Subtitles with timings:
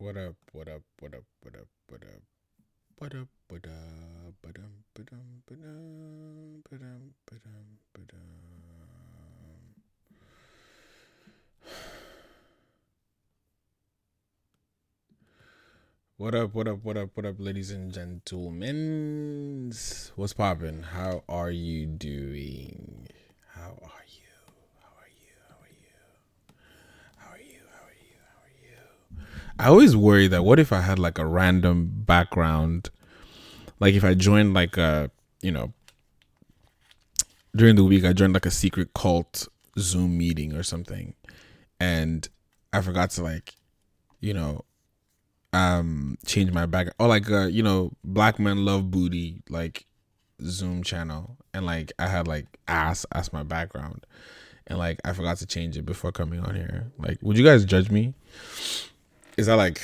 [0.00, 0.32] What up?
[0.52, 0.80] What up?
[1.00, 1.24] What up?
[1.42, 1.66] What up?
[1.86, 2.22] What up?
[2.96, 3.28] What up?
[3.48, 4.32] What up?
[4.40, 8.16] Ba-dum, ba-dum, ba-dum, ba-dum, ba-dum, ba-dum.
[16.16, 16.54] What up?
[16.54, 16.82] What up?
[16.82, 17.10] What up?
[17.12, 19.70] What up, ladies and gentlemen?
[20.16, 20.84] What's poppin'?
[20.94, 23.06] How are you doing?
[23.52, 24.32] How are you?
[24.80, 25.36] How are you?
[25.44, 25.92] How are you?
[27.18, 27.60] How are you?
[27.68, 28.16] How are you?
[28.32, 28.80] How are you?
[29.60, 32.88] I always worry that what if I had like a random background,
[33.78, 35.10] like if I joined like a,
[35.42, 35.74] you know,
[37.54, 41.12] during the week I joined like a secret cult Zoom meeting or something,
[41.78, 42.26] and
[42.72, 43.52] I forgot to like,
[44.20, 44.64] you know,
[45.52, 49.84] um, change my back or like uh, you know, black men love booty like
[50.42, 54.06] Zoom channel, and like I had like ass as my background,
[54.66, 56.90] and like I forgot to change it before coming on here.
[56.98, 58.14] Like, would you guys judge me?
[59.40, 59.80] Is that like,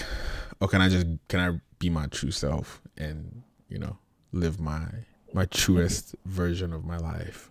[0.60, 3.96] or can I just can I be my true self and you know
[4.32, 4.84] live my
[5.32, 7.50] my truest version of my life?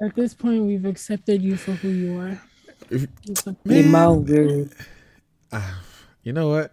[0.00, 2.40] At this point, we've accepted you for who you are.
[2.90, 3.06] If.
[3.64, 4.70] Man.
[5.52, 5.80] Ah,
[6.22, 6.72] you know what?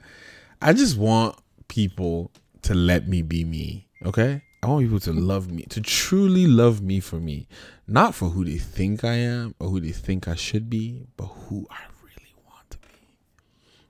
[0.62, 1.36] I just want
[1.68, 2.32] people
[2.64, 3.88] to let me be me.
[4.06, 7.48] Okay, I want people to love me, to truly love me for me,
[7.88, 11.26] not for who they think I am or who they think I should be, but
[11.26, 12.88] who I really want to be.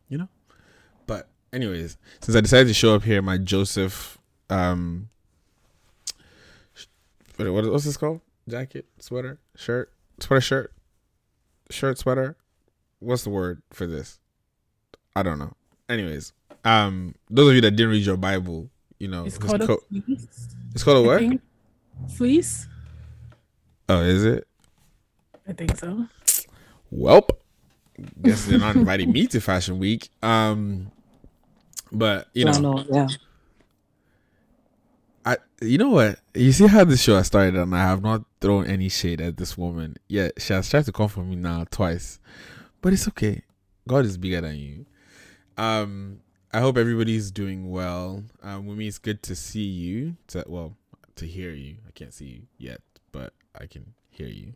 [0.09, 0.29] You know.
[1.07, 4.17] But anyways, since I decided to show up here, my Joseph,
[4.49, 5.09] um,
[7.37, 8.21] what what- what's this called?
[8.47, 10.73] Jacket, sweater, shirt, sweater, shirt,
[11.69, 12.35] shirt, sweater.
[12.99, 14.19] What's the word for this?
[15.15, 15.53] I don't know.
[15.87, 16.33] Anyways,
[16.65, 20.27] um, those of you that didn't read your Bible, you know, It's called a fleece.
[20.73, 21.39] it's called a what?
[22.15, 22.67] Fleece?
[23.87, 24.47] Oh, is it?
[25.47, 26.07] I think so.
[26.93, 27.29] Welp.
[28.21, 30.09] Guess they're not inviting me to Fashion Week.
[30.21, 30.91] Um,
[31.91, 33.07] but you know, no, no, yeah.
[35.25, 36.19] I you know what?
[36.33, 39.37] You see how this show has started, and I have not thrown any shade at
[39.37, 40.41] this woman yet.
[40.41, 42.19] She has tried to come for me now twice,
[42.81, 43.43] but it's okay.
[43.87, 44.85] God is bigger than you.
[45.57, 46.21] Um,
[46.53, 48.23] I hope everybody's doing well.
[48.41, 50.15] Um, with me, it's good to see you.
[50.27, 50.75] To well,
[51.17, 51.77] to hear you.
[51.87, 52.81] I can't see you yet,
[53.11, 54.53] but I can hear you.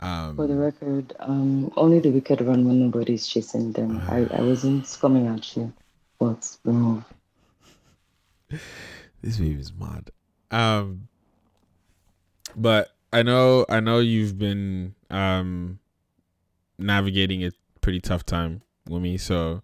[0.00, 4.00] Um, For the record, um, only the wicked run when nobody's chasing them.
[4.08, 5.72] I, I wasn't coming at you,
[6.18, 7.04] but remove.
[9.22, 10.10] this baby is mad.
[10.50, 11.08] Um,
[12.56, 15.78] but I know, I know you've been um
[16.78, 19.18] navigating a pretty tough time with me.
[19.18, 19.62] So,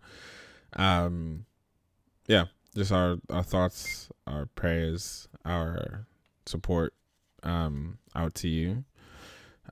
[0.75, 1.47] um,
[2.27, 6.07] yeah, just our our thoughts, our prayers, our
[6.47, 6.95] support,
[7.43, 8.85] um, out to you.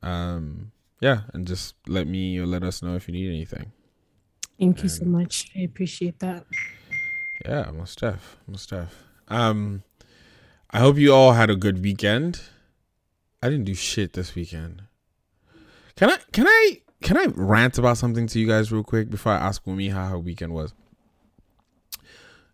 [0.03, 3.73] Um, yeah, and just let me or let us know if you need anything.
[4.59, 5.51] Thank you so much.
[5.57, 6.45] I appreciate that.
[7.45, 9.05] Yeah, most def, most def.
[9.29, 9.83] Um,
[10.71, 12.41] I hope you all had a good weekend.
[13.43, 14.83] I didn't do shit this weekend.
[15.97, 16.19] Can I?
[16.33, 16.83] Can I?
[17.03, 20.07] Can I rant about something to you guys real quick before I ask Wumi how
[20.07, 20.73] her weekend was?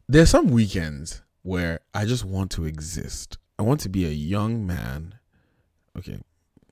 [0.09, 3.37] There's some weekends where I just want to exist.
[3.59, 5.16] I want to be a young man.
[5.99, 6.19] Okay,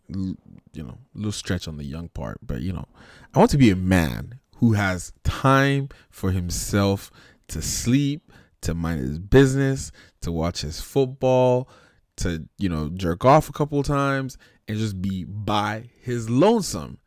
[0.09, 0.37] you
[0.75, 2.87] know, little stretch on the young part, but you know,
[3.35, 7.11] I want to be a man who has time for himself
[7.49, 9.93] to sleep, to mind his business,
[10.23, 11.69] to watch his football,
[12.17, 16.99] to, you know, jerk off a couple times and just be by his lonesome.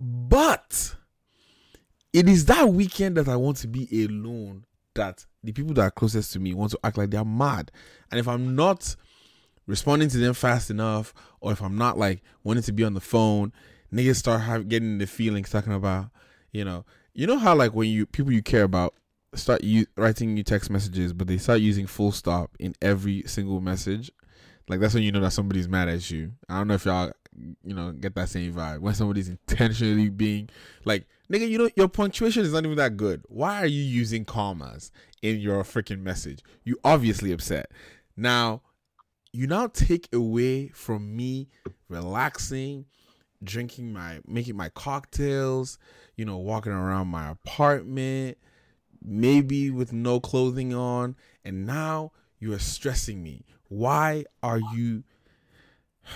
[0.00, 0.96] But
[2.12, 4.64] it is that weekend that I want to be alone
[4.94, 7.70] that the people that are closest to me want to act like they're mad.
[8.10, 8.96] And if I'm not
[9.66, 13.00] responding to them fast enough, or if I'm not like wanting to be on the
[13.00, 13.52] phone,
[13.92, 16.10] niggas start have, getting the feelings talking about,
[16.52, 18.94] you know, you know how like when you people you care about
[19.36, 23.60] start you writing you text messages, but they start using full stop in every single
[23.60, 24.10] message.
[24.68, 26.32] Like that's when you know that somebody's mad at you.
[26.48, 30.48] I don't know if y'all, you know, get that same vibe when somebody's intentionally being
[30.84, 33.24] like, nigga, you know, your punctuation is not even that good.
[33.28, 34.90] Why are you using commas
[35.22, 36.40] in your freaking message?
[36.64, 37.70] You obviously upset.
[38.16, 38.62] Now,
[39.32, 41.48] you now take away from me
[41.88, 42.86] relaxing,
[43.42, 45.78] drinking my, making my cocktails,
[46.16, 48.38] you know, walking around my apartment,
[49.04, 53.44] maybe with no clothing on, and now you are stressing me.
[53.68, 55.04] Why are you?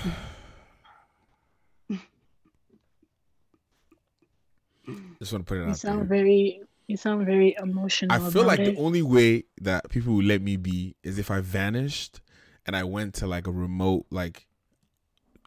[5.19, 6.07] Just want to put it You out sound there.
[6.07, 8.11] very you sound very emotional.
[8.13, 8.75] I feel like it.
[8.75, 12.21] the only way that people would let me be is if I vanished
[12.65, 14.47] and I went to like a remote like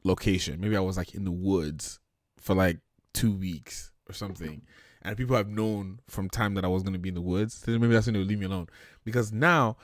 [0.04, 0.60] location.
[0.62, 2.00] Maybe I was like in the woods
[2.38, 2.78] for like
[3.14, 4.62] two weeks or something,
[5.04, 7.64] and people have known from time that I was gonna be in the woods.
[7.68, 8.68] Maybe that's when they'll leave me alone
[9.04, 9.78] because now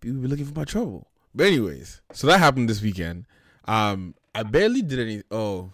[0.00, 1.08] people be looking for my trouble.
[1.34, 3.26] But anyways, so that happened this weekend.
[3.64, 5.22] Um, I barely did any.
[5.30, 5.70] Oh,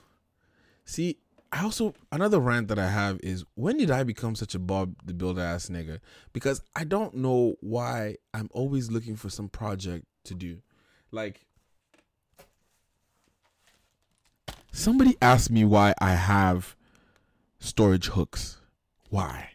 [0.85, 1.19] see,
[1.51, 4.95] I also another rant that I have is when did I become such a Bob
[5.05, 6.01] the Builder ass nigga?
[6.33, 10.59] Because I don't know why I'm always looking for some project to do.
[11.11, 11.47] Like
[14.73, 16.77] somebody asked me why I have
[17.59, 18.61] storage hooks.
[19.11, 19.51] Why?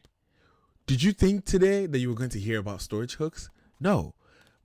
[0.85, 3.49] Did you think today that you were going to hear about storage hooks?
[3.79, 4.15] No.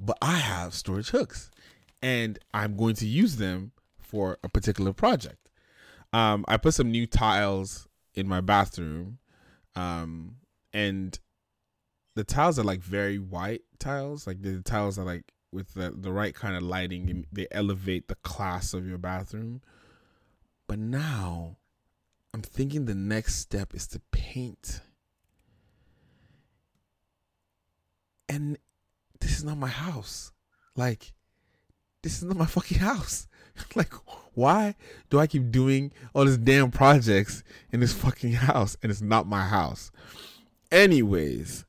[0.00, 1.50] But I have storage hooks
[2.02, 5.48] and I'm going to use them for a particular project.
[6.12, 9.18] Um, I put some new tiles in my bathroom,
[9.76, 10.36] um,
[10.72, 11.18] and
[12.14, 14.26] the tiles are like very white tiles.
[14.26, 18.14] Like the tiles are like with the, the right kind of lighting, they elevate the
[18.16, 19.60] class of your bathroom.
[20.66, 21.56] But now,
[22.38, 24.80] I'm thinking the next step is to paint.
[28.28, 28.56] And
[29.18, 30.30] this is not my house.
[30.76, 31.14] Like,
[32.04, 33.26] this is not my fucking house.
[33.74, 33.92] like,
[34.34, 34.76] why
[35.10, 37.42] do I keep doing all these damn projects
[37.72, 39.90] in this fucking house and it's not my house?
[40.70, 41.64] Anyways,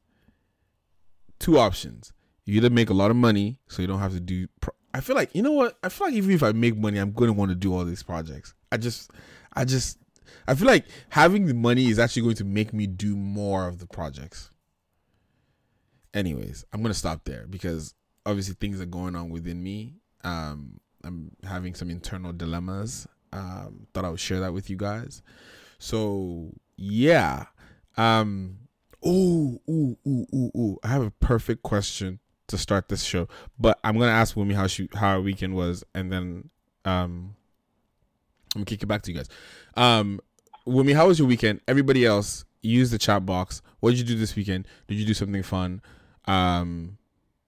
[1.40, 2.14] two options.
[2.46, 4.48] You either make a lot of money so you don't have to do.
[4.62, 5.80] Pro- I feel like you know what?
[5.82, 7.86] I feel like even if I make money, I'm going to want to do all
[7.86, 8.54] these projects.
[8.72, 9.10] I just,
[9.56, 9.98] I just,
[10.48, 13.80] I feel like having the money is actually going to make me do more of
[13.80, 14.52] the projects.
[16.14, 17.94] Anyways, I'm gonna stop there because
[18.26, 19.96] obviously things are going on within me.
[20.24, 23.08] Um, I'm having some internal dilemmas.
[23.32, 25.22] Um, thought I would share that with you guys.
[25.78, 27.46] So yeah.
[27.98, 28.58] Um.
[29.06, 30.78] Ooh, ooh, ooh, ooh, ooh.
[30.84, 33.28] I have a perfect question to start this show,
[33.58, 36.50] but I'm gonna ask Wumi how she how her weekend was, and then
[36.84, 37.36] um,
[38.56, 39.30] I'm gonna kick it back to you guys.
[39.76, 40.20] Um,
[40.68, 41.62] Wumi, how was your weekend?
[41.68, 43.62] Everybody else, use the chat box.
[43.80, 44.68] What did you do this weekend?
[44.88, 45.82] Did you do something fun?
[46.26, 46.98] Um,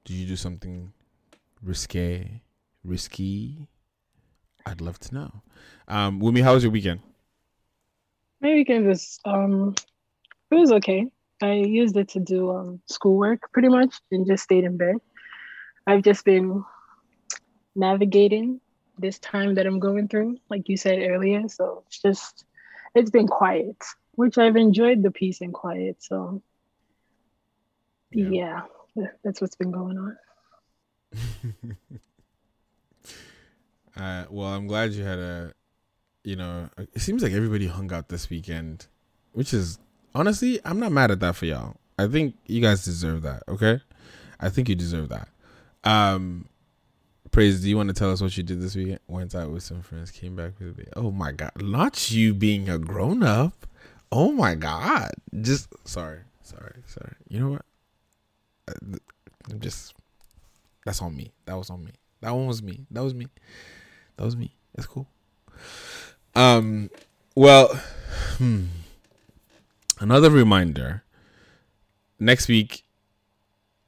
[0.05, 0.93] did you do something
[1.61, 2.41] risque?
[2.83, 3.67] risky?
[4.65, 5.41] I'd love to know.
[5.87, 7.01] Um, Wumi, how was your weekend?
[8.41, 9.75] My weekend was um,
[10.51, 11.07] it was okay.
[11.41, 14.95] I used it to do um schoolwork pretty much, and just stayed in bed.
[15.87, 16.63] I've just been
[17.75, 18.61] navigating
[19.01, 21.47] this time that I'm going through, like you said earlier.
[21.49, 22.45] So it's just
[22.95, 23.77] it's been quiet,
[24.15, 26.03] which I've enjoyed the peace and quiet.
[26.03, 26.41] So
[28.11, 28.61] yeah,
[28.95, 30.17] yeah that's what's been going on.
[33.95, 35.53] Uh, well, I'm glad you had a,
[36.23, 38.87] you know, it seems like everybody hung out this weekend,
[39.33, 39.79] which is
[40.15, 41.75] honestly, I'm not mad at that for y'all.
[41.99, 43.43] I think you guys deserve that.
[43.47, 43.81] Okay,
[44.39, 45.27] I think you deserve that.
[45.83, 46.47] Um,
[47.31, 47.61] praise.
[47.61, 48.99] Do you want to tell us what you did this weekend?
[49.07, 50.85] Went out with some friends, came back with me.
[50.95, 53.65] Oh my god, not you being a grown up.
[54.11, 55.11] Oh my god,
[55.41, 57.15] just sorry, sorry, sorry.
[57.27, 57.65] You know what?
[59.49, 59.93] I'm just
[60.85, 61.31] that's on me.
[61.45, 61.91] That was on me.
[62.21, 62.85] That one was me.
[62.91, 63.27] That was me.
[64.17, 64.55] That was me.
[64.75, 65.07] That's cool.
[66.35, 66.89] Um,
[67.35, 67.67] well,
[68.37, 68.65] hmm.
[69.99, 71.03] another reminder.
[72.19, 72.83] Next week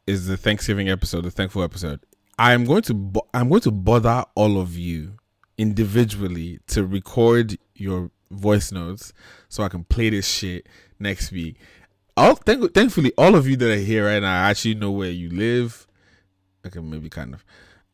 [0.08, 2.00] is the Thanksgiving episode, the thankful episode.
[2.38, 5.14] I am going to bo- I'm going to bother all of you
[5.58, 9.14] individually to record your voice notes
[9.50, 10.68] so I can play this shit
[11.00, 11.58] next week.
[12.18, 15.30] All thank- thankfully, all of you that are here right now actually know where you
[15.30, 15.88] live.
[16.66, 17.46] Okay, maybe kind of.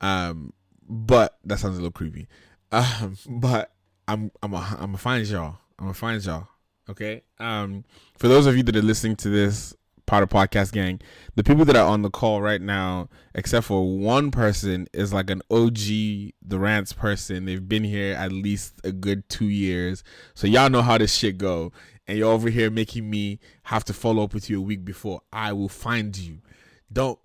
[0.02, 0.54] Um,
[0.88, 2.28] but that sounds a little creepy.
[2.72, 3.72] Um, but
[4.08, 5.58] I'm I'm a, I'm gonna find y'all.
[5.78, 6.48] I'm gonna find y'all.
[6.90, 7.22] Okay.
[7.38, 7.84] Um,
[8.18, 9.76] for those of you that are listening to this
[10.24, 11.00] of podcast gang,
[11.36, 15.30] the people that are on the call right now, except for one person, is like
[15.30, 17.46] an OG the rants person.
[17.46, 21.38] They've been here at least a good two years, so y'all know how this shit
[21.38, 21.72] go.
[22.08, 25.22] And you're over here making me have to follow up with you a week before.
[25.32, 26.40] I will find you.
[26.92, 27.20] Don't.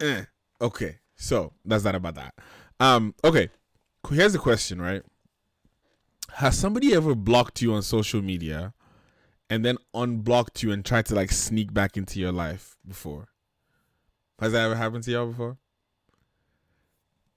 [0.00, 0.22] Eh.
[0.62, 0.96] Okay.
[1.16, 2.34] So that's that about that.
[2.80, 3.50] Um, okay.
[4.08, 5.02] Here's the question, right?
[6.34, 8.72] Has somebody ever blocked you on social media
[9.48, 13.28] and then unblocked you and tried to like sneak back into your life before?
[14.40, 15.56] Has that ever happened to y'all before?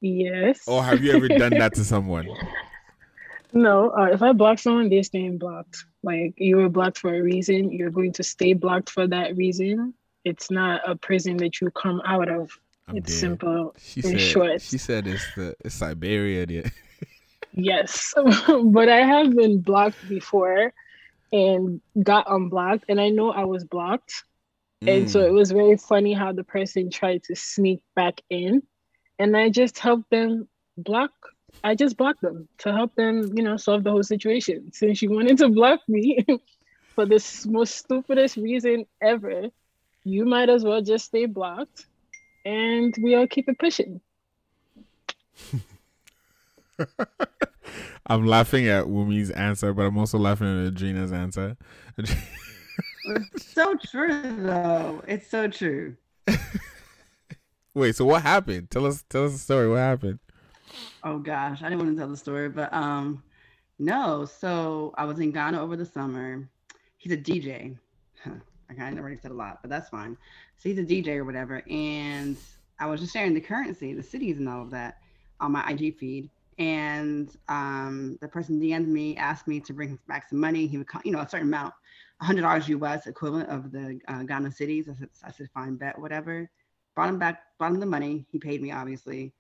[0.02, 0.62] Yes.
[0.68, 2.28] Or have you ever done that to someone?
[3.52, 5.86] No, uh, if I block someone, they're staying blocked.
[6.04, 9.94] Like you were blocked for a reason, you're going to stay blocked for that reason.
[10.24, 12.52] It's not a prison that you come out of.
[12.88, 13.20] I'm it's dead.
[13.20, 14.22] simple She and said.
[14.22, 14.62] short.
[14.62, 16.46] She said it's the it's Siberia.
[16.50, 16.70] Yeah.
[17.54, 18.14] Yes,
[18.64, 20.72] but I have been blocked before
[21.32, 24.24] and got unblocked, and I know I was blocked.
[24.88, 25.28] And so Mm.
[25.28, 28.64] it was very funny how the person tried to sneak back in,
[29.20, 31.12] and I just helped them block.
[31.64, 34.72] I just blocked them to help them, you know, solve the whole situation.
[34.74, 36.26] Since she wanted to block me
[36.96, 39.50] for the most stupidest reason ever,
[40.04, 41.88] you might as well just stay blocked
[42.46, 44.02] and we all keep it pushing.
[48.08, 51.58] I'm laughing at Wumi's answer, but I'm also laughing at Adrina's answer.
[51.98, 52.14] it's
[53.46, 55.04] so true, though.
[55.08, 55.96] It's so true.
[57.74, 58.70] Wait, so what happened?
[58.72, 59.70] Tell us, tell us the story.
[59.70, 60.20] What happened?
[61.04, 63.24] Oh gosh, I didn't want to tell the story, but um,
[63.78, 64.26] no.
[64.26, 66.48] So I was in Ghana over the summer.
[66.98, 67.78] He's a DJ.
[68.26, 70.18] I kind of already said a lot, but that's fine.
[70.58, 72.38] So he's a DJ or whatever, and
[72.80, 75.00] I was just sharing the currency, the cedis, and all of that
[75.40, 76.30] on my IG feed
[76.60, 80.68] and um, the person DM'd me, asked me to bring back some money.
[80.68, 81.74] He would, you know, a certain amount,
[82.22, 84.90] hundred dollars US equivalent of the uh, Ghana cedis.
[84.90, 86.50] I said, I said, fine, bet, whatever.
[86.96, 88.26] Brought him back, brought him the money.
[88.30, 89.34] He paid me, obviously,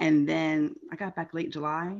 [0.00, 1.96] and then I got back late July.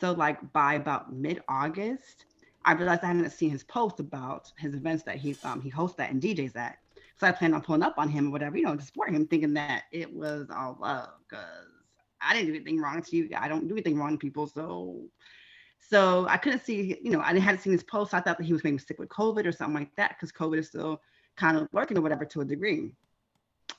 [0.00, 2.24] So like by about mid August,
[2.64, 5.98] I realized I hadn't seen his post about his events that he um, he hosts
[5.98, 6.78] that and DJs at.
[7.16, 9.26] So I planned on pulling up on him or whatever, you know, to support him,
[9.26, 11.77] thinking that it was all love because
[12.20, 13.30] I didn't do anything wrong to you.
[13.36, 14.46] I don't do anything wrong to people.
[14.46, 15.08] So
[15.78, 18.12] so I couldn't see, you know, I hadn't seen his post.
[18.12, 20.58] I thought that he was maybe sick with COVID or something like that because COVID
[20.58, 21.00] is still
[21.36, 22.92] kind of working or whatever to a degree.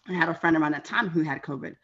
[0.07, 1.75] I had a friend around that time who had COVID.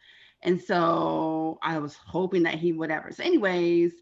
[0.42, 3.10] And so I was hoping that he whatever.
[3.12, 3.92] So, anyways,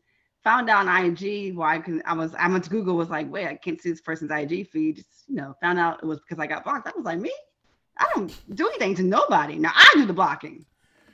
[0.42, 3.30] found out on IG why I can I was I went to Google, was like,
[3.30, 4.96] wait, I can't see this person's IG feed.
[4.96, 6.88] Just, you know, found out it was because I got blocked.
[6.88, 7.32] I was like, me?
[7.98, 9.56] I don't do anything to nobody.
[9.56, 10.64] Now I do the blocking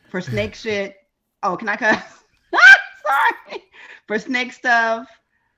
[0.09, 0.97] for snake shit,
[1.42, 2.25] oh, can I cuss?
[3.06, 3.62] Sorry.
[4.06, 5.09] For snake stuff,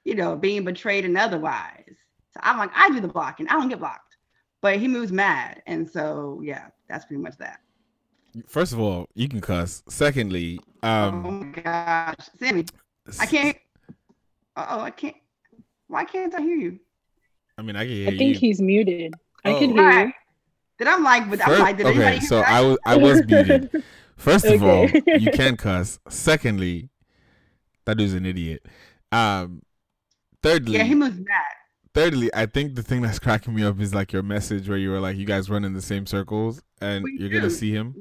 [0.05, 1.85] you know, being betrayed and otherwise.
[2.33, 3.49] So I'm like, I do the blocking.
[3.49, 4.17] I don't get blocked.
[4.61, 5.63] But he moves mad.
[5.67, 7.61] And so yeah, that's pretty much that.
[8.47, 9.83] First of all, you can cuss.
[9.89, 12.15] Secondly, um Oh my gosh.
[12.39, 12.65] Sammy,
[13.21, 13.57] I can't
[14.57, 15.17] oh I can't
[15.89, 16.79] why can't I hear you?
[17.59, 18.39] I mean I can hear I think you.
[18.41, 19.15] he's muted.
[19.45, 19.59] I Oh.
[19.59, 20.07] can hear Right.
[20.07, 20.13] you.
[20.79, 22.49] Did I'm like, but I'm First- like, did anybody okay, hear so that?
[22.49, 23.85] I was I was muted.
[24.23, 25.99] First of all, you can cuss.
[26.09, 26.91] Secondly,
[27.85, 28.65] that dude's an idiot.
[29.11, 29.63] Um,
[30.43, 31.43] thirdly, yeah, he moves mad.
[31.95, 34.91] thirdly, I think the thing that's cracking me up is like your message where you
[34.91, 37.97] were like, you guys run in the same circles and We you're gonna see him.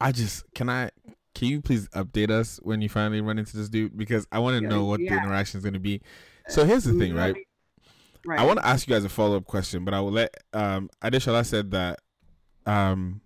[0.00, 0.90] I just can I
[1.34, 4.56] can you please update us when you finally run into this dude because I want
[4.58, 6.02] to Yeah, know what the interaction is gonna be.
[6.48, 7.36] So here's the thing, right?
[8.26, 8.38] Right.
[8.38, 10.90] I want to ask you guys a follow up question, but I will let um
[11.02, 12.00] Adeshala said that
[12.66, 13.21] um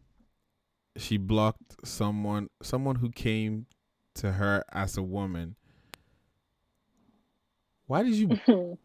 [0.98, 3.66] she blocked someone someone who came
[4.14, 5.56] to her as a woman.
[7.86, 8.38] Why did you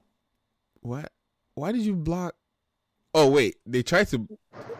[0.82, 1.12] what
[1.56, 2.36] why did you block
[3.13, 4.27] Oh wait, they tried to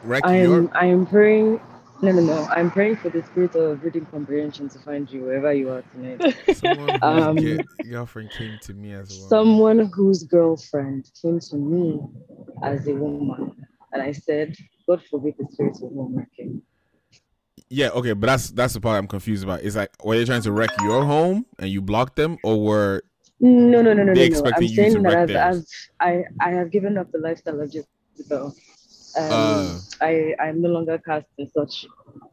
[0.04, 1.60] wreck I am your I am praying.
[2.02, 2.48] No, no, no.
[2.50, 6.34] I'm praying for the spirit of reading comprehension to find you wherever you are tonight.
[6.54, 9.30] someone Um, ge- girlfriend came to me as a woman.
[9.30, 12.00] Someone whose girlfriend came to me
[12.64, 13.56] as a woman,
[13.92, 14.56] and I said,
[14.88, 16.62] "God forbid the spirit of homeworking."
[17.70, 19.62] Yeah, okay, but that's that's the part I'm confused about.
[19.62, 23.04] It's like were they trying to wreck your home and you blocked them, or were
[23.40, 24.52] No, no, no, no, They no, no.
[24.54, 25.36] I'm you saying to that I've.
[25.36, 25.66] I've,
[26.00, 28.54] I, I have given up the lifestyle of Jezebel.
[29.18, 29.80] Um, Uh.
[30.02, 31.86] I, I'm no longer cast in such.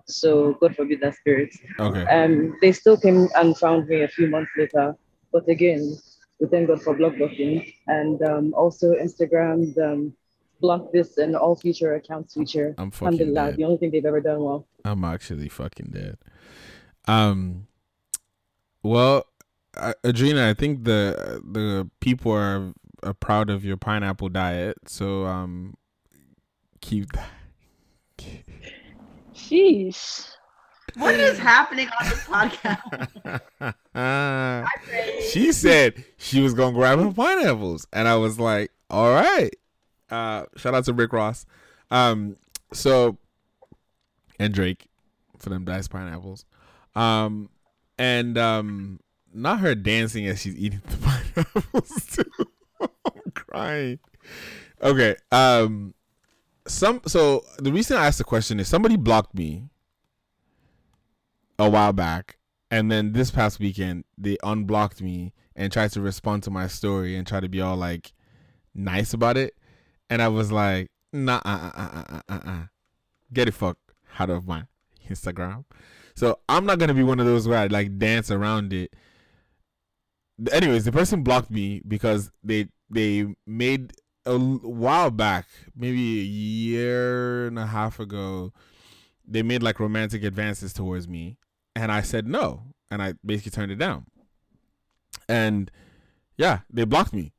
[0.06, 1.54] So God forbid that spirit.
[1.78, 2.04] okay?
[2.04, 4.97] Um, they still came and found me a few months later,
[5.32, 5.97] but again,
[6.40, 10.14] we thank God for block blocking and um, also Instagram's um,
[10.60, 12.74] block this and all future accounts feature.
[12.78, 13.56] I'm fucking Alhamdulillah, dead.
[13.56, 14.66] the only thing they've ever done well.
[14.84, 16.18] I'm actually fucking dead.
[17.06, 17.66] Um,
[18.82, 19.24] well,
[19.76, 22.72] uh, Adrina, I think the the people are,
[23.02, 25.74] are proud of your pineapple diet, so um,
[26.80, 27.30] keep that.
[29.34, 30.28] Sheesh.
[30.96, 33.74] What is happening on this podcast?
[35.32, 39.54] She said she was gonna grab her pineapples, and I was like, "All right."
[40.10, 41.46] Uh, shout out to Rick Ross.
[41.90, 42.36] Um,
[42.72, 43.18] so
[44.38, 44.88] and Drake
[45.38, 46.44] for them diced pineapples.
[46.94, 47.50] Um,
[47.98, 49.00] and um,
[49.32, 50.96] not her dancing as she's eating the
[51.34, 52.46] pineapples too.
[52.80, 53.98] I'm crying.
[54.82, 55.16] Okay.
[55.32, 55.94] Um,
[56.66, 59.64] some so the reason I asked the question is somebody blocked me
[61.58, 62.38] a while back
[62.70, 67.16] and then this past weekend they unblocked me and tried to respond to my story
[67.16, 68.12] and try to be all like
[68.74, 69.54] nice about it
[70.10, 72.62] and i was like nah uh, uh, uh, uh, uh, uh.
[73.32, 73.78] get it fuck
[74.18, 74.64] out of my
[75.08, 75.64] instagram.
[76.14, 78.94] So i'm not gonna be one of those where i like dance around it.
[80.52, 83.92] Anyways the person blocked me because they they made
[84.26, 88.52] a while back maybe a year and a half ago
[89.28, 91.36] they made like romantic advances towards me.
[91.76, 94.06] And I said no, and I basically turned it down.
[95.28, 95.70] And
[96.36, 97.32] yeah, they blocked me,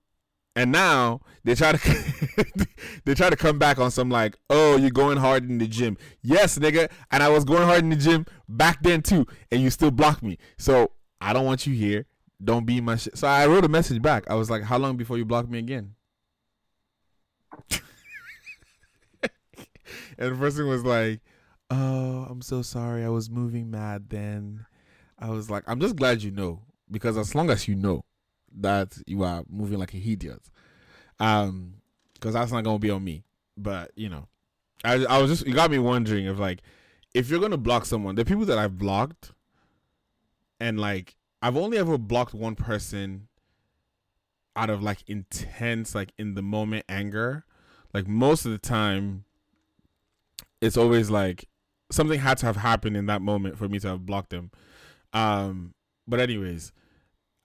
[0.59, 1.77] And now they try to
[3.05, 5.95] they try to come back on some like, oh, you're going hard in the gym.
[6.21, 6.91] Yes, nigga.
[7.11, 10.21] And I was going hard in the gym back then too, and you still block
[10.21, 10.37] me.
[10.57, 12.07] So I don't want you here.
[12.43, 13.17] Don't be my shit.
[13.17, 14.29] So I wrote a message back.
[14.29, 15.95] I was like, how long before you block me again?
[19.21, 19.31] and
[20.17, 21.21] the person was like,
[21.69, 23.05] "Oh, I'm so sorry.
[23.05, 24.65] I was moving mad then."
[25.17, 28.03] I was like, "I'm just glad you know because as long as you know
[28.57, 30.41] that you are moving like a idiot,
[31.19, 31.75] um,
[32.13, 33.23] because that's not gonna be on me."
[33.57, 34.27] But you know,
[34.83, 36.61] I I was just you got me wondering if like
[37.13, 39.31] if you're gonna block someone, the people that I've blocked,
[40.59, 43.27] and like I've only ever blocked one person
[44.55, 47.45] out of like intense like in the moment anger
[47.93, 49.23] like most of the time
[50.61, 51.45] it's always like
[51.91, 54.51] something had to have happened in that moment for me to have blocked them.
[55.13, 55.73] Um,
[56.07, 56.71] but anyways,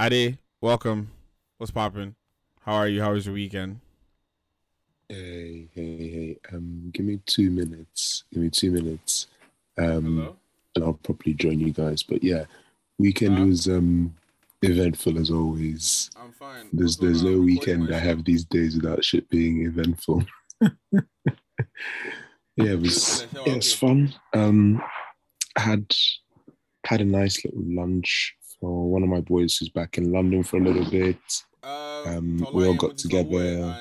[0.00, 1.10] Ade, welcome.
[1.58, 2.14] What's popping?
[2.62, 3.02] How are you?
[3.02, 3.80] How was your weekend?
[5.10, 6.38] Hey, hey, hey.
[6.54, 8.24] Um, give me two minutes.
[8.32, 9.26] Give me two minutes.
[9.76, 10.36] Um, Hello.
[10.74, 12.02] and I'll probably join you guys.
[12.02, 12.44] But yeah,
[12.98, 13.44] weekend Huh?
[13.44, 14.14] was um
[14.62, 16.10] eventful as always.
[16.18, 16.70] I'm fine.
[16.72, 20.24] There's there's no weekend I have these days without shit being eventful.
[20.62, 21.02] yeah,
[22.56, 24.14] it was yeah, it was fun.
[24.32, 24.82] Um,
[25.58, 25.94] had
[26.86, 30.56] had a nice little lunch for one of my boys who's back in London for
[30.56, 31.18] a little bit.
[31.62, 33.76] Um, we all got together,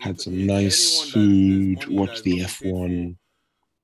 [0.00, 3.16] Had some nice food, watched the F1,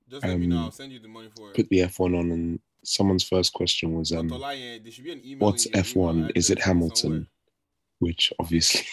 [0.09, 0.57] Just let me know.
[0.57, 1.55] um, I'll send you the money for it.
[1.55, 5.47] put the F1 on, and someone's first question was, um, There should be an email
[5.47, 6.31] "What's in your email F1?
[6.35, 7.27] Is it Hamilton?" somewhere.
[7.99, 8.85] Which obviously,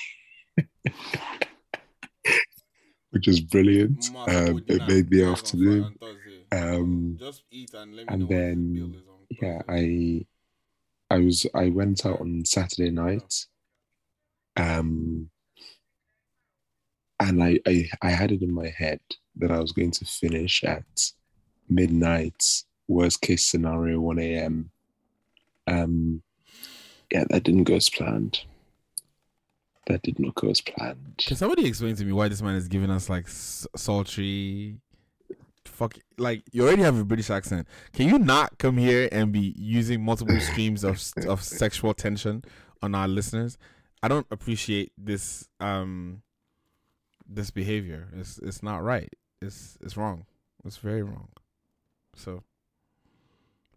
[3.11, 4.09] which is brilliant.
[4.15, 5.97] Um, it made the on afternoon.
[5.99, 6.77] Fri- on Thursday.
[6.77, 10.27] Um, Just eat and let me and know then, bill is on yeah, I
[11.11, 13.47] I was I went out on Saturday night,
[14.57, 15.29] um,
[17.19, 19.01] and I, I I had it in my head
[19.37, 21.13] that I was going to finish at
[21.69, 24.71] midnight, worst case scenario, one a.m.
[25.67, 26.23] Um,
[27.11, 28.45] yeah, that didn't go as planned.
[29.87, 31.25] That did not go as planned.
[31.27, 34.77] Can somebody explain to me why this man is giving us like sultry,
[35.81, 35.99] fuck?
[36.19, 37.67] Like you already have a British accent.
[37.93, 42.45] Can you not come here and be using multiple streams of of sexual tension
[42.83, 43.57] on our listeners?
[44.03, 46.23] I don't appreciate this um
[47.29, 48.09] this behavior.
[48.17, 49.13] It's it's not right.
[49.43, 50.27] It's it's wrong.
[50.65, 51.29] It's very wrong.
[52.17, 52.43] So,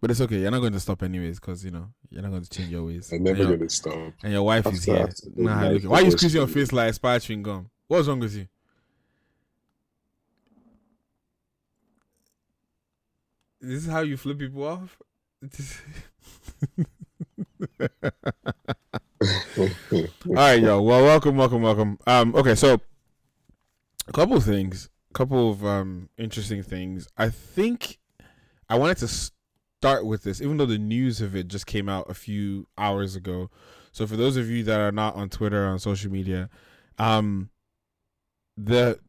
[0.01, 0.39] but it's okay.
[0.41, 2.83] You're not going to stop anyways because you know you're not going to change your
[2.83, 3.09] ways.
[3.11, 4.13] I'm And never your- gonna stop.
[4.23, 5.09] and your wife is here.
[5.35, 7.69] Nah, why are you squeezing your face like expired chewing gum?
[7.87, 8.47] What's wrong with you?
[13.65, 14.97] This is how you flip people off?
[19.61, 20.81] All right, yo.
[20.81, 21.97] Well, welcome, welcome, welcome.
[22.05, 22.81] Um, okay, so
[24.05, 27.07] a couple of things, a couple of um interesting things.
[27.17, 27.99] I think
[28.67, 32.09] I wanted to start with this, even though the news of it just came out
[32.09, 33.49] a few hours ago.
[33.93, 36.49] So for those of you that are not on Twitter or on social media,
[36.97, 37.49] um,
[38.57, 38.99] the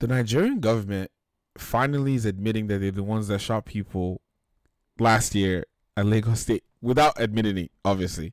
[0.00, 1.10] the Nigerian government
[1.56, 4.20] finally is admitting that they're the ones that shot people
[4.98, 5.64] last year
[5.96, 8.32] at Lagos State without admitting it, obviously.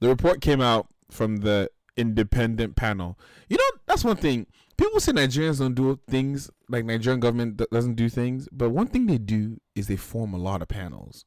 [0.00, 3.18] The report came out from the independent panel.
[3.48, 4.46] You know, that's one thing.
[4.76, 9.06] People say Nigerians don't do things like Nigerian government doesn't do things, but one thing
[9.06, 11.24] they do is they form a lot of panels.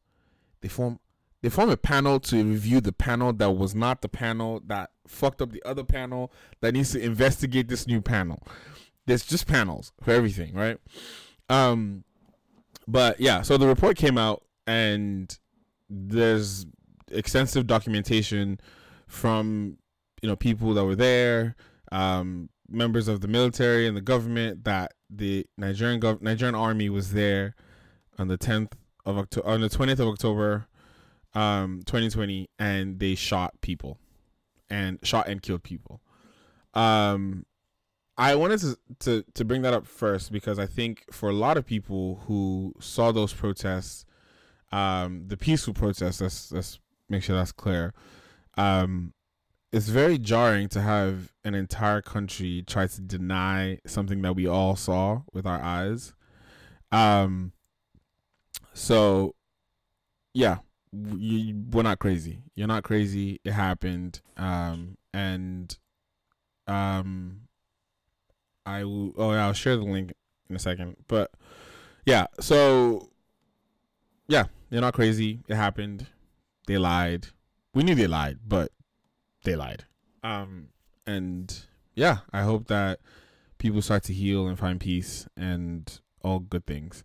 [0.62, 0.99] They form
[1.41, 5.41] they form a panel to review the panel that was not the panel that fucked
[5.41, 8.45] up the other panel that needs to investigate this new panel.
[9.06, 10.78] There's just panels for everything, right?
[11.49, 12.03] Um
[12.88, 15.38] but yeah, so the report came out and
[15.89, 16.65] there's
[17.12, 18.59] extensive documentation
[19.07, 19.77] from
[20.21, 21.55] you know people that were there,
[21.91, 27.13] um, members of the military and the government that the Nigerian gov- Nigerian army was
[27.13, 27.55] there
[28.17, 28.73] on the 10th
[29.05, 30.67] of October on the 20th of October
[31.33, 33.97] um 2020 and they shot people
[34.69, 36.01] and shot and killed people.
[36.73, 37.45] Um
[38.19, 41.58] I wanted to, to to bring that up first because I think for a lot
[41.58, 44.05] of people who saw those protests
[44.71, 46.21] um, the peaceful protests.
[46.21, 46.79] Let's let's
[47.10, 47.93] make sure that's clear.
[48.58, 49.13] Um,
[49.71, 54.75] it's very jarring to have an entire country try to deny something that we all
[54.75, 56.13] saw with our eyes.
[56.91, 57.53] Um,
[58.73, 59.36] so
[60.34, 60.58] yeah,
[60.91, 62.39] you, we're not crazy.
[62.55, 63.39] You're not crazy.
[63.43, 64.21] It happened.
[64.38, 65.77] Um, and
[66.67, 67.41] um,
[68.69, 69.13] I will.
[69.17, 70.13] Oh, I'll share the link
[70.49, 70.95] in a second.
[71.08, 71.32] But
[72.05, 73.10] yeah, so
[74.27, 75.39] yeah, they're not crazy.
[75.47, 76.08] It happened.
[76.67, 77.27] They lied.
[77.73, 78.71] We knew they lied, but
[79.43, 79.86] they lied.
[80.23, 80.67] Um,
[81.08, 82.99] and yeah, I hope that
[83.58, 87.03] people start to heal and find peace and all good things.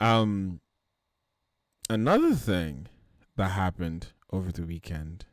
[0.00, 0.60] Um,
[1.90, 2.86] another thing
[3.36, 5.26] that happened over the weekend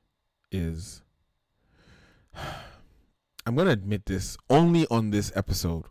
[0.51, 1.01] is
[3.45, 5.86] I'm gonna admit this only on this episode,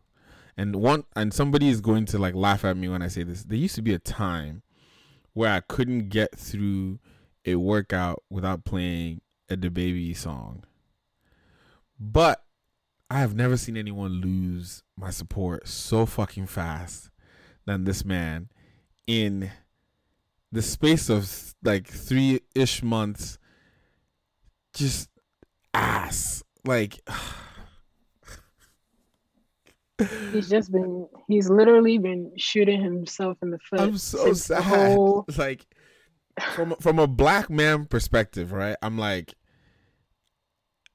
[0.57, 3.43] and one and somebody is going to like laugh at me when I say this.
[3.43, 4.63] There used to be a time
[5.33, 7.01] where I couldn't get through
[7.45, 10.65] a workout without playing a DaBaby song,
[11.99, 12.45] but
[13.11, 17.11] I have never seen anyone lose my support so fucking fast
[17.67, 18.49] than this man
[19.07, 19.51] in
[20.53, 23.39] the space of like three ish months.
[24.73, 25.09] Just
[25.75, 26.45] ass.
[26.65, 27.01] Like
[30.33, 33.81] he's just been he's literally been shooting himself in the foot.
[33.81, 34.63] I'm so sad.
[34.63, 35.27] Whole...
[35.37, 35.67] Like
[36.55, 38.77] from from a black man perspective, right?
[38.83, 39.35] I'm like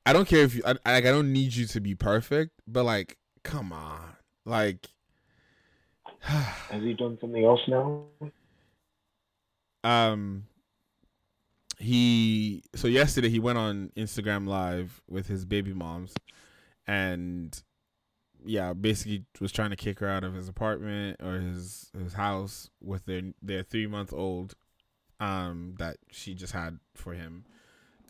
[0.06, 2.84] I don't care if you I, like I don't need you to be perfect, but
[2.84, 4.02] like come on.
[4.46, 4.88] Like
[6.20, 8.04] Has he done something else now?
[9.84, 10.46] Um
[11.78, 16.14] he so yesterday he went on Instagram live with his baby moms
[16.88, 17.62] and
[18.46, 22.70] yeah, basically was trying to kick her out of his apartment or his his house
[22.82, 24.56] with their their 3 month old
[25.20, 27.46] um that she just had for him.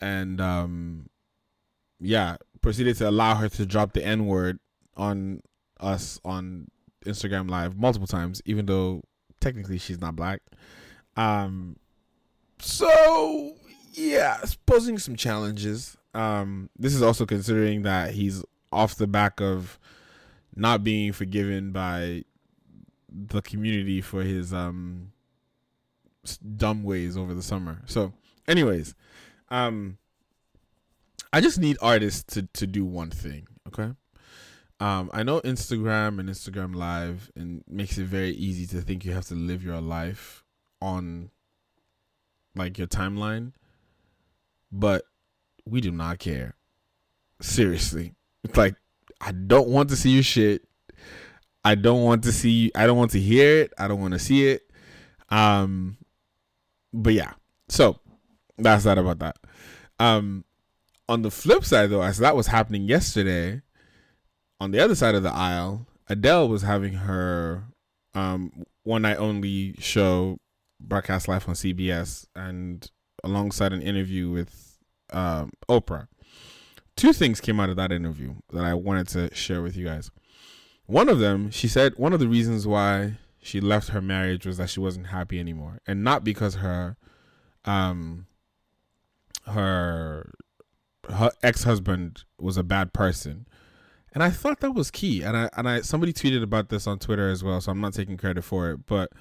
[0.01, 1.09] And um
[1.99, 4.59] yeah, proceeded to allow her to drop the N word
[4.97, 5.41] on
[5.79, 6.67] us on
[7.05, 9.03] Instagram Live multiple times, even though
[9.39, 10.41] technically she's not black.
[11.15, 11.77] Um,
[12.59, 13.55] so
[13.93, 15.97] yeah, it's posing some challenges.
[16.13, 19.79] Um, this is also considering that he's off the back of
[20.55, 22.23] not being forgiven by
[23.09, 25.11] the community for his um
[26.57, 27.81] dumb ways over the summer.
[27.85, 28.13] So,
[28.47, 28.95] anyways,
[29.49, 29.97] um
[31.31, 33.91] I just need artists to to do one thing, okay?
[34.79, 39.13] Um, I know Instagram and Instagram Live and makes it very easy to think you
[39.13, 40.43] have to live your life
[40.81, 41.31] on
[42.55, 43.53] like your timeline,
[44.71, 45.03] but
[45.65, 46.55] we do not care.
[47.41, 48.13] Seriously,
[48.43, 48.75] it's like
[49.21, 50.63] I don't want to see your shit.
[51.63, 52.71] I don't want to see.
[52.75, 53.73] I don't want to hear it.
[53.77, 54.69] I don't want to see it.
[55.29, 55.97] Um,
[56.93, 57.33] but yeah.
[57.67, 57.99] So
[58.57, 59.37] that's that about that.
[59.99, 60.45] Um,
[61.09, 63.61] on the flip side, though, as that was happening yesterday,
[64.59, 67.63] on the other side of the aisle, Adele was having her
[68.13, 70.39] um, one night only show
[70.79, 72.89] broadcast live on CBS and
[73.23, 74.77] alongside an interview with
[75.11, 76.07] um, Oprah.
[76.95, 80.11] Two things came out of that interview that I wanted to share with you guys.
[80.85, 84.57] One of them, she said one of the reasons why she left her marriage was
[84.57, 86.97] that she wasn't happy anymore, and not because her
[87.65, 88.27] um
[89.47, 90.31] her
[91.09, 93.47] her ex-husband was a bad person
[94.13, 96.97] and i thought that was key and i and i somebody tweeted about this on
[96.97, 99.11] twitter as well so i'm not taking credit for it but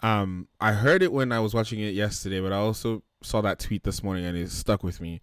[0.00, 3.58] um i heard it when i was watching it yesterday but i also saw that
[3.58, 5.20] tweet this morning and it stuck with me.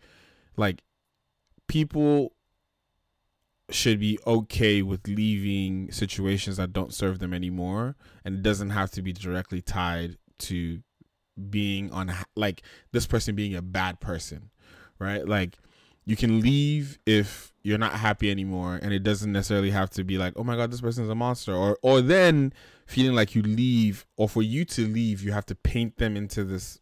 [0.58, 0.84] Like
[1.68, 2.34] people
[3.70, 8.92] should be okay with leaving situations that don't serve them anymore and it doesn't have
[8.92, 10.82] to be directly tied to
[11.50, 12.62] being on like
[12.92, 14.52] this person being a bad person
[15.00, 15.28] right?
[15.28, 15.58] Like
[16.06, 20.20] you can leave if you're not happy anymore and it doesn't necessarily have to be
[20.20, 22.54] like oh my god this person's a monster or or then
[22.86, 26.44] feeling like you leave or for you to leave you have to paint them into
[26.44, 26.80] this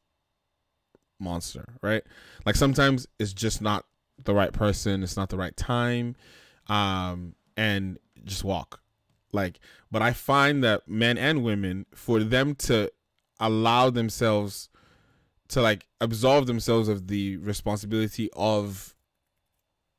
[1.20, 2.04] monster right?
[2.46, 3.86] Like sometimes it's just not
[4.22, 6.18] the right person it's not the right time
[6.68, 8.82] um and just walk.
[9.32, 12.92] Like but i find that men and women for them to
[13.40, 14.68] allow themselves
[15.48, 18.93] to like absolve themselves of the responsibility of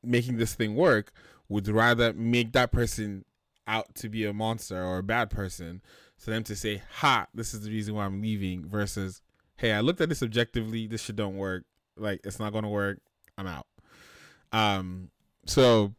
[0.05, 1.11] making this thing work
[1.49, 3.25] would rather make that person
[3.67, 5.81] out to be a monster or a bad person
[6.17, 9.21] for them to say ha this is the reason why i'm leaving versus
[9.57, 11.63] hey i looked at this objectively this shit don't work
[11.97, 12.99] like it's not gonna work
[13.37, 13.65] i'm out.
[14.51, 15.09] Um
[15.45, 15.93] so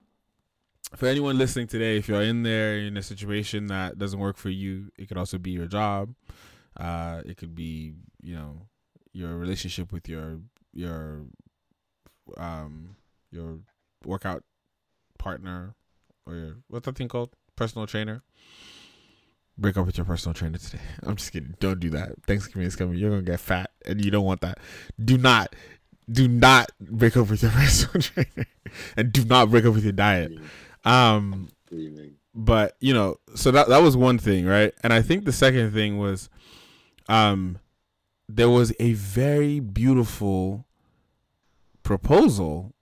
[0.94, 4.50] for anyone listening today if you're in there in a situation that doesn't work for
[4.50, 6.14] you it could also be your job
[6.78, 8.62] uh it could be you know
[9.12, 10.38] your relationship with your
[10.72, 11.22] your
[12.36, 12.96] um
[13.30, 13.58] your
[14.06, 14.42] workout
[15.18, 15.74] partner
[16.26, 17.30] or your what's that thing called?
[17.56, 18.22] Personal trainer.
[19.58, 20.82] Break up with your personal trainer today.
[21.02, 21.54] I'm just kidding.
[21.60, 22.22] Don't do that.
[22.26, 22.98] Thanksgiving is coming.
[22.98, 24.58] You're gonna get fat, and you don't want that.
[25.02, 25.54] Do not,
[26.10, 28.46] do not break up with your personal trainer,
[28.96, 30.32] and do not break up with your diet.
[30.84, 31.48] Um,
[32.34, 34.74] but you know, so that that was one thing, right?
[34.82, 36.28] And I think the second thing was,
[37.08, 37.58] um,
[38.28, 40.66] there was a very beautiful
[41.82, 42.74] proposal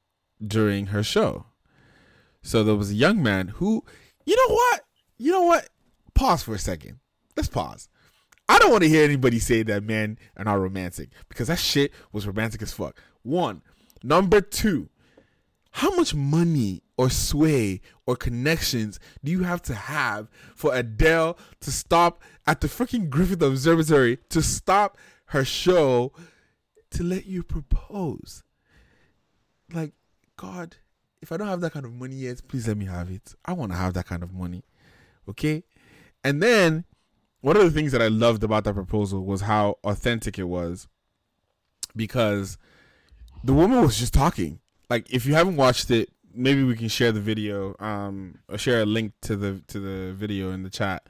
[0.44, 1.46] during her show.
[2.42, 3.84] So there was a young man who,
[4.26, 4.84] you know what?
[5.18, 5.68] You know what?
[6.14, 6.98] Pause for a second.
[7.36, 7.88] Let's pause.
[8.48, 11.92] I don't want to hear anybody say that men are not romantic because that shit
[12.12, 13.00] was romantic as fuck.
[13.22, 13.62] One.
[14.02, 14.90] Number two,
[15.70, 21.72] how much money or sway or connections do you have to have for Adele to
[21.72, 26.12] stop at the freaking Griffith Observatory to stop her show
[26.90, 28.42] to let you propose?
[29.72, 29.94] Like,
[30.36, 30.76] God,
[31.20, 33.34] if I don't have that kind of money yet, please let me have it.
[33.44, 34.64] I want to have that kind of money.
[35.28, 35.64] Okay?
[36.22, 36.84] And then
[37.40, 40.88] one of the things that I loved about that proposal was how authentic it was
[41.94, 42.58] because
[43.42, 44.60] the woman was just talking.
[44.88, 48.82] Like if you haven't watched it, maybe we can share the video um or share
[48.82, 51.06] a link to the to the video in the chat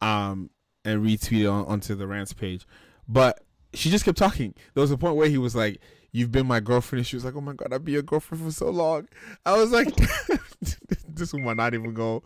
[0.00, 0.50] um
[0.84, 2.66] and retweet it on, onto the rants page.
[3.06, 4.54] But she just kept talking.
[4.74, 5.80] There was a point where he was like,
[6.12, 7.00] you've been my girlfriend.
[7.00, 9.08] And she was like, oh my God, I've been your girlfriend for so long.
[9.44, 9.94] I was like,
[11.08, 12.22] this woman might not even go.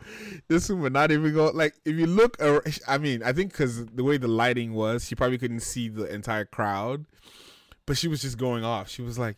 [0.48, 1.50] This one woman not even go.
[1.54, 2.36] Like, if you look,
[2.86, 6.12] I mean, I think because the way the lighting was, she probably couldn't see the
[6.12, 7.06] entire crowd.
[7.86, 8.88] But she was just going off.
[8.88, 9.36] She was like,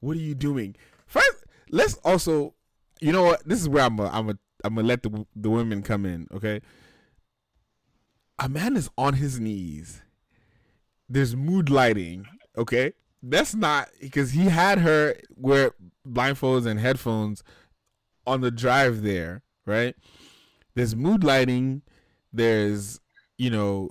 [0.00, 0.76] what are you doing?
[1.06, 2.54] First, let's also,
[3.00, 3.48] you know what?
[3.48, 6.26] This is where I'm a, I'm a, I'm gonna let the the women come in.
[6.32, 6.60] Okay.
[8.38, 10.02] A man is on his knees.
[11.08, 12.26] There's mood lighting.
[12.58, 12.92] Okay
[13.30, 15.72] that's not because he had her wear
[16.08, 17.42] blindfolds and headphones
[18.26, 19.94] on the drive there, right?
[20.74, 21.82] There's mood lighting.
[22.32, 23.00] There's,
[23.38, 23.90] you know,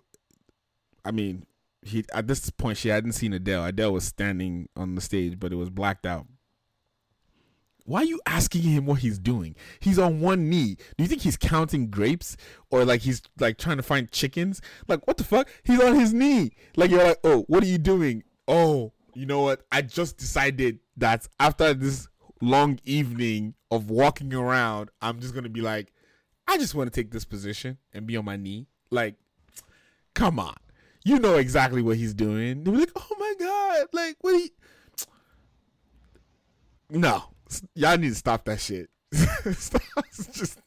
[1.03, 1.45] I mean,
[1.81, 3.65] he at this point she hadn't seen Adele.
[3.65, 6.27] Adele was standing on the stage, but it was blacked out.
[7.85, 9.55] Why are you asking him what he's doing?
[9.79, 10.75] He's on one knee.
[10.97, 12.35] Do you think he's counting grapes
[12.71, 14.61] or like he's like trying to find chickens?
[14.87, 15.47] Like what the fuck?
[15.63, 16.53] He's on his knee.
[16.75, 19.65] Like you're like, "Oh, what are you doing?" "Oh, you know what?
[19.71, 22.07] I just decided that after this
[22.41, 25.91] long evening of walking around, I'm just gonna be like,
[26.47, 28.67] I just want to take this position and be on my knee.
[28.91, 29.15] Like,
[30.13, 30.55] come on,
[31.03, 32.63] you know exactly what he's doing.
[32.63, 34.35] They're like, oh my god, like what?
[34.35, 34.51] He...
[36.89, 37.23] No,
[37.73, 38.89] y'all need to stop that shit.
[39.11, 39.69] it's
[40.33, 40.59] just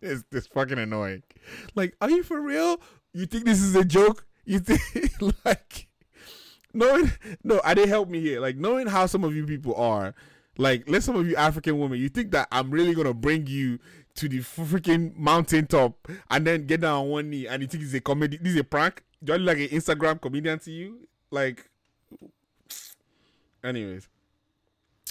[0.00, 1.22] it's, it's fucking annoying.
[1.74, 2.80] Like, are you for real?
[3.12, 4.26] You think this is a joke?
[4.44, 5.12] You think
[5.44, 5.85] like
[6.76, 7.10] knowing
[7.42, 8.40] no, I didn't help me here.
[8.40, 10.14] Like knowing how some of you people are,
[10.58, 13.78] like let some of you African women, you think that I'm really gonna bring you
[14.16, 17.94] to the freaking mountaintop and then get down on one knee and you think it's
[17.94, 19.02] a comedy this is a prank?
[19.22, 21.08] Do I look like an Instagram comedian to you?
[21.30, 21.68] Like
[23.62, 24.08] anyways.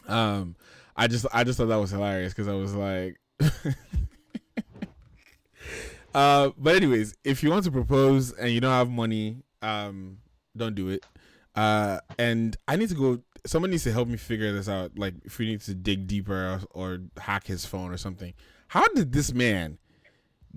[0.07, 0.55] Um
[0.95, 3.19] I just I just thought that was hilarious because I was like
[6.15, 10.17] uh but anyways, if you want to propose and you don't have money, um
[10.55, 11.03] don't do it.
[11.55, 13.21] Uh, and I need to go.
[13.45, 14.97] Someone needs to help me figure this out.
[14.97, 18.33] Like, if we need to dig deeper or, or hack his phone or something.
[18.69, 19.77] How did this man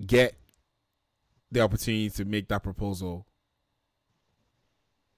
[0.05, 0.35] get
[1.51, 3.25] the opportunity to make that proposal?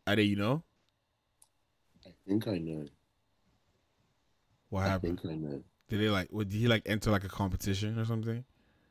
[0.07, 0.63] Ade, you know?
[2.05, 2.85] I think I know.
[4.69, 5.19] What happened?
[5.19, 5.63] I think I know.
[5.89, 6.29] Did they like?
[6.31, 8.43] Did he like enter like a competition or something?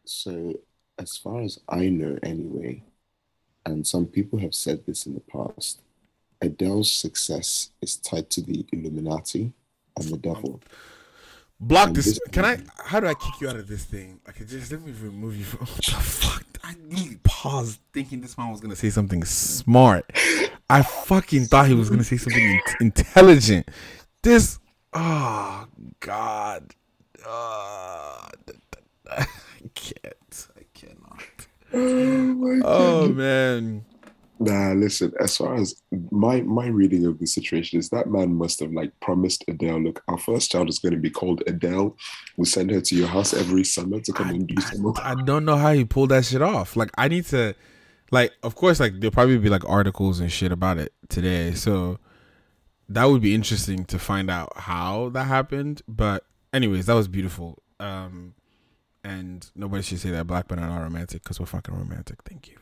[0.05, 0.61] So,
[0.99, 2.83] as far as I know, anyway,
[3.65, 5.81] and some people have said this in the past,
[6.41, 9.53] Adele's success is tied to the Illuminati
[9.97, 10.61] and the devil.
[11.61, 12.07] Block and this.
[12.07, 12.21] this.
[12.33, 12.59] Can I?
[12.85, 14.21] How do I kick you out of this thing?
[14.27, 15.67] Like, just let me remove you from.
[15.67, 16.45] What the fuck?
[16.65, 20.11] I really paused thinking this man was gonna say something smart.
[20.71, 23.69] I fucking thought he was gonna say something in- intelligent.
[24.23, 24.59] This.
[24.93, 25.67] Oh
[26.01, 26.75] God.
[27.27, 27.29] Uh,
[29.11, 29.27] I
[29.75, 30.49] can't.
[30.57, 31.49] I cannot.
[31.73, 33.85] Oh, oh man.
[34.43, 35.13] Nah, listen.
[35.21, 38.91] As far as my my reading of the situation is, that man must have like
[39.01, 41.95] promised Adele, look, our first child is going to be called Adele.
[42.39, 44.95] We'll send her to your house every summer to come I, and do some.
[44.97, 46.75] I, I don't know how he pulled that shit off.
[46.75, 47.55] Like, I need to,
[48.11, 51.53] like, of course, like there'll probably be like articles and shit about it today.
[51.53, 51.99] So
[52.89, 55.83] that would be interesting to find out how that happened.
[55.87, 56.25] But
[56.55, 57.63] anyways, that was beautiful.
[57.79, 58.33] Um,
[59.05, 62.21] and nobody should say that black men are not romantic because we're fucking romantic.
[62.25, 62.57] Thank you.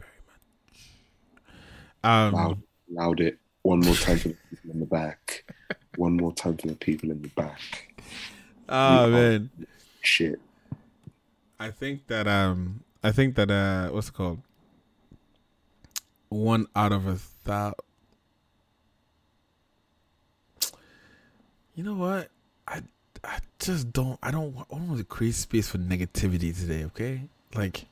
[2.04, 5.44] Um, loud, loud it one more time for the people in the back.
[5.96, 7.60] one more time for the people in the back.
[8.68, 9.50] Oh man,
[10.02, 10.40] shit.
[11.58, 14.40] I think that um, I think that uh, what's it called?
[16.28, 17.74] One out of a thousand.
[21.74, 22.28] You know what?
[22.66, 22.82] I
[23.24, 24.18] I just don't.
[24.22, 24.56] I don't.
[24.56, 26.84] I don't want to create space for negativity today.
[26.84, 27.22] Okay,
[27.54, 27.86] like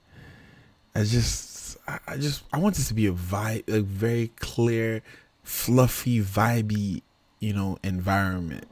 [0.97, 5.03] I just I, just I want this to be a vibe, a very clear,
[5.43, 7.03] fluffy, vibey,
[7.39, 8.67] you know, environment.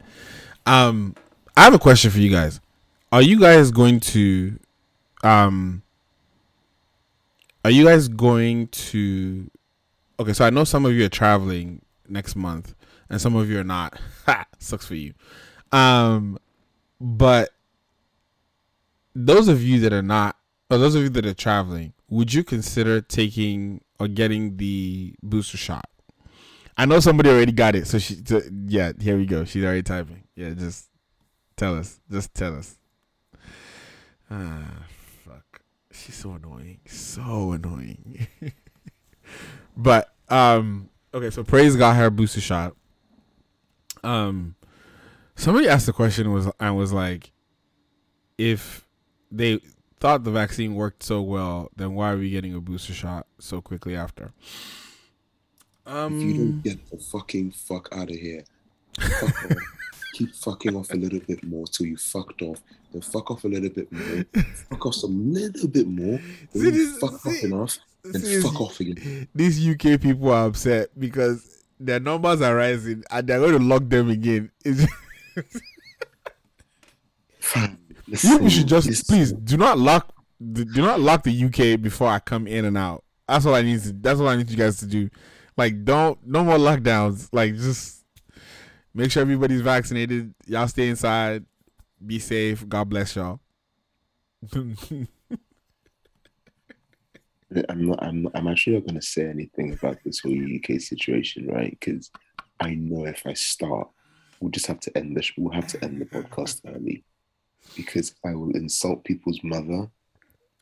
[0.64, 1.14] Um,
[1.54, 2.60] I have a question for you guys.
[3.12, 4.58] are you guys going to
[5.22, 5.82] um
[7.64, 9.48] are you guys going to
[10.18, 12.74] okay so i know some of you are traveling next month
[13.08, 15.14] and some of you are not ha, sucks for you
[15.72, 16.38] um
[17.00, 17.50] but
[19.14, 20.36] those of you that are not
[20.70, 25.56] or those of you that are traveling would you consider taking or getting the booster
[25.56, 25.88] shot
[26.76, 29.82] i know somebody already got it so she so, yeah here we go she's already
[29.82, 30.88] typing yeah just
[31.56, 32.76] tell us just tell us
[34.30, 34.84] ah
[35.24, 35.60] fuck.
[35.90, 38.26] she's so annoying, so annoying.
[39.76, 42.74] but um, okay, so praise got her booster shot.
[44.02, 44.54] Um,
[45.36, 47.32] somebody asked the question was and was like,
[48.38, 48.86] if
[49.30, 49.60] they
[50.04, 53.62] thought the vaccine worked so well, then why are we getting a booster shot so
[53.62, 54.34] quickly after?
[55.86, 58.44] Um, if you don't get the fucking fuck out of here,
[59.00, 59.56] fuck
[60.12, 62.60] keep fucking off a little bit more till you fucked off.
[62.92, 64.26] Then fuck off a little bit more.
[64.68, 66.20] fuck off some little bit more.
[66.52, 67.78] Then see, you fuck see, off enough.
[68.02, 69.26] Then see, fuck off again.
[69.34, 73.88] These UK people are upset because their numbers are rising and they're going to lock
[73.88, 74.50] them again.
[74.66, 74.86] listen,
[78.06, 80.12] you should just please do not lock
[80.52, 83.04] do not lock the UK before I come in and out.
[83.26, 83.92] That's all I need to.
[83.92, 85.08] That's all I need you guys to do.
[85.56, 87.28] Like, don't no more lockdowns.
[87.32, 88.04] Like, just
[88.96, 90.32] Make sure everybody's vaccinated.
[90.46, 91.44] Y'all stay inside.
[92.04, 92.66] Be safe.
[92.68, 93.40] God bless y'all.
[94.54, 95.08] I'm
[97.86, 98.02] not.
[98.02, 98.28] I'm.
[98.34, 101.76] I'm actually not going to say anything about this whole UK situation, right?
[101.78, 102.12] Because
[102.60, 103.88] I know if I start,
[104.38, 105.32] we'll just have to end this.
[105.36, 107.02] We'll have to end the podcast early,
[107.76, 109.88] because I will insult people's mother,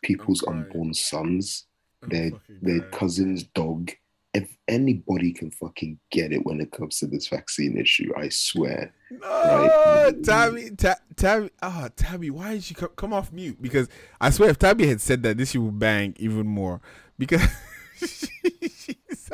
[0.03, 1.67] people's unborn sons,
[2.03, 3.91] their their cousin's dog,
[4.35, 8.95] if anybody can fucking get it when it comes to this vaccine issue, I swear.
[9.11, 10.25] No, right?
[10.25, 13.61] Tabby, ta- Tabby, ah, oh, Tabby, why did she come, come off mute?
[13.61, 13.89] Because
[14.21, 16.81] I swear, if Tabby had said that, this she would bang even more.
[17.19, 17.43] Because
[17.97, 19.31] she's.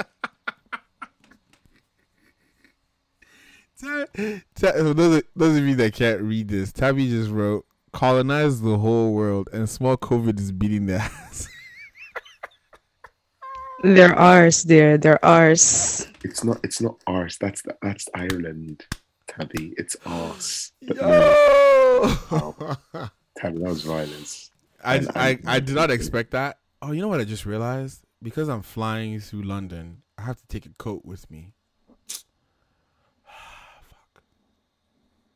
[3.80, 4.08] Tab-
[4.56, 7.64] Tab- those, those of you that can't read this, Tabby just wrote,
[7.98, 11.48] colonize the whole world and small COVID is beating their ass.
[13.82, 14.98] They're ours, dear.
[14.98, 16.06] They're ours.
[16.22, 16.60] It's not.
[16.62, 17.38] It's not ours.
[17.40, 18.86] That's the, that's Ireland,
[19.26, 19.74] Tabby.
[19.76, 20.72] It's ours.
[20.86, 21.02] But Yo!
[21.02, 22.16] No.
[22.30, 22.76] Wow.
[22.94, 23.10] Oh.
[23.36, 24.52] Tabby, that was violence.
[24.84, 26.58] I, and, I, I did not expect that.
[26.80, 28.04] Oh, you know what I just realized?
[28.22, 31.54] Because I'm flying through London, I have to take a coat with me.
[33.24, 34.22] Fuck.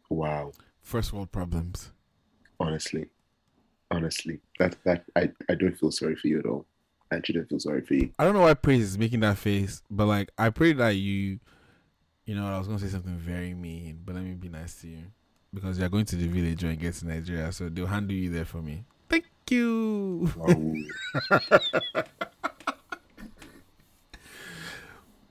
[0.08, 0.52] Wow.
[0.80, 1.90] First world problems.
[2.62, 3.06] Honestly,
[3.90, 6.64] honestly, that that I I don't feel sorry for you at all
[7.12, 8.10] actually don't feel sorry for you.
[8.18, 11.38] I don't know why Praise is making that face, but like I pray that you,
[12.24, 14.88] you know, I was gonna say something very mean, but let me be nice to
[14.88, 15.04] you
[15.52, 18.30] because you're going to the village when you get to Nigeria, so they'll handle you
[18.30, 18.84] there for me.
[19.08, 20.30] Thank you.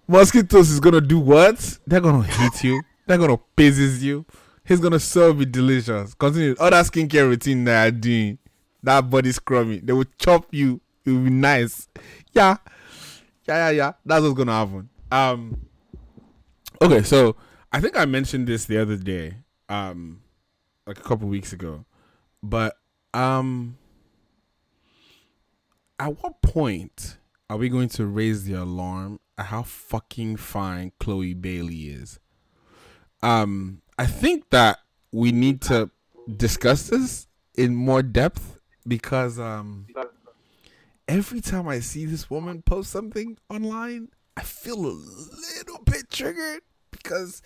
[0.08, 1.80] Mosquitoes is gonna do what?
[1.88, 2.82] They're gonna hit you.
[3.08, 4.26] They're gonna pieces you.
[4.63, 6.13] He's gonna serve you delicious.
[6.13, 8.38] Continue Other skincare routine that you're doing.
[8.84, 9.86] That body scrubbing.
[9.86, 11.88] They will chop you It will be nice.
[12.32, 12.58] Yeah.
[13.47, 13.91] Yeah, yeah, yeah.
[14.06, 14.89] That's what's gonna happen.
[15.12, 15.67] Um
[16.82, 17.36] Okay, so
[17.71, 19.36] I think I mentioned this the other day,
[19.69, 20.21] um,
[20.88, 21.86] like a couple weeks ago.
[22.41, 22.76] But
[23.13, 23.78] um
[26.00, 27.17] at what point
[27.50, 32.19] are we going to raise the alarm at how fucking fine Chloe Bailey is?
[33.21, 34.80] Um, I think that
[35.12, 35.89] we need to
[36.38, 39.88] discuss this in more depth because um
[41.08, 46.62] every time I see this woman post something online, I feel a little bit triggered
[46.89, 47.41] because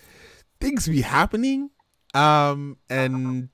[0.60, 1.70] things be happening.
[2.14, 3.48] Um, and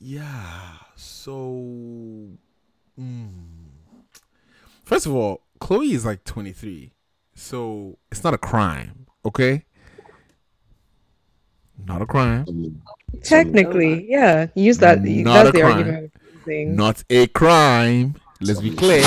[0.00, 2.32] yeah, so
[3.00, 3.30] mm.
[4.84, 6.92] first of all, Chloe is like 23,
[7.34, 9.64] so it's not a crime, okay?
[11.86, 12.82] Not a crime.
[13.22, 14.46] Technically, yeah.
[14.54, 15.02] Use that.
[15.02, 15.76] Not that's the crime.
[15.76, 16.76] argument.
[16.76, 18.14] Not a crime.
[18.40, 19.04] Let's be clear.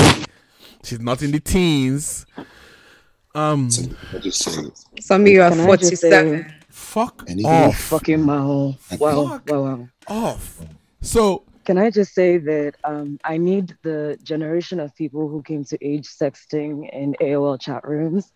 [0.84, 2.26] She's not in the teens.
[3.34, 3.70] Um,
[4.14, 4.64] I just say,
[5.00, 6.54] some of you are forty-seven.
[6.70, 7.78] Fuck off.
[7.78, 9.00] Fucking mouth.
[9.00, 9.28] Wow.
[9.28, 9.64] Fuck wow.
[9.64, 9.90] Wow.
[10.08, 10.62] Off.
[11.02, 11.44] So.
[11.66, 15.84] Can I just say that um, I need the generation of people who came to
[15.84, 18.32] age sexting in AOL chat rooms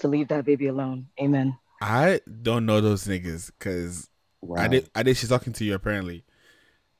[0.00, 1.06] to leave that baby alone.
[1.20, 1.56] Amen.
[1.80, 4.08] I don't know those niggas because
[4.40, 4.62] wow.
[4.62, 4.90] I did.
[4.94, 5.16] I did.
[5.16, 6.24] She's talking to you apparently.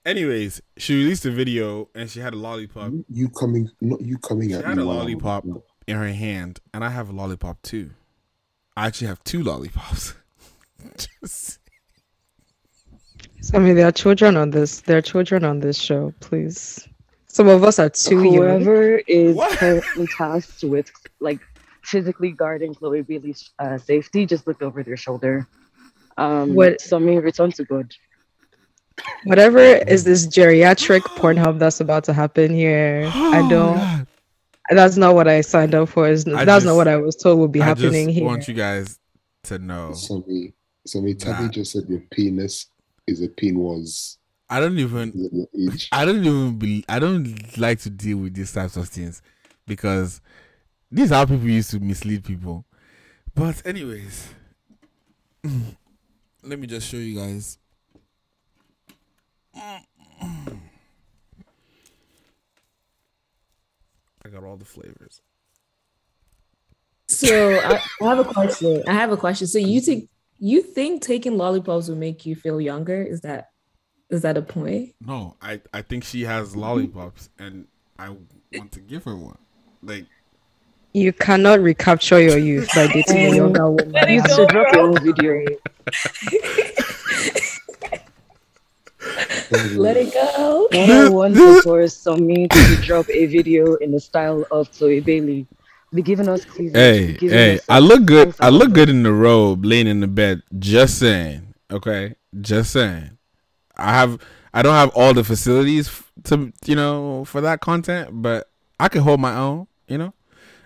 [0.05, 2.93] Anyways, she released a video and she had a lollipop.
[3.09, 3.70] You coming?
[3.81, 5.45] Not you coming she at had a lollipop
[5.87, 7.91] in her hand, and I have a lollipop too.
[8.77, 10.14] I actually have two lollipops.
[11.22, 11.61] Just...
[13.53, 14.81] I mean, there are children on this.
[14.83, 16.12] There are children on this show.
[16.20, 16.87] Please,
[17.27, 19.03] some of us are too Whoever young.
[19.07, 21.41] is currently tasked with like
[21.85, 25.47] physically guarding Chloe Bailey's uh, safety just looked over their shoulder.
[26.16, 26.80] Um, what?
[26.80, 27.95] So I mean, return to good.
[29.24, 33.11] Whatever is this geriatric Pornhub that's about to happen here?
[33.12, 33.76] Oh, I don't.
[33.76, 34.07] God.
[34.70, 36.09] That's not what I signed up for.
[36.09, 38.24] Is that's just, not what I was told would be I happening here.
[38.24, 38.99] I want you guys
[39.45, 39.93] to know.
[39.93, 40.55] Somebody,
[40.87, 42.66] somebody, Tati just said your penis
[43.07, 44.18] is a pin was.
[44.49, 45.49] I don't even.
[45.93, 46.59] I don't even.
[46.59, 49.20] Be, I don't like to deal with these types of things
[49.66, 50.20] because
[50.95, 52.64] these are how people used to mislead people.
[53.34, 54.28] But anyways,
[56.42, 57.59] let me just show you guys.
[59.57, 59.80] I
[64.32, 65.20] got all the flavors.
[67.09, 68.82] So I, I, have a question.
[68.86, 69.49] I have a question.
[69.49, 73.03] So you think you think taking lollipops will make you feel younger?
[73.03, 73.51] Is that
[74.11, 74.95] is that a point?
[75.01, 77.66] No, I I think she has lollipops, and
[77.99, 78.11] I
[78.53, 79.38] want to give her one.
[79.82, 80.07] Like
[80.95, 84.09] you cannot recapture your youth by dating a younger woman.
[84.09, 85.45] You should drop your own video.
[89.74, 90.68] Let it go.
[90.70, 95.01] What I want is for Somi to drop a video in the style of Chloe
[95.01, 95.47] Bailey.
[95.92, 96.74] Be giving us cleavage.
[96.74, 98.34] Hey, hey, I look good.
[98.40, 100.42] I look good in the robe, laying in the bed.
[100.59, 101.55] Just saying.
[101.70, 103.18] Okay, just saying.
[103.76, 104.18] I have.
[104.53, 108.49] I don't have all the facilities to you know for that content, but
[108.80, 109.68] I can hold my own.
[109.86, 110.14] You know,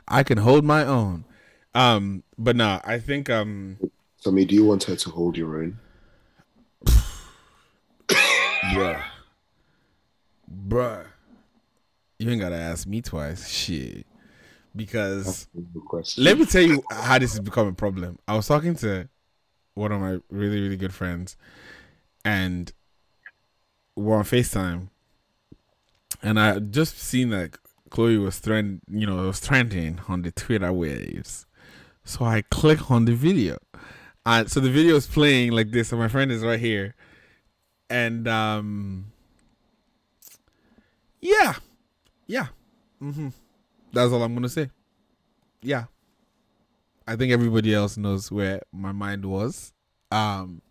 [0.09, 1.25] I can hold my own.
[1.75, 3.79] Um, but nah, I think um.
[4.17, 5.79] So, me, do you want her to hold your own?
[8.09, 9.03] Bruh.
[10.69, 11.05] Bruh.
[12.19, 13.49] You ain't gotta ask me twice.
[13.49, 14.07] Shit.
[14.75, 15.47] Because
[16.17, 18.19] let me tell you how this has become a problem.
[18.27, 19.09] I was talking to
[19.75, 21.37] one of my really, really good friends
[22.25, 22.73] and
[23.97, 24.89] we're on FaceTime.
[26.23, 27.57] And I just seen that
[27.91, 31.47] Chloe was trend you know, was trending on the Twitter waves.
[32.05, 33.59] So I click on the video.
[34.25, 36.95] And so the video is playing like this, and my friend is right here
[37.91, 39.13] and um,
[41.21, 41.55] yeah,
[42.27, 42.49] yeah,
[43.03, 43.29] mm-hmm.
[43.93, 44.71] that's all I'm gonna say.
[45.63, 45.85] Yeah,
[47.07, 49.73] I think everybody else knows where my mind was.
[50.11, 50.63] Um,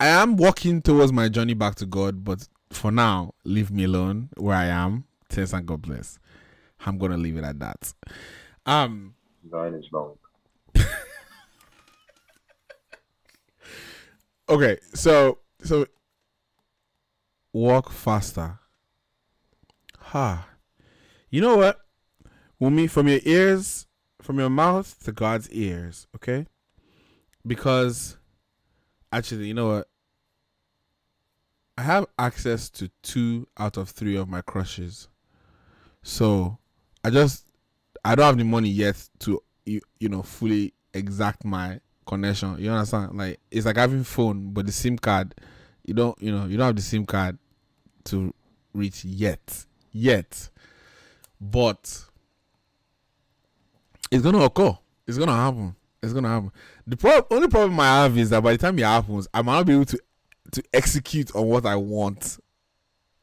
[0.00, 4.30] I am walking towards my journey back to God, but for now, leave me alone
[4.36, 5.04] where I am.
[5.28, 6.18] Thanks and God bless.
[6.86, 7.92] I'm gonna leave it at that.
[8.66, 9.14] Um,
[9.50, 10.16] nine is long.
[14.48, 15.86] okay, so so
[17.52, 18.58] walk faster.
[19.98, 20.48] Ha.
[21.30, 21.78] You know what?
[22.60, 23.86] Wumi, from your ears,
[24.22, 26.46] from your mouth to God's ears, okay?
[27.46, 28.16] Because
[29.12, 29.88] actually, you know what?
[31.76, 35.08] I have access to two out of three of my crushes.
[36.08, 36.56] So
[37.04, 37.44] I just
[38.02, 42.58] I don't have the money yet to you, you know fully exact my connection.
[42.58, 43.18] You understand?
[43.18, 45.34] Like it's like having phone, but the SIM card
[45.84, 47.36] you don't you know you don't have the SIM card
[48.04, 48.32] to
[48.72, 50.48] reach yet, yet,
[51.38, 52.04] but
[54.10, 54.78] it's gonna occur.
[55.06, 55.76] It's gonna happen.
[56.02, 56.52] It's gonna happen.
[56.86, 59.66] The only problem I have is that by the time it happens, I might not
[59.66, 59.98] be able to
[60.52, 62.38] to execute on what I want,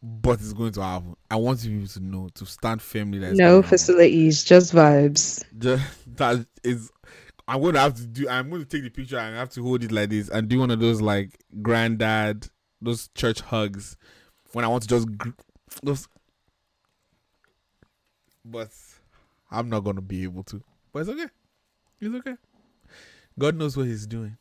[0.06, 1.16] but it's going to happen.
[1.32, 3.18] I want you to know to stand firmly.
[3.20, 5.43] That no facilities, just vibes.
[5.58, 5.84] Just,
[6.18, 6.91] that is
[7.47, 8.30] I'm going to have to do.
[8.30, 10.47] I'm going to take the picture and I have to hold it like this and
[10.47, 12.49] do one of those like granddad,
[12.82, 13.97] those church hugs,
[14.53, 15.08] when I want to just
[15.84, 16.08] just.
[18.43, 18.70] But
[19.49, 20.62] I'm not going to be able to.
[20.93, 21.28] But it's okay.
[21.99, 22.36] It's okay.
[23.39, 24.38] God knows what He's doing.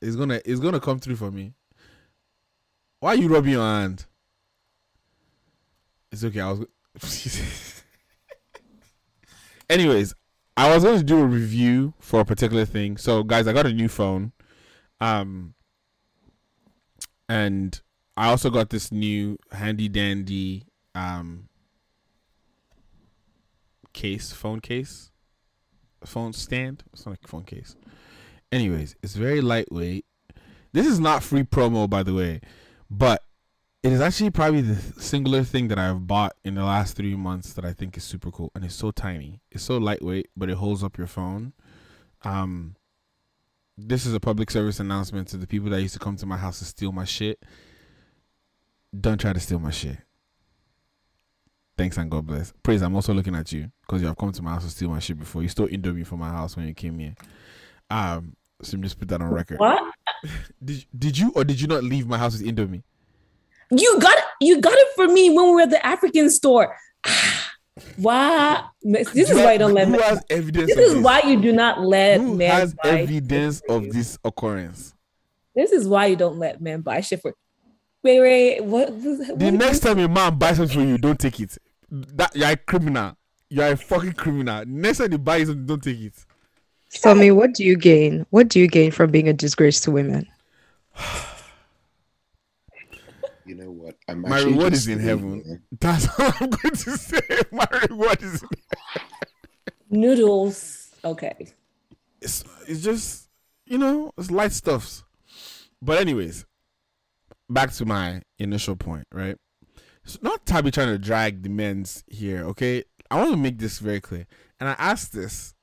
[0.00, 0.40] It's gonna.
[0.44, 1.54] It's gonna come through for me.
[3.00, 4.06] Why are you rubbing your hand?
[6.12, 6.40] It's okay.
[6.40, 6.66] I was.
[9.70, 10.14] Anyways,
[10.56, 12.96] I was going to do a review for a particular thing.
[12.96, 14.32] So, guys, I got a new phone.
[15.00, 15.54] Um,
[17.28, 17.80] and
[18.16, 21.48] I also got this new handy dandy um
[23.92, 25.10] case, phone case,
[26.04, 26.82] phone stand.
[26.92, 27.76] It's not a phone case.
[28.52, 30.04] Anyways, it's very lightweight.
[30.72, 32.40] This is not free promo, by the way,
[32.90, 33.22] but
[33.82, 37.54] it is actually probably the singular thing that I've bought in the last three months
[37.54, 39.40] that I think is super cool, and it's so tiny.
[39.50, 41.54] It's so lightweight, but it holds up your phone.
[42.22, 42.76] Um,
[43.78, 46.36] this is a public service announcement to the people that used to come to my
[46.36, 47.42] house to steal my shit.
[48.98, 49.98] Don't try to steal my shit.
[51.78, 52.52] Thanks and God bless.
[52.62, 54.90] Praise, I'm also looking at you because you have come to my house to steal
[54.90, 55.40] my shit before.
[55.40, 57.14] You stole Indomie from my house when you came here.
[57.88, 59.58] Um, so just put that on record.
[59.58, 59.82] What?
[60.62, 62.82] Did Did you or did you not leave my house with Indomie?
[63.70, 64.24] You got it.
[64.40, 66.76] You got it for me when we were at the African store.
[67.96, 68.64] why?
[68.82, 69.88] This is why you don't let.
[69.88, 70.66] Who has evidence?
[70.74, 71.04] This is this?
[71.04, 72.50] why you do not let who men.
[72.50, 74.94] has evidence of this occurrence?
[75.54, 77.34] This is why you don't let men buy shit for.
[78.02, 78.64] Wait, wait.
[78.64, 78.92] What?
[78.92, 81.58] what the next time a man buys something for you, don't take it.
[81.90, 83.16] That you're a criminal.
[83.48, 84.64] You're a fucking criminal.
[84.66, 86.14] Next time you buy something, don't take it.
[86.92, 88.26] Tell me, what do you gain?
[88.30, 90.26] What do you gain from being a disgrace to women?
[94.10, 94.26] You know?
[94.26, 95.62] I'm My reward is in heaven.
[95.80, 97.20] That's all I'm going to say.
[97.52, 98.48] My reward is in
[100.00, 100.90] Noodles.
[101.04, 101.48] Okay.
[102.20, 103.28] It's it's just
[103.66, 105.04] you know it's light stuffs.
[105.82, 106.44] But anyways,
[107.48, 109.36] back to my initial point, right?
[110.04, 112.84] It's not Tabby trying to drag the men's here, okay?
[113.10, 114.26] I want to make this very clear.
[114.58, 115.54] And I ask this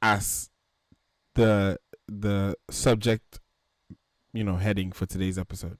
[0.00, 0.50] as
[1.34, 3.40] the the subject,
[4.32, 5.78] you know, heading for today's episode.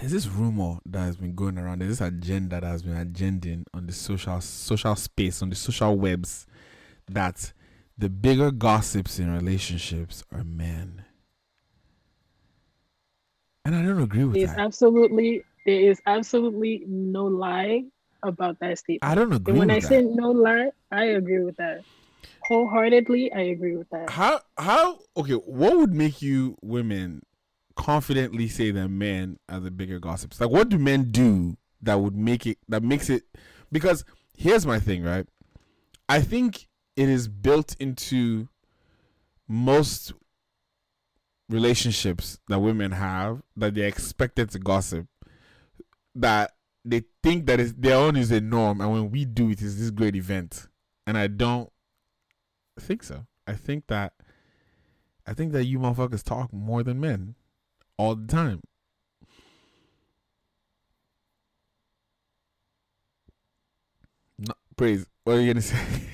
[0.00, 1.80] There's this rumor that has been going around.
[1.80, 5.94] There's this agenda that has been agending on the social social space, on the social
[5.94, 6.46] webs,
[7.06, 7.52] that
[7.98, 11.04] the bigger gossips in relationships are men.
[13.66, 14.58] And I don't agree with There's that.
[14.58, 17.84] absolutely there is absolutely no lie
[18.22, 19.04] about that statement.
[19.04, 19.52] I don't agree.
[19.52, 19.86] And when I that.
[19.86, 21.84] say no lie, I agree with that.
[22.48, 24.08] Wholeheartedly, I agree with that.
[24.08, 27.22] How how okay, what would make you women
[27.80, 30.38] confidently say that men are the bigger gossips?
[30.38, 33.22] Like what do men do that would make it that makes it
[33.72, 34.04] because
[34.36, 35.26] here's my thing, right?
[36.08, 38.48] I think it is built into
[39.48, 40.12] most
[41.48, 45.06] relationships that women have that they're expected to gossip
[46.14, 46.52] that
[46.84, 49.80] they think that is their own is a norm and when we do it is
[49.80, 50.68] this great event
[51.08, 51.72] and i don't
[52.78, 54.12] think so i think that
[55.26, 57.34] i think that you motherfuckers talk more than men
[58.00, 58.58] all the time
[64.38, 65.76] no, praise what are you gonna say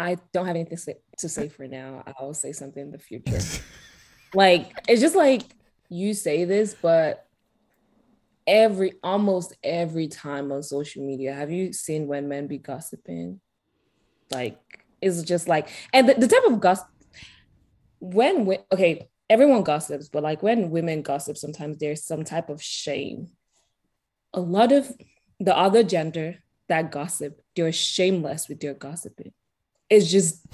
[0.00, 0.78] I don't have anything
[1.18, 2.04] to say for now.
[2.06, 3.40] I'll say something in the future.
[4.34, 5.42] like it's just like
[5.88, 7.26] you say this, but
[8.46, 13.40] every almost every time on social media, have you seen when men be gossiping?
[14.30, 16.86] Like it's just like and the, the type of gossip
[18.00, 22.62] when we, okay, everyone gossips, but like when women gossip, sometimes there's some type of
[22.62, 23.28] shame.
[24.32, 24.92] A lot of
[25.40, 26.36] the other gender
[26.68, 29.32] that gossip, they're shameless with their gossiping
[29.90, 30.44] it's just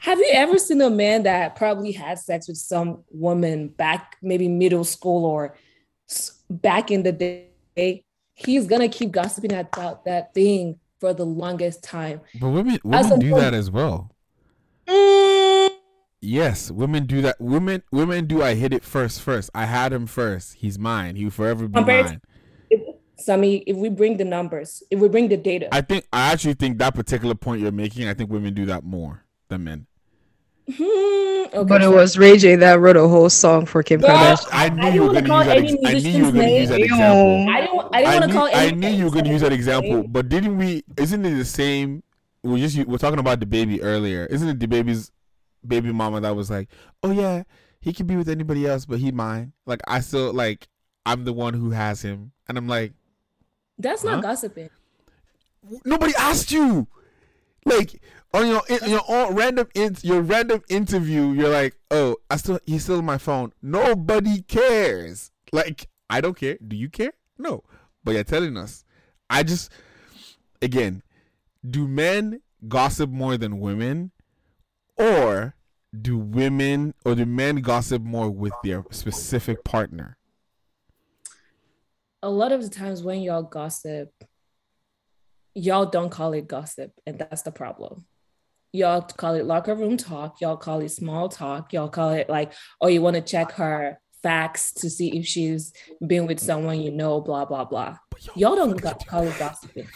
[0.00, 4.48] have you ever seen a man that probably had sex with some woman back maybe
[4.48, 5.56] middle school or
[6.48, 8.04] back in the day
[8.34, 12.20] he's gonna keep gossiping about that thing for the longest time.
[12.38, 14.14] But women women do that as well.
[14.86, 15.70] Mm.
[16.20, 17.40] yes women do that.
[17.40, 19.50] Women women do i hit it first first.
[19.54, 20.54] I had him first.
[20.54, 21.16] He's mine.
[21.16, 22.20] He will forever be mine.
[23.16, 25.68] Sammy, if we bring the numbers, if we bring the data.
[25.72, 28.82] I think I actually think that particular point you're making, I think women do that
[28.82, 29.86] more than men.
[30.76, 34.48] Hmm, okay, but it was Ray J that wrote a whole song for Kim Kardashian.
[34.52, 35.56] I knew you were going to use that.
[35.58, 37.50] Ex- I knew you were going to use that example.
[37.50, 37.88] I didn't.
[37.92, 38.50] I didn't want to call.
[38.52, 40.04] I knew you were going to use that example.
[40.06, 40.84] But didn't we?
[40.96, 42.02] Isn't it the same?
[42.42, 44.26] We just we're talking about the baby earlier.
[44.26, 45.10] Isn't it the baby's
[45.66, 46.68] baby mama that was like,
[47.02, 47.42] "Oh yeah,
[47.80, 50.68] he can be with anybody else, but he mine." Like I still like
[51.04, 52.92] I'm the one who has him, and I'm like,
[53.78, 54.70] that's not gossiping.
[55.84, 56.86] Nobody asked you.
[57.66, 58.00] Like
[58.32, 62.58] on your in, your own random in, your random interview, you're like, oh, I still
[62.66, 63.52] he's still on my phone.
[63.62, 65.30] Nobody cares.
[65.52, 66.58] Like I don't care.
[66.66, 67.12] Do you care?
[67.38, 67.64] No.
[68.04, 68.84] But you're telling us.
[69.28, 69.70] I just
[70.62, 71.02] again,
[71.68, 74.10] do men gossip more than women,
[74.96, 75.54] or
[76.00, 80.16] do women or do men gossip more with their specific partner?
[82.22, 84.10] a lot of the times when y'all gossip,
[85.54, 88.04] y'all don't call it gossip, and that's the problem.
[88.72, 92.52] Y'all call it locker room talk, y'all call it small talk, y'all call it like,
[92.80, 95.72] oh, you want to check her facts to see if she's
[96.06, 97.96] been with someone you know, blah, blah, blah.
[98.36, 99.88] Y'all don't got, call it gossiping.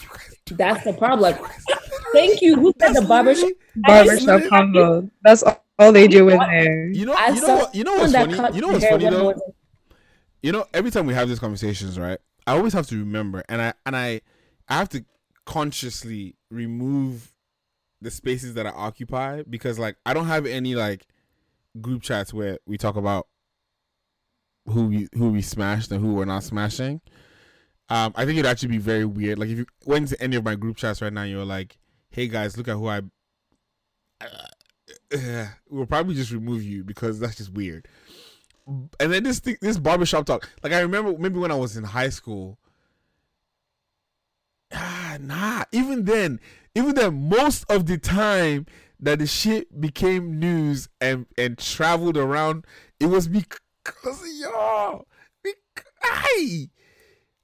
[0.51, 1.37] That's the problem.
[2.13, 2.57] Thank you.
[2.57, 3.51] Who said the barbershop?
[3.77, 5.11] Barbershop combo.
[5.23, 6.89] That's all, all they do in there.
[6.89, 8.55] You know, you know, what, you know what's funny?
[8.55, 9.35] You know what's funny though?
[10.45, 12.19] you know, every time we have these conversations, right?
[12.47, 14.21] I always have to remember, and I and I,
[14.69, 15.05] I have to
[15.47, 17.34] consciously remove
[18.05, 21.07] the spaces that I occupy because, like, I don't have any like
[21.81, 23.27] group chats where we talk about
[24.67, 27.01] who we who we smashed and who we're not smashing.
[27.89, 29.39] Um, I think it'd actually be very weird.
[29.39, 31.77] Like if you went to any of my group chats right now, you're like,
[32.11, 33.03] "Hey guys, look at who I
[34.21, 37.89] uh, we'll probably just remove you because that's just weird.
[38.67, 41.85] And then this thing, this barbershop talk, like I remember maybe when I was in
[41.85, 42.59] high school.
[45.15, 45.65] Ah, nah.
[45.73, 46.41] Even then,
[46.75, 48.67] even then, most of the time
[49.01, 52.65] that the shit became news and and traveled around,
[52.99, 53.61] it was because
[54.05, 55.07] of y'all.
[56.03, 56.69] Hi,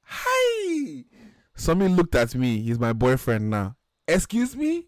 [0.02, 1.04] hi.
[1.54, 2.60] Somebody looked at me.
[2.60, 3.76] He's my boyfriend now.
[4.06, 4.86] Excuse me,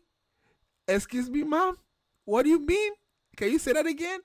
[0.88, 1.78] excuse me, mom.
[2.24, 2.92] What do you mean?
[3.36, 4.20] Can you say that again?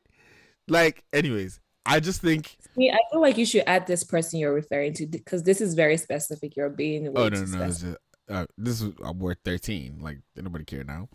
[0.68, 2.58] Like, anyways, I just think.
[2.76, 5.74] See, I feel like you should add this person you're referring to because this is
[5.76, 6.56] very specific.
[6.56, 7.08] You're being.
[7.16, 7.86] Oh no, no, just,
[8.30, 10.00] uh, this is I'm worth thirteen.
[10.02, 11.10] Like, nobody care now.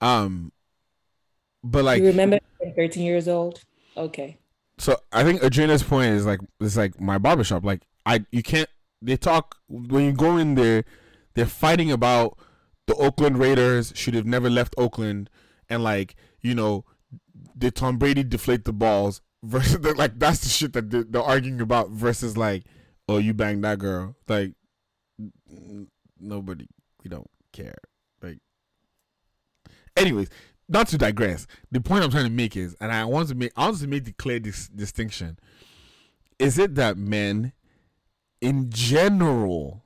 [0.00, 0.52] Um,
[1.62, 2.38] but like, you remember
[2.76, 3.62] 13 years old?
[3.96, 4.38] Okay.
[4.78, 7.64] So I think Adrena's point is like it's like my barbershop.
[7.64, 8.68] Like I, you can't.
[9.02, 10.84] They talk when you go in there.
[11.34, 12.38] They're fighting about
[12.86, 15.28] the Oakland Raiders should have never left Oakland,
[15.68, 16.84] and like you know,
[17.56, 21.22] did Tom Brady deflate the balls versus the, like that's the shit that they're, they're
[21.22, 22.64] arguing about versus like,
[23.08, 24.16] oh, you banged that girl.
[24.28, 24.54] Like
[26.20, 26.66] nobody,
[27.02, 27.78] we don't care.
[28.22, 28.38] Like,
[29.96, 30.28] anyways,
[30.68, 31.46] not to digress.
[31.70, 33.88] The point I'm trying to make is, and I want to make, I want to
[33.88, 35.38] make the clear dis- distinction.
[36.38, 37.52] Is it that men,
[38.40, 39.82] in general,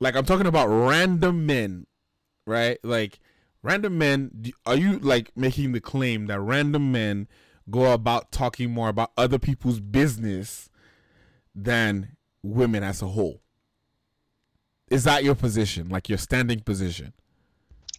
[0.00, 1.86] like I'm talking about random men,
[2.46, 2.78] right?
[2.82, 3.20] Like
[3.62, 4.52] random men.
[4.66, 7.28] Are you like making the claim that random men
[7.70, 10.68] go about talking more about other people's business
[11.54, 13.40] than women as a whole?
[14.90, 17.12] Is that your position, like your standing position?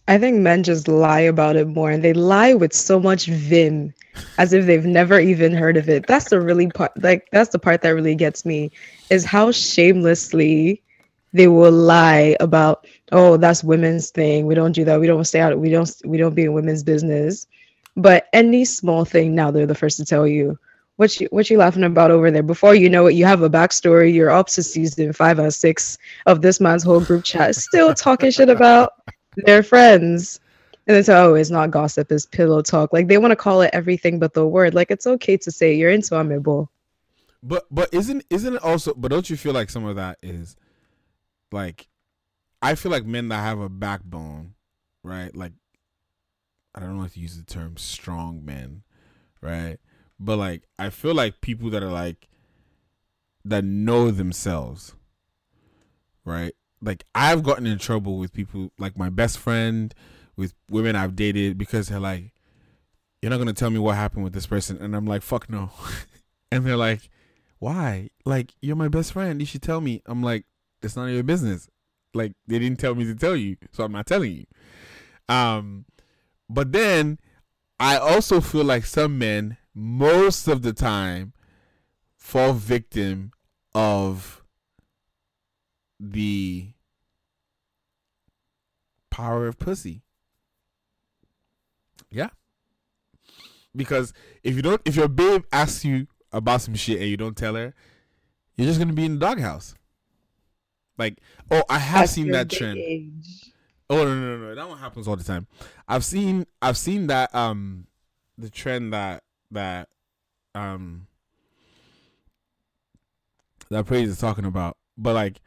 [0.08, 3.92] I think men just lie about it more and they lie with so much vim
[4.38, 6.06] as if they've never even heard of it.
[6.06, 8.70] That's the really part like that's the part that really gets me
[9.10, 10.82] is how shamelessly
[11.34, 14.46] they will lie about oh that's women's thing.
[14.46, 14.98] We don't do that.
[14.98, 17.46] We don't stay out we don't we don't be in women's business.
[17.94, 20.58] But any small thing now they're the first to tell you
[20.98, 22.42] what you what you laughing about over there?
[22.42, 24.12] Before you know it, you have a backstory.
[24.12, 25.96] You're up to season five or six
[26.26, 28.94] of this man's whole group chat, still talking shit about
[29.36, 30.40] their friends.
[30.88, 32.92] And it's oh, it's not gossip, it's pillow talk.
[32.92, 34.74] Like they want to call it everything but the word.
[34.74, 36.68] Like it's okay to say you're into amiibo.
[37.44, 40.56] But but isn't isn't it also but don't you feel like some of that is
[41.52, 41.86] like
[42.60, 44.54] I feel like men that have a backbone,
[45.04, 45.32] right?
[45.32, 45.52] Like
[46.74, 48.82] I don't know if to use the term strong men,
[49.40, 49.78] right?
[50.20, 52.28] But like I feel like people that are like
[53.44, 54.94] that know themselves,
[56.24, 56.54] right?
[56.80, 59.94] like I've gotten in trouble with people like my best friend,
[60.36, 62.32] with women I've dated because they're like,
[63.20, 65.70] You're not gonna tell me what happened with this person and I'm like, fuck no.
[66.52, 67.10] and they're like,
[67.58, 68.10] Why?
[68.24, 70.02] Like, you're my best friend, you should tell me.
[70.06, 70.44] I'm like,
[70.82, 71.68] it's none of your business.
[72.14, 74.46] Like they didn't tell me to tell you, so I'm not telling you.
[75.34, 75.84] Um
[76.48, 77.18] but then
[77.78, 81.32] I also feel like some men most of the time
[82.16, 83.32] fall victim
[83.74, 84.42] of
[86.00, 86.72] the
[89.10, 90.02] power of pussy.
[92.10, 92.30] Yeah.
[93.74, 94.12] Because
[94.42, 97.54] if you don't if your babe asks you about some shit and you don't tell
[97.54, 97.74] her,
[98.56, 99.74] you're just gonna be in the doghouse.
[100.96, 101.18] Like,
[101.50, 102.78] oh, I have That's seen that trend.
[102.78, 103.52] Age.
[103.90, 104.54] Oh no, no, no, no.
[104.54, 105.46] That one happens all the time.
[105.86, 107.86] I've seen I've seen that um
[108.36, 109.88] the trend that that
[110.54, 111.06] um
[113.70, 114.76] that praise is talking about.
[114.96, 115.40] But like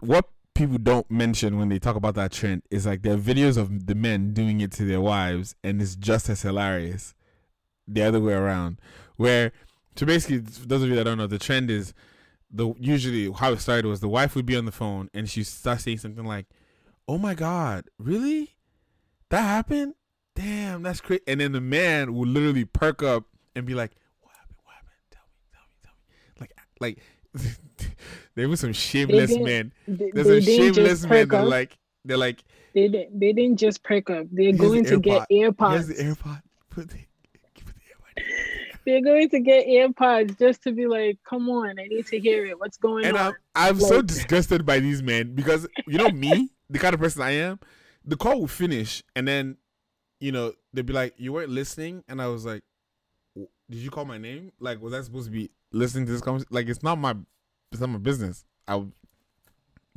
[0.00, 3.56] what people don't mention when they talk about that trend is like there are videos
[3.56, 7.14] of the men doing it to their wives, and it's just as hilarious.
[7.88, 8.80] The other way around,
[9.16, 9.52] where
[9.96, 11.92] so basically, those of you that don't know, the trend is
[12.50, 15.42] the usually how it started was the wife would be on the phone and she
[15.42, 16.46] starts saying something like,
[17.08, 18.56] "Oh my god, really?
[19.30, 19.94] That happened?
[20.34, 23.24] Damn, that's crazy." And then the man will literally perk up
[23.54, 24.56] and be like, "What happened?
[24.64, 24.92] What happened?
[25.10, 26.98] Tell me, tell me, tell me." Like,
[27.34, 27.98] like
[28.34, 29.72] there was some shameless men.
[29.86, 32.42] There's some shameless men that like they're like
[32.74, 34.26] they didn't they didn't just perk up.
[34.30, 35.72] They're going the to get AirPods.
[35.72, 36.42] Here's the AirPod.
[36.70, 36.98] Put the,
[37.54, 38.24] give the AirPod.
[38.84, 42.46] They're going to get AirPods just to be like, come on, I need to hear
[42.46, 42.58] it.
[42.58, 43.26] What's going and on?
[43.26, 46.94] And I'm, I'm like, so disgusted by these men because you know me, the kind
[46.94, 47.60] of person I am.
[48.04, 49.58] The call will finish and then,
[50.22, 52.62] you know, they'd be like, "You weren't listening," and I was like,
[53.34, 54.52] "Did you call my name?
[54.60, 56.54] Like, was I supposed to be listening to this conversation?
[56.54, 57.16] Like, it's not my
[57.72, 58.44] it's not my business.
[58.68, 58.84] I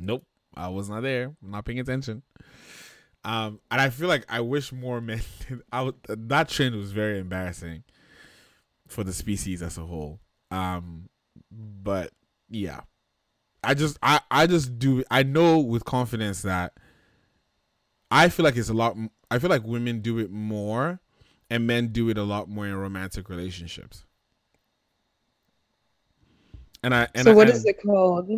[0.00, 1.32] nope, I was not there.
[1.42, 2.24] I'm not paying attention.
[3.24, 5.20] Um, and I feel like I wish more men.
[5.72, 7.84] I would, that trend was very embarrassing
[8.88, 10.18] for the species as a whole.
[10.50, 11.08] Um,
[11.52, 12.10] but
[12.50, 12.80] yeah,
[13.62, 16.72] I just I I just do I know with confidence that
[18.10, 18.96] I feel like it's a lot.
[19.30, 21.00] I feel like women do it more,
[21.50, 24.04] and men do it a lot more in romantic relationships.
[26.82, 28.30] And I and so what I, is it called?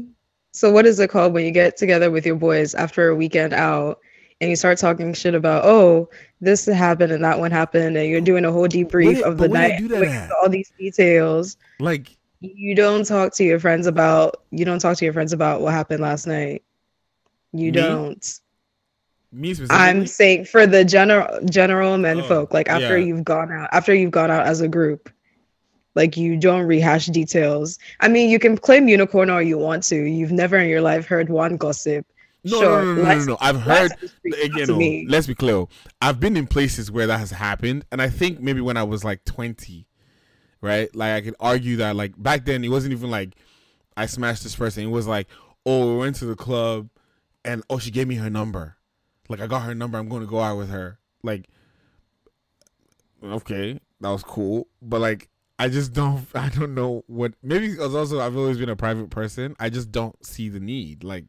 [0.52, 3.52] So what is it called when you get together with your boys after a weekend
[3.52, 3.98] out
[4.40, 6.08] and you start talking shit about oh
[6.40, 9.82] this happened and that one happened and you're doing a whole debrief of the night
[9.82, 11.56] with all these details.
[11.80, 15.60] like You don't talk to your friends about you don't talk to your friends about
[15.60, 16.62] what happened last night.
[17.52, 17.70] You Me?
[17.72, 18.40] don't.
[19.32, 19.76] Me specifically.
[19.76, 23.06] I'm saying for the general general men Oh, folk, like after yeah.
[23.06, 25.10] you've gone out, after you've gone out as a group,
[25.94, 27.78] like you don't rehash details.
[28.00, 29.96] I mean, you can claim unicorn all you want to.
[29.96, 32.06] You've never in your life heard one gossip.
[32.44, 33.36] No, Sure, no, no, no, no, no.
[33.40, 33.92] I've heard
[34.24, 34.66] again.
[34.68, 35.06] to No, me.
[35.08, 35.56] let's be clear.
[35.56, 35.68] Oh.
[36.00, 39.04] I've been in places where that has happened, and I think maybe when I was
[39.04, 39.86] like twenty,
[40.62, 40.94] right?
[40.94, 43.34] Like I could argue that like back then it wasn't even like
[43.96, 44.84] I smashed this person.
[44.84, 45.26] It was like,
[45.66, 46.88] oh, we went to the club,
[47.44, 48.76] and oh, she gave me her number.
[49.28, 49.98] Like I got her number.
[49.98, 50.98] I'm going to go out with her.
[51.22, 51.48] Like,
[53.22, 55.28] okay, that was cool, but like.
[55.60, 56.24] I just don't.
[56.36, 57.34] I don't know what.
[57.42, 59.56] Maybe because also I've always been a private person.
[59.58, 61.02] I just don't see the need.
[61.02, 61.24] Like,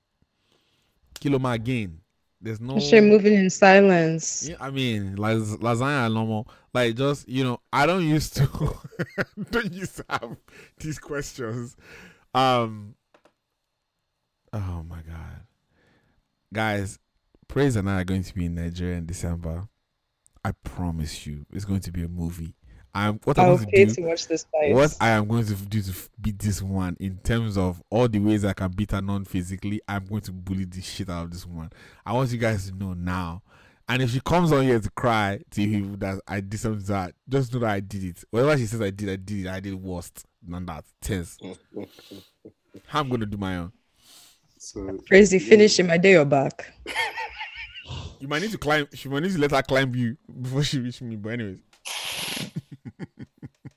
[1.20, 2.02] kilo my gain.
[2.42, 2.80] There's no.
[2.80, 4.48] Shit moving in silence.
[4.48, 6.48] Yeah, I mean, las- lasagna normal.
[6.74, 8.48] Like just you know, I don't used to
[9.52, 10.38] don't used to have
[10.78, 11.76] these questions.
[12.34, 12.96] Um.
[14.54, 15.42] Oh my god,
[16.54, 16.98] guys,
[17.50, 19.68] Praise and I are going to be in Nigeria in December.
[20.46, 22.54] I promise you, it's going to be a movie.
[22.94, 23.94] I'm what I'm going to do.
[23.96, 24.74] to watch this fight.
[24.74, 28.20] What I am going to do to beat this one in terms of all the
[28.20, 31.32] ways I can beat her non physically, I'm going to bully the shit out of
[31.32, 31.72] this one.
[32.06, 33.42] I want you guys to know now.
[33.88, 36.94] And if she comes on here to cry to you that I did something to
[36.94, 38.24] her, just know that I did it.
[38.30, 39.50] Whatever she says I did, I did it.
[39.50, 40.86] I did worst than that.
[41.02, 41.40] Tense.
[42.86, 43.72] How I'm going to do my own.
[44.72, 46.72] So Crazy finishing my day or back.
[48.20, 48.88] You might need to climb.
[48.94, 51.16] She might need to let her climb you before she reach me.
[51.16, 51.58] But anyways,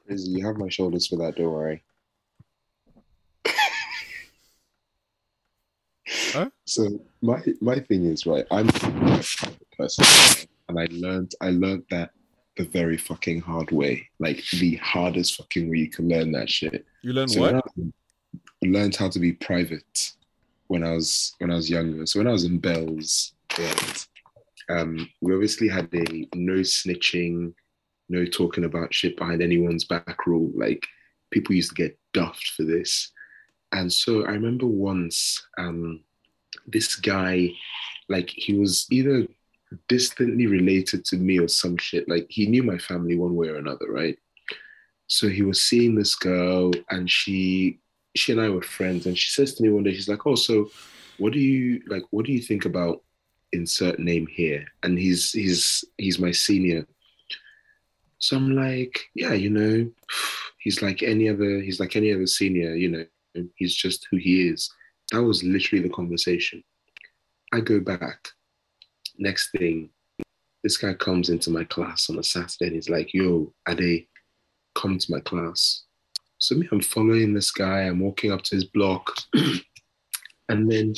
[0.07, 1.37] Crazy, you have my shoulders for that.
[1.37, 1.83] Don't worry.
[6.35, 6.51] Huh?
[6.67, 8.45] So my my thing is right.
[8.51, 10.05] I'm a private person,
[10.69, 12.11] and I learned I learned that
[12.59, 16.85] the very fucking hard way, like the hardest fucking way you can learn that shit.
[17.01, 17.55] you learn So what?
[17.55, 17.63] I
[18.67, 20.13] learned how to be private
[20.73, 22.07] when I was when I was younger.
[22.07, 23.35] So when I was in Bells,
[24.71, 27.53] um, we obviously had a no snitching,
[28.09, 30.51] no talking about shit behind anyone's back rule.
[30.55, 30.87] Like
[31.31, 33.13] people used to get duffed for this.
[33.73, 36.01] And so I remember once um,
[36.67, 37.53] this guy,
[38.09, 39.27] like he was either
[39.89, 42.09] distantly related to me or some shit.
[42.09, 44.19] Like he knew my family one way or another, right?
[45.07, 47.81] So he was seeing this girl, and she,
[48.15, 49.07] she and I were friends.
[49.07, 50.71] And she says to me one day, she's like, "Oh, so
[51.19, 52.05] what do you like?
[52.11, 53.03] What do you think about
[53.53, 56.87] insert name here?" And he's he's he's my senior.
[58.19, 59.91] So I'm like, yeah, you know,
[60.59, 61.61] he's like any other.
[61.61, 63.07] He's like any other senior, you know.
[63.57, 64.71] He's just who he is.
[65.11, 66.63] That was literally the conversation.
[67.53, 68.29] I go back.
[69.19, 69.91] Next thing,
[70.63, 74.07] this guy comes into my class on a Saturday and he's like, yo, Ade,
[74.75, 75.83] come to my class.
[76.43, 79.15] So me, I'm following this guy, I'm walking up to his block.
[80.49, 80.93] and then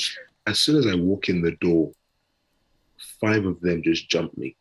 [0.46, 1.92] as soon as I walk in the door,
[3.20, 4.56] five of them just jump me.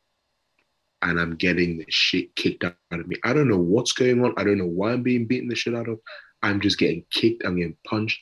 [1.01, 3.15] And I'm getting the shit kicked out of me.
[3.23, 4.33] I don't know what's going on.
[4.35, 6.01] I don't know why I'm being beaten the shit out of.
[6.41, 8.19] I'm just getting kicked, I'm getting punched.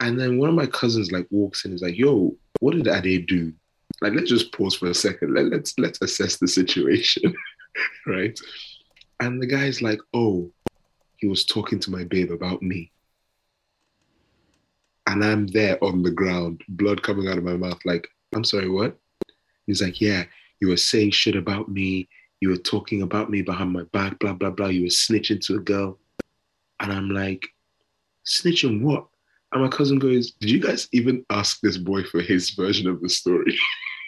[0.00, 3.26] And then one of my cousins like walks in is like, yo, what did Ade
[3.26, 3.50] do?
[4.02, 5.32] Like, let's just pause for a second.
[5.32, 7.34] Let, let's let's assess the situation.
[8.06, 8.38] right?
[9.20, 10.52] And the guy's like, oh,
[11.18, 12.90] he was talking to my babe about me.
[15.06, 18.68] And I'm there on the ground, blood coming out of my mouth, like, I'm sorry,
[18.68, 18.96] what?
[19.66, 20.24] He's like, yeah,
[20.60, 22.08] you were saying shit about me.
[22.40, 24.68] You were talking about me behind my back, blah, blah, blah.
[24.68, 25.98] You were snitching to a girl.
[26.80, 27.46] And I'm like,
[28.24, 29.06] snitching what?
[29.52, 33.00] And my cousin goes, Did you guys even ask this boy for his version of
[33.00, 33.58] the story?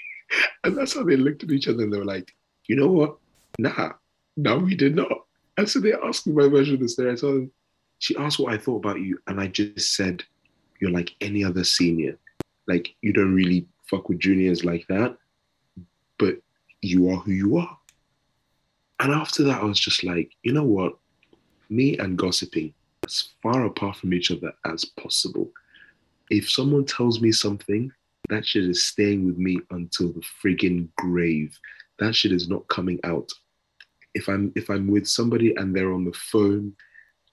[0.64, 2.30] and that's how they looked at each other and they were like,
[2.68, 3.16] You know what?
[3.58, 3.92] Nah,
[4.36, 5.24] no, we did not.
[5.60, 7.12] And so they asked me my version of the story.
[7.12, 7.52] I told them,
[7.98, 9.18] She asked what I thought about you.
[9.26, 10.24] And I just said,
[10.80, 12.16] You're like any other senior.
[12.66, 15.18] Like, you don't really fuck with juniors like that,
[16.18, 16.38] but
[16.80, 17.76] you are who you are.
[19.00, 20.96] And after that, I was just like, You know what?
[21.68, 22.72] Me and gossiping,
[23.04, 25.50] as far apart from each other as possible.
[26.30, 27.92] If someone tells me something,
[28.30, 31.54] that shit is staying with me until the friggin' grave.
[31.98, 33.30] That shit is not coming out.
[34.14, 36.74] If I'm if I'm with somebody and they're on the phone,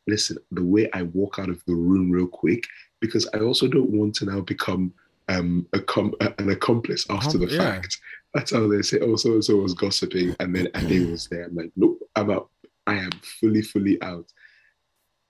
[0.07, 2.63] listen, the way I walk out of the room real quick,
[2.99, 4.93] because I also don't want to now become
[5.29, 7.57] um, a com- an accomplice after the yeah.
[7.57, 7.99] fact.
[8.33, 11.45] That's how they say, oh, so and so was gossiping, and then Ade was there.
[11.45, 12.49] I'm like, nope, I'm out.
[12.85, 14.31] I am fully, fully out.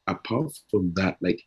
[0.07, 1.41] Apart from that, like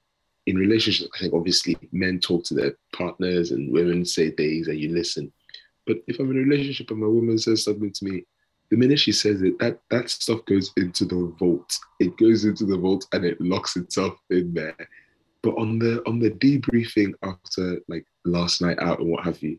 [0.47, 4.79] in relationships, I think obviously men talk to their partners and women say things and
[4.79, 5.33] you listen.
[5.87, 8.25] But if I'm in a relationship and my woman says something to me,
[8.71, 11.77] the minute she says it, that that stuff goes into the vault.
[11.99, 14.77] It goes into the vault and it locks itself in there.
[15.43, 19.59] But on the on the debriefing after like last night out and what have you,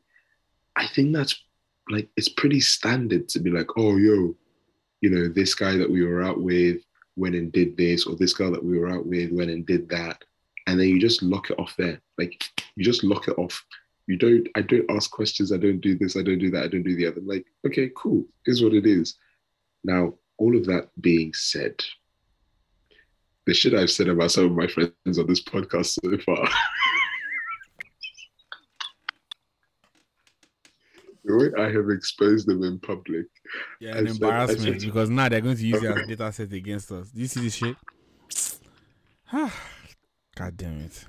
[0.76, 1.44] I think that's
[1.90, 4.36] like it's pretty standard to be like, oh yo,
[5.02, 6.78] you know, this guy that we were out with
[7.18, 9.90] went and did this, or this girl that we were out with went and did
[9.90, 10.24] that.
[10.68, 12.00] And then you just lock it off there.
[12.18, 12.42] Like
[12.76, 13.66] you just lock it off.
[14.08, 15.52] You don't, I don't ask questions.
[15.52, 16.18] I don't do this.
[16.18, 16.64] I don't do that.
[16.64, 17.22] I don't do the other.
[17.22, 18.26] Like, okay, cool.
[18.46, 19.16] Is what it is.
[19.84, 21.76] Now, all of that being said,
[23.46, 26.48] the shit I've said about some of my friends on this podcast so far.
[31.24, 33.28] the way I have exposed them in public.
[33.80, 36.92] Yeah, an embarrassment said, because now they're going to use it as data set against
[36.92, 37.10] us.
[37.10, 37.76] Do you see this shit?
[39.34, 39.56] Ah,
[40.36, 41.06] God damn it.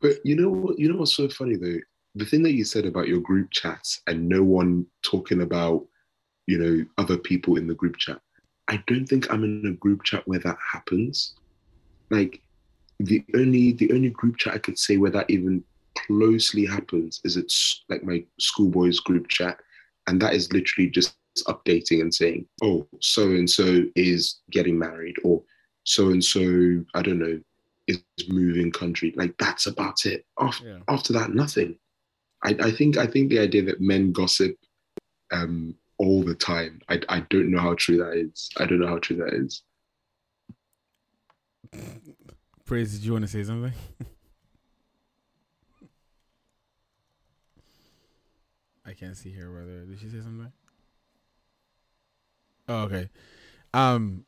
[0.00, 0.76] But you know what?
[0.76, 1.78] You know what's so funny though?
[2.14, 5.86] The thing that you said about your group chats and no one talking about,
[6.46, 8.20] you know, other people in the group chat.
[8.68, 11.34] I don't think I'm in a group chat where that happens.
[12.10, 12.40] Like
[12.98, 15.64] the only the only group chat I could say where that even
[16.06, 19.58] closely happens is it's like my schoolboys group chat,
[20.06, 25.16] and that is literally just updating and saying, "Oh, so and so is getting married,"
[25.24, 25.42] or
[25.84, 27.40] "So and so, I don't know,
[27.86, 30.26] is moving country." Like that's about it.
[30.38, 30.78] After, yeah.
[30.88, 31.78] after that, nothing.
[32.42, 34.56] I, I think I think the idea that men gossip
[35.32, 36.80] um, all the time.
[36.88, 38.48] I, I don't know how true that is.
[38.56, 39.62] I don't know how true that is.
[42.64, 43.72] Praise, did you want to say something?
[48.86, 50.50] I can't see her whether did she say something?
[52.68, 53.08] Oh, okay.
[53.72, 54.24] Um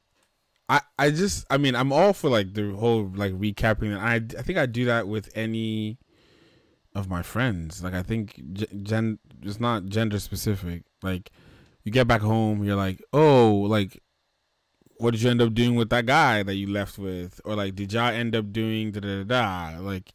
[0.68, 4.16] I I just I mean I'm all for like the whole like recapping and I
[4.38, 5.98] I think I do that with any
[6.94, 7.82] of my friends.
[7.82, 8.40] Like I think
[8.82, 10.82] gen it's not gender specific.
[11.02, 11.30] Like
[11.84, 14.00] you get back home, you're like, "Oh, like
[14.98, 17.74] what did you end up doing with that guy that you left with?" Or like
[17.74, 19.78] did y'all end up doing da da da?
[19.80, 20.12] Like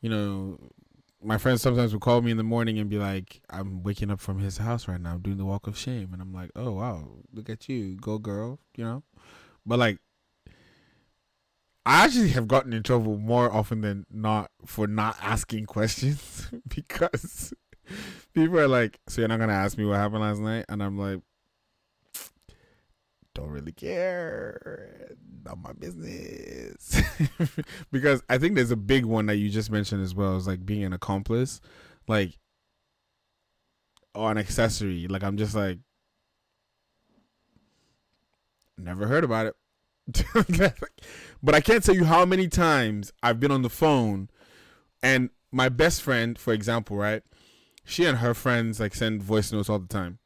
[0.00, 0.58] you know,
[1.22, 4.20] my friends sometimes will call me in the morning and be like, "I'm waking up
[4.20, 7.08] from his house right now, doing the walk of shame," and I'm like, "Oh wow,
[7.32, 9.02] look at you, go girl," you know.
[9.66, 9.98] But like,
[11.86, 17.54] I actually have gotten in trouble more often than not for not asking questions because
[18.34, 20.98] people are like, "So you're not gonna ask me what happened last night?" And I'm
[20.98, 21.20] like,
[23.34, 27.00] "Don't really care, not my business."
[27.92, 30.66] because I think there's a big one that you just mentioned as well, is like
[30.66, 31.60] being an accomplice,
[32.06, 32.38] like
[34.14, 35.08] or an accessory.
[35.08, 35.78] Like I'm just like,
[38.76, 39.54] never heard about it.
[41.42, 44.28] but I can't tell you how many times I've been on the phone
[45.02, 47.22] and my best friend, for example, right?
[47.90, 50.18] she and her friends like send voice notes all the time.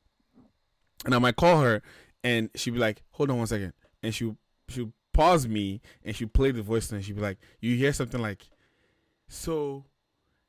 [1.05, 1.83] And I might call her
[2.23, 3.73] and she'd be like, hold on one second.
[4.03, 4.35] And she
[4.69, 7.93] she pause me and she'd play the voice note and she'd be like, you hear
[7.93, 8.49] something like,
[9.29, 9.85] so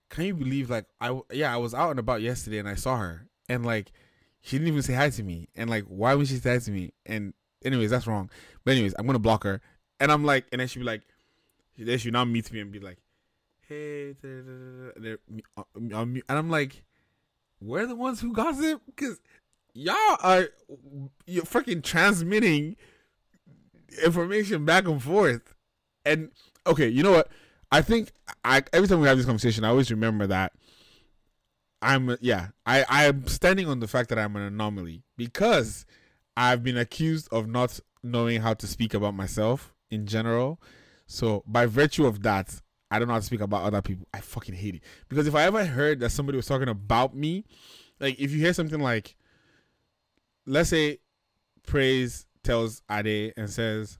[0.09, 2.97] can you believe like I yeah, I was out and about yesterday and I saw
[2.97, 3.91] her and like
[4.41, 5.47] she didn't even say hi to me.
[5.55, 6.91] And like why would she say hi to me?
[7.05, 7.33] And
[7.63, 8.29] anyways, that's wrong.
[8.63, 9.61] But anyways, I'm gonna block her.
[9.99, 11.01] And I'm like, and then she'd be like,
[11.77, 12.97] then she now meets me and be like,
[13.67, 15.17] hey, and
[16.29, 16.83] I'm like,
[17.61, 19.19] we're the ones who gossip because
[19.73, 20.49] y'all are
[21.25, 22.75] you're freaking transmitting
[24.03, 25.53] information back and forth.
[26.05, 26.31] And
[26.67, 27.29] okay, you know what?
[27.71, 28.11] I think
[28.43, 30.53] I every time we have this conversation, I always remember that
[31.81, 35.85] I'm yeah, I I'm standing on the fact that I'm an anomaly because
[36.37, 40.61] I've been accused of not knowing how to speak about myself in general.
[41.07, 42.61] So by virtue of that,
[42.91, 44.07] I don't know how to speak about other people.
[44.13, 44.83] I fucking hate it.
[45.09, 47.45] Because if I ever heard that somebody was talking about me,
[47.99, 49.15] like if you hear something like,
[50.45, 50.99] let's say,
[51.65, 53.97] Praise tells Ade and says,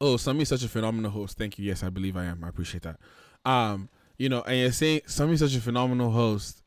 [0.00, 1.38] "Oh, Sami's such a phenomenal host.
[1.38, 1.64] Thank you.
[1.64, 2.42] Yes, I believe I am.
[2.42, 2.98] I appreciate that."
[3.44, 3.88] Um,
[4.18, 6.62] you know, and you're saying Sami's such a phenomenal host.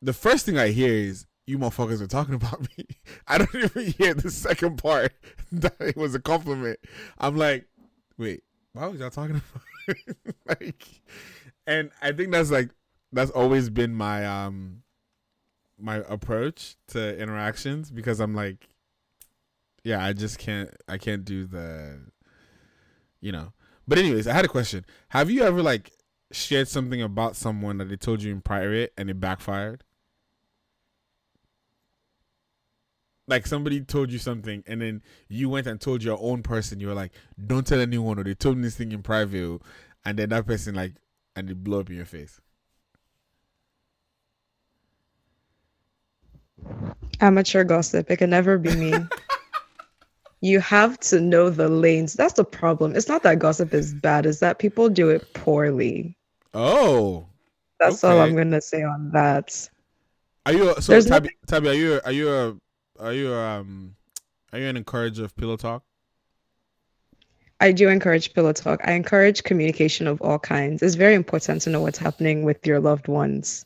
[0.00, 2.86] The first thing I hear is, "You motherfuckers are talking about me."
[3.28, 5.12] I don't even hear the second part
[5.52, 6.78] that it was a compliment.
[7.18, 7.66] I'm like,
[8.18, 8.42] wait,
[8.72, 9.96] why was y'all talking about
[10.46, 10.86] like
[11.66, 12.70] and I think that's like
[13.12, 14.82] that's always been my um
[15.78, 18.68] my approach to interactions because I'm like
[19.82, 22.00] yeah, I just can't I can't do the
[23.20, 23.52] you know.
[23.86, 24.84] But anyways, I had a question.
[25.08, 25.92] Have you ever like
[26.32, 29.84] shared something about someone that they told you in private and it backfired?
[33.26, 36.88] Like somebody told you something and then you went and told your own person, you
[36.88, 37.12] were like,
[37.46, 39.60] Don't tell anyone or they told me this thing in private
[40.04, 40.94] and then that person like
[41.36, 42.40] and it blew up in your face.
[47.20, 48.10] Amateur gossip.
[48.10, 48.94] It can never be me.
[50.40, 52.14] you have to know the lanes.
[52.14, 52.94] That's the problem.
[52.94, 56.16] It's not that gossip is bad, it's that people do it poorly.
[56.52, 57.26] Oh.
[57.80, 58.12] That's okay.
[58.12, 59.68] all I'm gonna say on that.
[60.46, 62.56] Are you so Tabby, Tabby, are you are you a
[62.98, 63.96] are you um
[64.52, 65.82] are you an encourager of pillow talk?
[67.60, 68.80] I do encourage pillow talk.
[68.84, 70.82] I encourage communication of all kinds.
[70.82, 73.64] It's very important to know what's happening with your loved ones.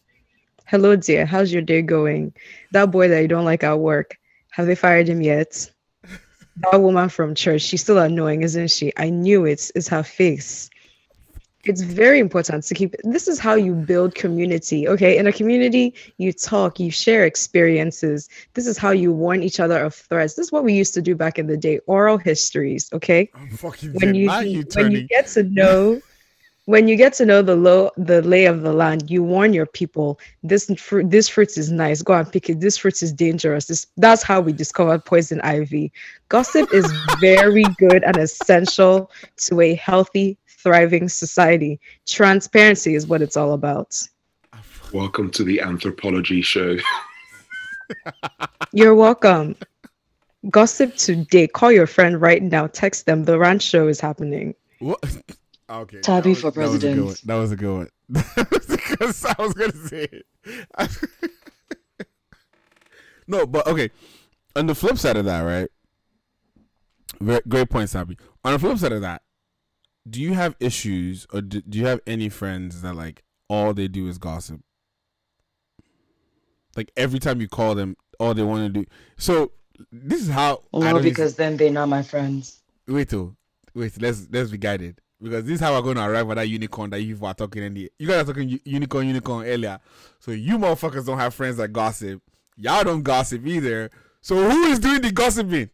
[0.66, 1.26] Hello, dear.
[1.26, 2.34] How's your day going?
[2.72, 4.16] That boy that you don't like at work,
[4.50, 5.70] have they fired him yet?
[6.56, 8.92] that woman from church, she's still annoying, isn't she?
[8.96, 9.70] I knew it.
[9.74, 10.70] It's her face
[11.68, 15.18] it's very important to keep this is how you build community okay?
[15.18, 18.28] In a community you talk you share experiences.
[18.54, 20.34] This is how you warn each other of threats.
[20.34, 23.30] This is what we used to do back in the day oral histories okay?
[23.94, 26.00] When you, you when you get to know
[26.68, 29.64] when you get to know the low the lay of the land you warn your
[29.64, 33.66] people this fruit this fruit is nice go and pick it this fruit is dangerous.
[33.66, 35.90] This, that's how we discovered poison ivy.
[36.28, 36.86] Gossip is
[37.20, 41.80] very good and essential to a healthy thriving society.
[42.06, 43.96] Transparency is what it's all about.
[44.92, 46.76] Welcome to the anthropology show.
[48.72, 49.56] You're welcome.
[50.50, 51.46] Gossip today.
[51.46, 52.66] Call your friend right now.
[52.66, 53.24] Text them.
[53.24, 54.54] The ranch show is happening.
[54.78, 55.02] What?
[55.70, 56.00] Okay.
[56.00, 57.20] Tabby for president.
[57.26, 57.88] That was a good one.
[58.09, 59.24] That was a good one.
[59.38, 60.26] I was gonna say it.
[63.26, 63.90] no, but okay.
[64.56, 65.68] On the flip side of that, right?
[67.46, 68.16] Great point, Sabi.
[68.44, 69.20] On the flip side of that,
[70.09, 73.88] do you have issues or do, do you have any friends that like all they
[73.88, 74.61] do is gossip?
[76.76, 78.86] Like every time you call them, all they want to do.
[79.16, 79.52] So
[79.92, 80.62] this is how.
[80.72, 82.62] No, because then they're not my friends.
[82.86, 83.36] Wait, till
[83.74, 84.00] wait.
[84.00, 86.90] Let's let's be guided because this is how we're going to arrive at that unicorn
[86.90, 87.90] that you were talking in the.
[87.98, 89.78] You guys are talking unicorn, unicorn earlier.
[90.18, 92.22] So you motherfuckers don't have friends that gossip.
[92.56, 93.90] Y'all don't gossip either.
[94.20, 95.70] So who is doing the gossiping?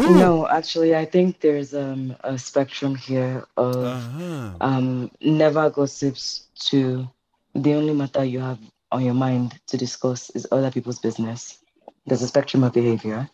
[0.00, 0.18] Who?
[0.18, 4.52] No, actually, I think there's um, a spectrum here of uh-huh.
[4.62, 7.06] um, never gossips to
[7.54, 8.58] the only matter you have
[8.92, 11.58] on your mind to discuss is other people's business.
[12.06, 13.28] There's a spectrum of behavior.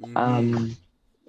[0.00, 0.16] Mm-hmm.
[0.16, 0.76] Um,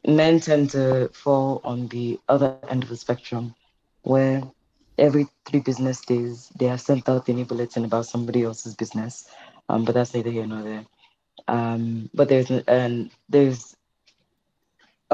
[0.06, 3.56] men tend to fall on the other end of the spectrum
[4.04, 4.44] where
[5.00, 9.28] every three business days they are sent out any bulletin about somebody else's business.
[9.70, 10.86] Um, but that's neither here nor there.
[11.48, 13.76] Um, but there's and there's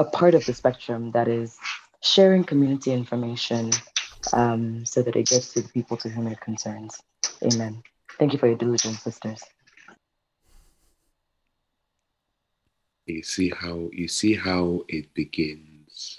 [0.00, 1.58] a part of the spectrum that is
[2.00, 3.70] sharing community information
[4.32, 6.98] um, so that it gets to the people to whom it concerns.
[7.44, 7.82] Amen.
[8.18, 9.42] Thank you for your diligence, sisters.
[13.04, 16.18] You see how you see how it begins.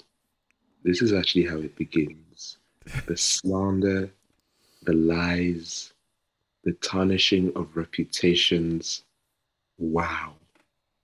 [0.84, 2.58] This is actually how it begins.
[3.06, 4.10] The slander,
[4.82, 5.92] the lies,
[6.62, 9.02] the tarnishing of reputations.
[9.78, 10.34] Wow.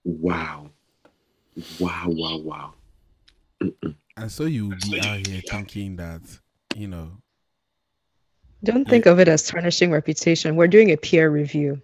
[0.05, 0.69] Wow.
[1.79, 2.73] Wow, wow, wow.
[3.61, 3.95] Mm-mm.
[4.17, 6.21] And so you would be out here thinking that,
[6.75, 7.11] you know.
[8.63, 10.57] Don't think of it as tarnishing reputation.
[10.57, 11.81] We're doing a peer review.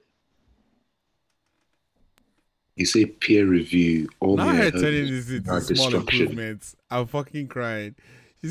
[2.75, 4.09] You say peer review.
[4.19, 6.75] All now I telling you this small improvements.
[6.91, 7.95] I'm fucking crying.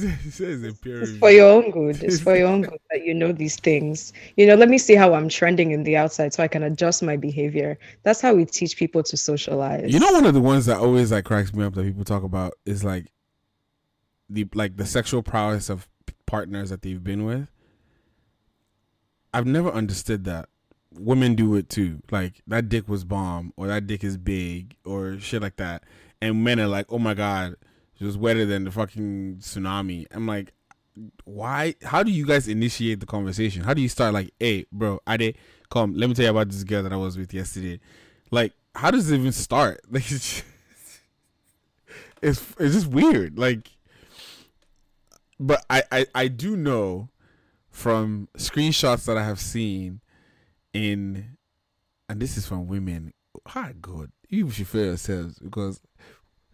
[0.00, 2.02] He says a peer it's for your own good.
[2.02, 4.12] It's for your own good that you know these things.
[4.36, 7.02] You know, let me see how I'm trending in the outside so I can adjust
[7.02, 7.78] my behavior.
[8.02, 9.92] That's how we teach people to socialize.
[9.92, 12.22] You know, one of the ones that always like cracks me up that people talk
[12.22, 13.12] about is like
[14.28, 15.86] the like the sexual prowess of
[16.26, 17.48] partners that they've been with.
[19.32, 20.48] I've never understood that.
[20.92, 22.02] Women do it too.
[22.10, 25.84] Like that dick was bomb or that dick is big or shit like that.
[26.22, 27.56] And men are like, oh my god,
[28.04, 30.06] it was wetter than the fucking tsunami.
[30.10, 30.52] I'm like,
[31.24, 31.74] why?
[31.82, 33.62] How do you guys initiate the conversation?
[33.62, 34.12] How do you start?
[34.12, 35.38] Like, hey, bro, I did
[35.70, 35.94] come.
[35.94, 37.80] Let me tell you about this girl that I was with yesterday.
[38.30, 39.80] Like, how does it even start?
[39.90, 40.44] Like, it's just,
[42.20, 43.38] it's, it's just weird.
[43.38, 43.70] Like,
[45.40, 47.08] but I, I I do know
[47.70, 50.02] from screenshots that I have seen
[50.74, 51.38] in,
[52.10, 53.14] and this is from women.
[53.46, 55.80] Hi, God, you should feel yourselves because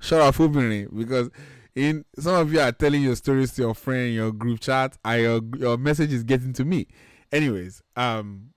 [0.00, 1.30] shut up openly because
[1.74, 5.22] in some of you are telling your stories to your friend your group chat and
[5.22, 6.86] your, your message is getting to me.
[7.30, 8.50] Anyways um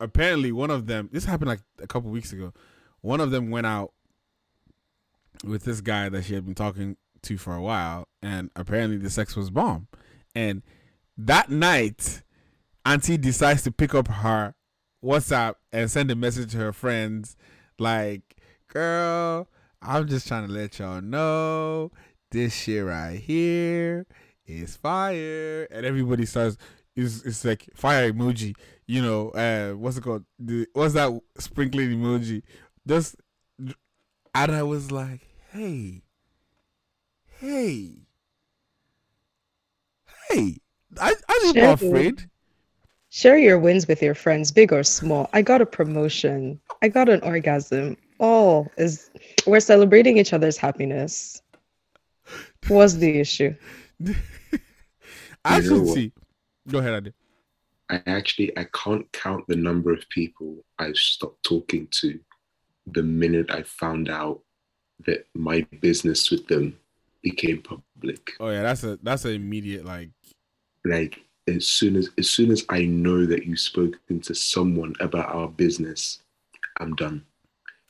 [0.00, 2.52] apparently one of them this happened like a couple weeks ago.
[3.02, 3.92] One of them went out
[5.44, 9.10] with this guy that she had been talking to for a while and apparently the
[9.10, 9.86] sex was bomb.
[10.34, 10.62] And
[11.16, 12.22] That night,
[12.86, 14.54] Auntie decides to pick up her
[15.04, 17.36] WhatsApp and send a message to her friends
[17.78, 18.36] like,
[18.68, 19.48] girl,
[19.82, 21.90] I'm just trying to let y'all know
[22.30, 24.06] this shit right here
[24.46, 25.66] is fire.
[25.70, 26.56] And everybody starts
[26.96, 28.54] it's it's like fire emoji,
[28.86, 30.24] you know, uh what's it called?
[30.38, 32.42] The what's that sprinkling emoji?
[32.86, 33.16] Just
[34.34, 35.20] and I was like,
[35.52, 36.02] hey,
[37.38, 37.96] hey,
[40.28, 40.56] hey,
[41.00, 42.28] I, I not afraid.
[43.12, 45.28] Share your wins with your friends, big or small.
[45.32, 46.60] I got a promotion.
[46.80, 47.96] I got an orgasm.
[48.18, 49.09] All is
[49.46, 51.42] we're celebrating each other's happiness.
[52.68, 53.54] What's the issue?
[55.44, 56.12] I should see.
[56.68, 57.12] Go ahead, Adi.
[57.90, 62.20] I actually I can't count the number of people I've stopped talking to
[62.86, 64.40] the minute I found out
[65.06, 66.78] that my business with them
[67.22, 68.32] became public.
[68.38, 70.10] Oh yeah, that's a that's an immediate like
[70.84, 75.34] like as soon as as soon as I know that you've spoken to someone about
[75.34, 76.22] our business,
[76.78, 77.24] I'm done.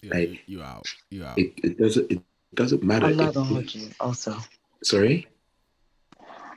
[0.03, 0.86] Yeah, like, you, out.
[1.11, 1.38] You out.
[1.38, 2.22] It, it doesn't it
[2.55, 3.07] doesn't matter.
[3.07, 4.36] I'm not gonna hold you also.
[4.82, 5.26] Sorry?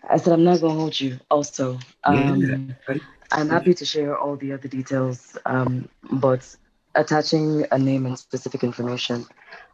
[0.10, 1.80] I said I'm not gonna hold you also.
[2.04, 2.98] Um yeah.
[3.34, 5.38] I'm happy to share all the other details.
[5.46, 6.56] Um, but
[6.96, 9.26] attaching a name and specific information,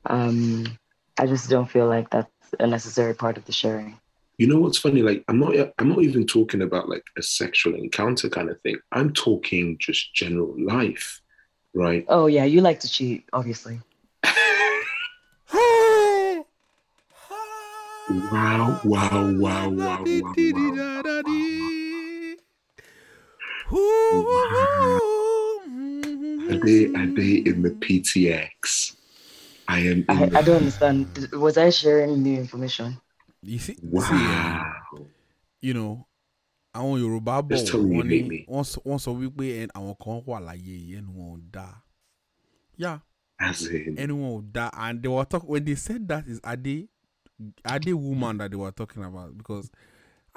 [0.05, 0.65] um,
[1.17, 3.99] I just don't feel like that's a necessary part of the sharing.
[4.37, 5.01] You know what's funny?
[5.01, 8.77] Like I'm not I'm not even talking about like a sexual encounter kind of thing.
[8.93, 11.21] I'm talking just general life,
[11.73, 12.05] right?
[12.07, 13.81] Oh yeah, you like to cheat, obviously.
[18.09, 20.03] wow, wow, wow, wow, wow, wow.
[23.71, 24.99] wow.
[26.49, 28.95] Are they are they in the PTX?
[29.67, 30.05] I am.
[30.09, 30.37] I, the...
[30.37, 31.29] I, don't understand.
[31.33, 32.99] Was I sharing new information?
[33.43, 34.65] You see, wow.
[34.97, 35.05] See,
[35.61, 36.07] you know,
[36.77, 37.57] àwọn Yorùbá bọ̀
[37.91, 38.17] wọ́n ní
[38.87, 39.45] wọ́n sọ wípé
[39.77, 41.73] àwọn kan wà láyé ẹnu wọn ò dáa.
[43.85, 43.95] In.
[44.01, 46.87] Ẹnu wọn ò dáa and they were talking when they said that is Ade
[47.65, 49.69] Ade woman that they were talking about because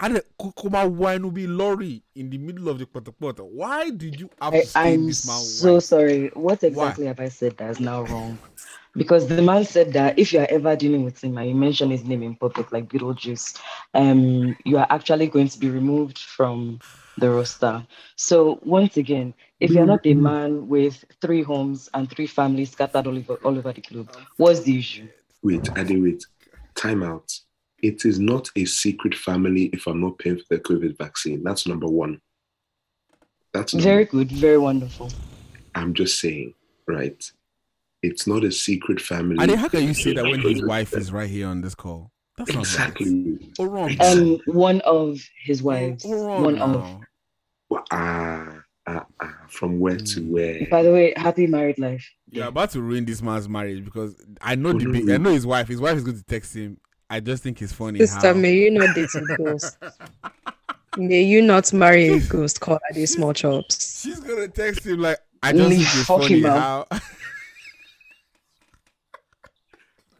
[0.02, 4.28] kó máa wá ẹnu bíi lorry in the middle of the pọ̀tọ̀pọ̀tọ̀ why did you
[4.40, 6.28] have to say I'm this man so sorry.
[6.34, 7.08] What exactly why?
[7.08, 8.38] have I said that is now wrong?
[8.94, 11.90] Because the man said that if you are ever dealing with him and you mention
[11.90, 13.58] his name in public like Beetlejuice
[13.94, 16.80] um you are actually going to be removed from
[17.18, 17.86] the roster.
[18.16, 23.06] So once again if you're not a man with three homes and three families scattered
[23.06, 25.06] all over, all over the globe what's the issue?
[25.42, 26.24] wait Adi wait
[26.74, 27.30] time out
[27.82, 31.42] it is not a secret family if I'm not paying for the COVID vaccine.
[31.42, 32.20] That's number one.
[33.52, 35.10] That's very good, very wonderful.
[35.74, 36.54] I'm just saying,
[36.86, 37.22] right?
[38.02, 39.36] It's not a secret family.
[39.40, 42.10] And how can you say that when his wife is right here on this call?
[42.38, 43.38] That's exactly.
[43.38, 43.52] Right.
[43.58, 43.96] Or wrong.
[44.00, 46.04] Um, one of his wives.
[46.04, 47.00] Or wrong one of.
[47.68, 50.32] Well, ah, ah, ah, from where to hmm.
[50.32, 50.66] where?
[50.70, 52.08] By the way, happy married life.
[52.30, 55.30] You're about to ruin this man's marriage because I know oh, the no, I know
[55.30, 55.68] his wife.
[55.68, 56.78] His wife is going to text him
[57.12, 57.98] I just think it's funny.
[57.98, 58.32] Sister, how...
[58.32, 59.76] may you not date a ghost.
[60.96, 64.00] may you not marry a ghost called Ade Small Chops.
[64.00, 66.86] She's gonna text him like, I just think it's funny how.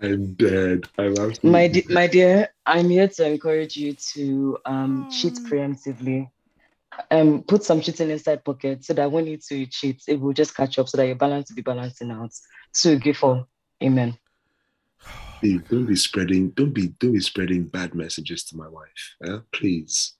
[0.02, 0.86] I'm dead.
[0.98, 1.88] I'm absolutely my dead.
[1.88, 2.48] my dear.
[2.66, 5.46] I'm here to encourage you to um, cheat hmm.
[5.46, 6.28] preemptively.
[7.10, 10.54] Um, put some cheating inside pocket so that when you two cheat, it will just
[10.54, 12.34] catch up so that your balance will be balancing out.
[12.72, 13.46] So give for
[13.82, 14.18] amen
[15.42, 19.16] don't be spreading, don't be, don't be spreading bad messages to my wife.
[19.26, 19.38] Eh?
[19.52, 20.14] Please,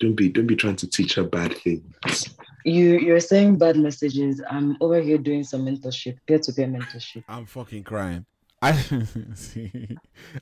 [0.00, 2.34] don't be, don't be trying to teach her bad things.
[2.64, 4.42] You, you're saying bad messages.
[4.48, 7.24] I'm over here doing some mentorship, peer-to-peer mentorship.
[7.28, 8.26] I'm fucking crying.
[8.62, 8.72] I
[9.34, 9.96] see.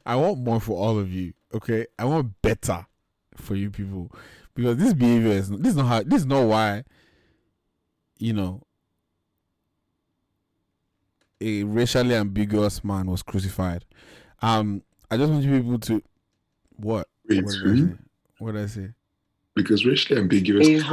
[0.07, 1.33] I want more for all of you.
[1.53, 2.87] Okay, I want better
[3.37, 4.11] for you people
[4.55, 6.85] because this behavior is this is not how this is not why.
[8.19, 8.63] You know,
[11.41, 13.85] a racially ambiguous man was crucified.
[14.43, 16.03] Um, I just want you people to
[16.77, 17.09] what?
[17.29, 17.95] Wait, what, did I say?
[18.39, 18.89] what did I say?
[19.55, 20.85] Because racially ambiguous.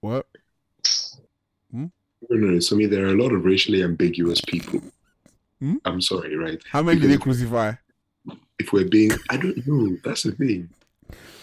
[0.00, 0.26] What?
[1.70, 1.86] Hmm?
[2.28, 2.60] No, no, no.
[2.60, 4.80] So, I mean, there are a lot of racially ambiguous people.
[5.60, 5.76] Hmm?
[5.84, 6.60] I'm sorry, right?
[6.70, 7.72] How many because did they crucify?
[8.58, 9.96] If we're being, I don't know.
[10.04, 10.70] That's the thing.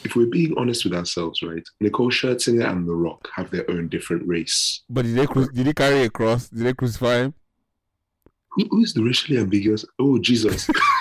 [0.04, 1.64] If we're being honest with ourselves, right?
[1.82, 4.82] Nicole Scherzinger and The Rock have their own different race.
[4.90, 6.50] But did they cru- did they carry a cross?
[6.50, 7.34] Did they crucify him?
[8.52, 9.86] Who, who is the racially ambiguous?
[10.00, 10.68] Oh, Jesus.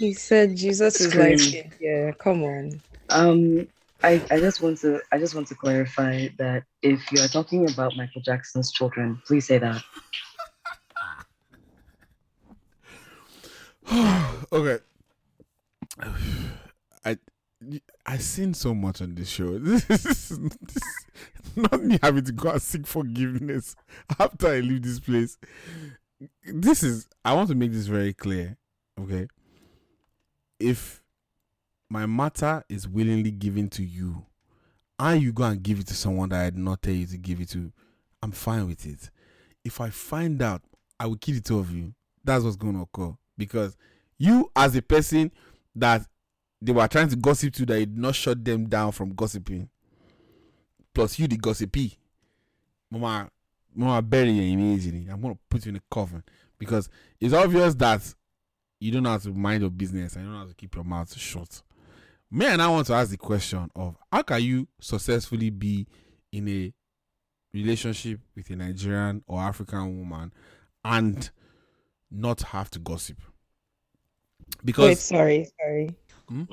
[0.00, 2.80] He said Jesus is like, yeah, come on.
[3.10, 3.68] Um,
[4.02, 7.68] I, I just want to I just want to clarify that if you are talking
[7.70, 9.82] about Michael Jackson's children, please say that.
[14.52, 14.78] okay.
[17.04, 17.18] I
[18.06, 19.58] I seen so much on this show.
[19.58, 21.06] This is, this
[21.56, 23.76] not me having to go and seek forgiveness
[24.18, 25.36] after I leave this place.
[26.46, 28.56] This is I want to make this very clear.
[28.98, 29.28] Okay.
[30.60, 31.02] If
[31.88, 34.26] my matter is willingly given to you,
[34.98, 37.16] and you go and give it to someone that I did not tell you to
[37.16, 37.72] give it to,
[38.22, 39.10] I'm fine with it.
[39.64, 40.62] If I find out,
[40.98, 41.94] I will kill the two of you.
[42.22, 43.16] That's what's going to occur.
[43.38, 43.76] Because
[44.18, 45.32] you, as a person
[45.74, 46.06] that
[46.60, 49.70] they were trying to gossip to, that did not shut them down from gossiping,
[50.92, 51.96] plus you, the gossipy,
[52.90, 53.30] Mama,
[53.74, 55.08] Mama, bury you immediately.
[55.10, 56.22] I'm going to put you in a coffin.
[56.58, 58.14] Because it's obvious that
[58.80, 60.74] you don't know how to mind your business and you don't know how to keep
[60.74, 61.62] your mouth shut.
[62.30, 65.86] Me and I want to ask the question of how can you successfully be
[66.32, 66.72] in a
[67.52, 70.32] relationship with a Nigerian or African woman
[70.84, 71.30] and
[72.10, 73.18] not have to gossip?
[74.64, 75.94] Because Wait, sorry, sorry.
[76.28, 76.44] Hmm?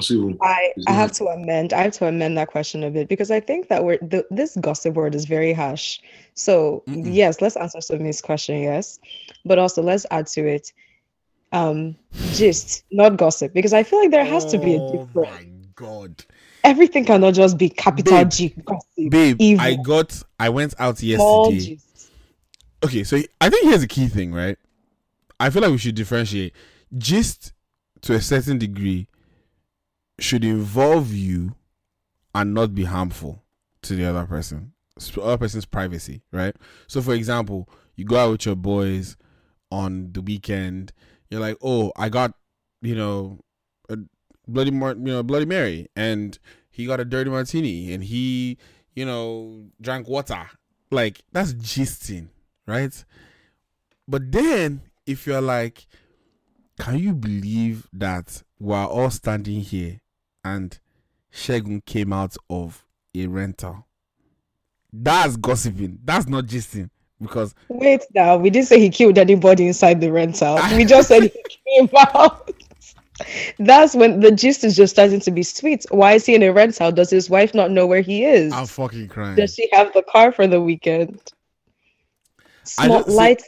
[0.42, 1.72] I, I have to amend.
[1.72, 4.58] I have to amend that question a bit because I think that we're the, this
[4.60, 6.00] gossip word is very harsh.
[6.34, 7.14] So Mm-mm.
[7.14, 8.60] yes, let's answer Sumi's question.
[8.60, 9.00] Yes,
[9.46, 10.74] but also let's add to it,
[11.52, 11.96] um,
[12.34, 15.30] gist, not gossip, because I feel like there has oh, to be a oh difference.
[15.30, 16.26] My God,
[16.64, 19.10] everything cannot just be capital babe, G gossip.
[19.10, 19.66] Babe, evil.
[19.66, 20.22] I got.
[20.40, 21.80] I went out yesterday.
[22.84, 24.58] Okay, so I think here's a key thing, right?
[25.40, 26.54] I feel like we should differentiate.
[26.98, 27.54] Gist,
[28.02, 29.08] to a certain degree,
[30.20, 31.56] should involve you
[32.34, 33.44] and not be harmful
[33.84, 36.56] to the other person, the other person's privacy, right?
[36.88, 39.18] So, for example, you go out with your boys
[39.72, 40.94] on the weekend.
[41.30, 42.34] You're like, oh, I got,
[42.82, 43.40] you know,
[43.90, 43.98] a
[44.48, 46.38] bloody, Mar- you know, Bloody Mary, and
[46.70, 48.58] he got a dirty martini, and he,
[48.96, 50.50] you know, drank water.
[50.90, 52.30] Like that's gisting,
[52.66, 53.04] right?
[54.08, 55.86] But then if you're like,
[56.80, 60.00] can you believe that we're all standing here
[60.46, 60.80] and
[61.32, 62.86] Segun came out of
[63.16, 63.86] a rental.
[64.92, 66.00] That's gossiping.
[66.04, 66.90] That's not gisting.
[67.22, 70.60] Because wait now, we didn't say he killed anybody inside the rental.
[70.76, 71.30] we just said he
[71.78, 72.52] came out.
[73.58, 75.86] That's when the gist is just starting to be sweet.
[75.90, 76.92] Why is he in a rental?
[76.92, 78.54] Does his wife not know where he is?
[78.54, 79.36] I'm fucking crying.
[79.36, 81.20] Does she have the car for the weekend?
[82.64, 83.42] Small light.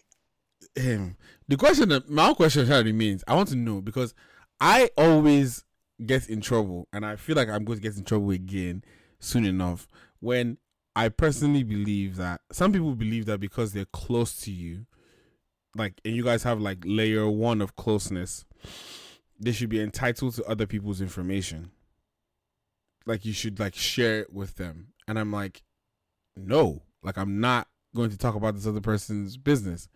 [0.76, 1.18] Him.
[1.48, 3.24] The question, that my question remains.
[3.28, 4.14] I want to know because
[4.60, 5.64] I always
[6.04, 8.84] get in trouble, and I feel like I'm going to get in trouble again
[9.20, 9.88] soon enough.
[10.20, 10.58] When
[10.96, 14.86] I personally believe that some people believe that because they're close to you,
[15.76, 18.46] like, and you guys have like layer one of closeness,
[19.40, 21.72] they should be entitled to other people's information.
[23.06, 24.94] Like, you should like share it with them.
[25.08, 25.64] And I'm like,
[26.36, 29.88] no, like, I'm not going to talk about this other person's business.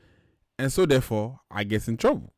[0.57, 2.33] And so, therefore, I get in trouble.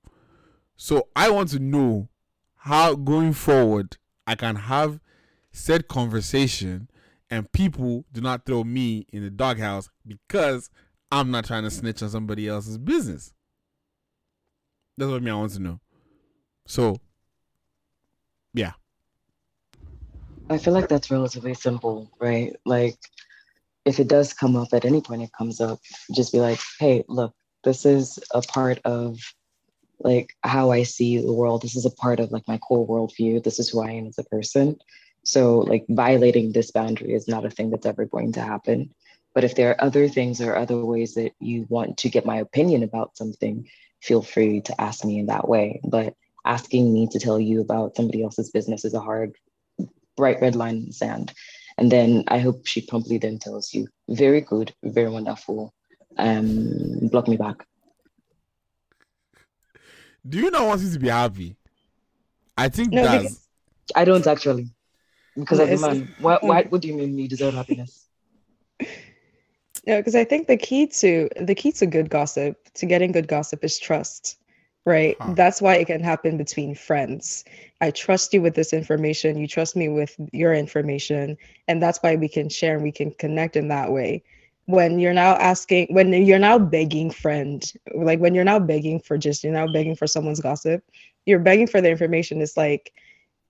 [0.75, 2.09] So, I want to know
[2.55, 4.99] how going forward I can have
[5.51, 6.89] said conversation
[7.29, 10.69] and people do not throw me in the doghouse because
[11.11, 13.33] I'm not trying to snitch on somebody else's business.
[14.97, 15.79] That's what me I want to know.
[16.67, 16.99] So,
[18.53, 18.73] yeah.
[20.49, 22.55] I feel like that's relatively simple, right?
[22.65, 22.97] Like,
[23.85, 25.79] if it does come up at any point, it comes up,
[26.13, 27.33] just be like, hey, look,
[27.63, 29.17] this is a part of
[29.99, 31.61] like how I see the world.
[31.61, 33.43] This is a part of like my core worldview.
[33.43, 34.77] This is who I am as a person.
[35.25, 38.93] So like violating this boundary is not a thing that's ever going to happen.
[39.33, 42.37] But if there are other things or other ways that you want to get my
[42.37, 43.67] opinion about something,
[44.01, 45.81] feel free to ask me in that way.
[45.83, 46.13] But
[46.45, 49.35] asking me to tell you about somebody else's business is a hard,
[50.15, 51.33] bright red line in the sand.
[51.77, 55.73] And then I hope she promptly then tells you, very good, very wonderful,
[56.17, 57.65] um, block me back.
[60.27, 61.57] Do you not want you to be happy?
[62.57, 63.47] I think no, that's.
[63.93, 64.69] I don't actually,
[65.35, 66.63] because as a man, why, why?
[66.69, 68.07] What do you mean me deserve happiness?
[69.85, 73.27] Yeah, because I think the key to the key to good gossip, to getting good
[73.27, 74.37] gossip, is trust.
[74.85, 75.17] Right.
[75.19, 75.33] Huh.
[75.35, 77.43] That's why it can happen between friends.
[77.81, 79.37] I trust you with this information.
[79.37, 81.37] You trust me with your information,
[81.67, 84.23] and that's why we can share and we can connect in that way
[84.65, 89.17] when you're now asking when you're now begging friend like when you're now begging for
[89.17, 90.83] just you're now begging for someone's gossip
[91.25, 92.91] you're begging for the information it's like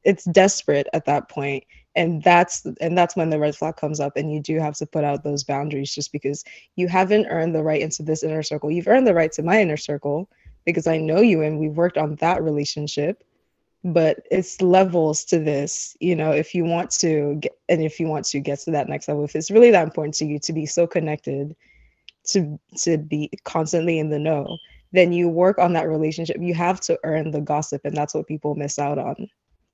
[0.05, 1.63] it's desperate at that point
[1.95, 4.85] and that's and that's when the red flag comes up and you do have to
[4.85, 6.43] put out those boundaries just because
[6.75, 8.69] you haven't earned the right into this inner circle.
[8.69, 10.29] You've earned the right to my inner circle
[10.65, 13.23] because i know you and we've worked on that relationship
[13.83, 18.07] but it's levels to this you know if you want to get and if you
[18.07, 20.53] want to get to that next level if it's really that important to you to
[20.53, 21.55] be so connected
[22.23, 24.57] to to be constantly in the know
[24.95, 26.37] then you work on that relationship.
[26.39, 29.29] You have to earn the gossip and that's what people miss out on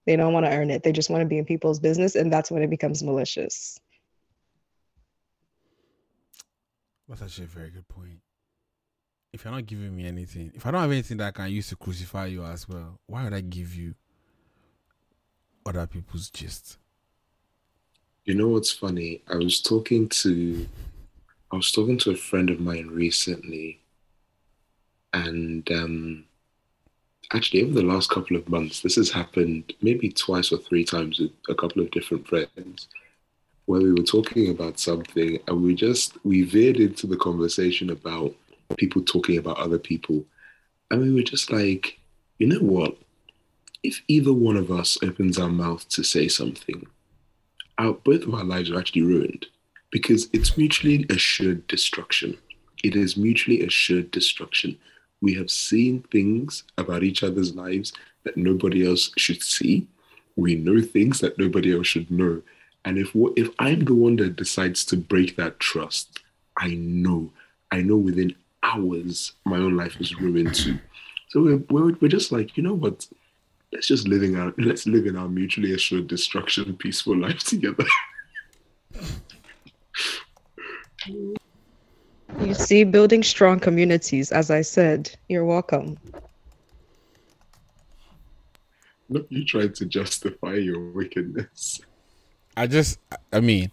[0.06, 0.84] They don't want to earn it.
[0.84, 3.80] They just want to be in people's business, and that's when it becomes malicious.
[7.08, 8.20] That's actually a very good point.
[9.34, 11.70] If you're not giving me anything, if I don't have anything that I can use
[11.70, 13.96] to crucify you as well, why would I give you
[15.66, 16.78] other people's gist?
[18.26, 19.24] You know what's funny?
[19.28, 20.68] I was talking to
[21.52, 23.82] I was talking to a friend of mine recently,
[25.12, 26.26] and um,
[27.34, 31.20] actually over the last couple of months, this has happened maybe twice or three times
[31.20, 32.88] with a couple of different friends,
[33.66, 38.34] where we were talking about something and we just we veered into the conversation about
[38.78, 40.24] people talking about other people,
[40.90, 42.00] and we were just like,
[42.38, 42.98] you know what?
[43.84, 46.86] If either one of us opens our mouth to say something,
[47.78, 49.46] our both of our lives are actually ruined
[49.92, 52.38] because it's mutually assured destruction.
[52.84, 54.78] It is mutually assured destruction
[55.22, 57.94] we have seen things about each other's lives
[58.24, 59.88] that nobody else should see.
[60.36, 62.42] We know things that nobody else should know.
[62.86, 66.20] And if if I'm the one that decides to break that trust,
[66.58, 67.32] I know,
[67.72, 70.80] I know within hours my own life is ruined too.
[71.30, 73.08] So we're, we're, we're just like, you know what?
[73.72, 77.86] Let's just live in our let's live in our mutually assured destruction, peaceful life together.
[82.42, 85.98] You see, building strong communities, as I said, you're welcome.
[89.10, 91.82] Not you trying to justify your wickedness.
[92.58, 93.00] I just,
[93.32, 93.72] I mean,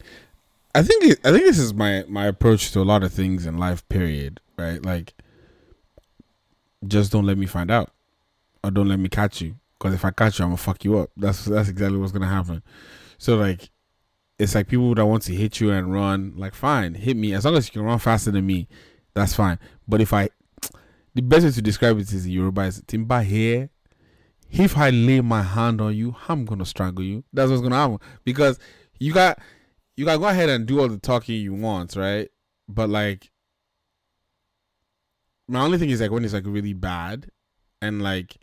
[0.74, 3.46] I think, it, I think this is my my approach to a lot of things
[3.46, 3.88] in life.
[3.88, 4.40] Period.
[4.56, 4.84] Right?
[4.84, 5.14] Like,
[6.86, 7.90] just don't let me find out,
[8.62, 9.56] or don't let me catch you.
[9.78, 11.10] Because if I catch you, I'm gonna fuck you up.
[11.16, 12.62] That's that's exactly what's gonna happen.
[13.16, 13.70] So like,
[14.38, 17.44] it's like people that want to hit you and run, like fine, hit me as
[17.44, 18.68] long as you can run faster than me,
[19.14, 19.58] that's fine.
[19.86, 20.28] But if I,
[21.14, 23.70] the best way to describe it is in Yoruba is timba here.
[24.50, 27.24] If I lay my hand on you, I'm gonna strangle you.
[27.32, 28.58] That's what's gonna happen because
[28.98, 29.38] you got
[29.96, 32.28] you got go ahead and do all the talking you want, right?
[32.66, 33.30] But like,
[35.48, 37.30] my only thing is like when it's like really bad,
[37.82, 38.38] and like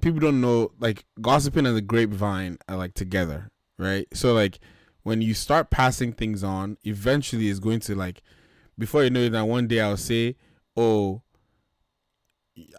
[0.00, 3.50] people don't know like gossiping and the grapevine are like together
[3.80, 4.06] right?
[4.12, 4.60] So like
[5.02, 8.22] when you start passing things on, eventually it's going to like
[8.78, 10.36] before you know it, that one day I'll say,
[10.76, 11.22] "Oh,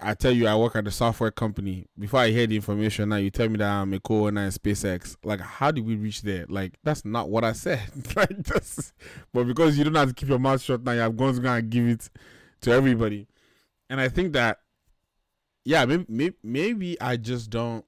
[0.02, 3.18] I tell you I work at a software company." Before I hear the information, now
[3.18, 5.16] you tell me that I'm a co-owner in SpaceX.
[5.24, 6.46] Like, how did we reach there?
[6.50, 7.82] Like, that's not what I said.
[8.16, 8.36] like,
[9.34, 11.42] but because you don't have to keep your mouth shut now, you have gone to
[11.42, 12.10] go and give it
[12.62, 13.28] to everybody.
[13.90, 14.60] And I think that,
[15.66, 17.86] yeah, maybe maybe, maybe I just don't.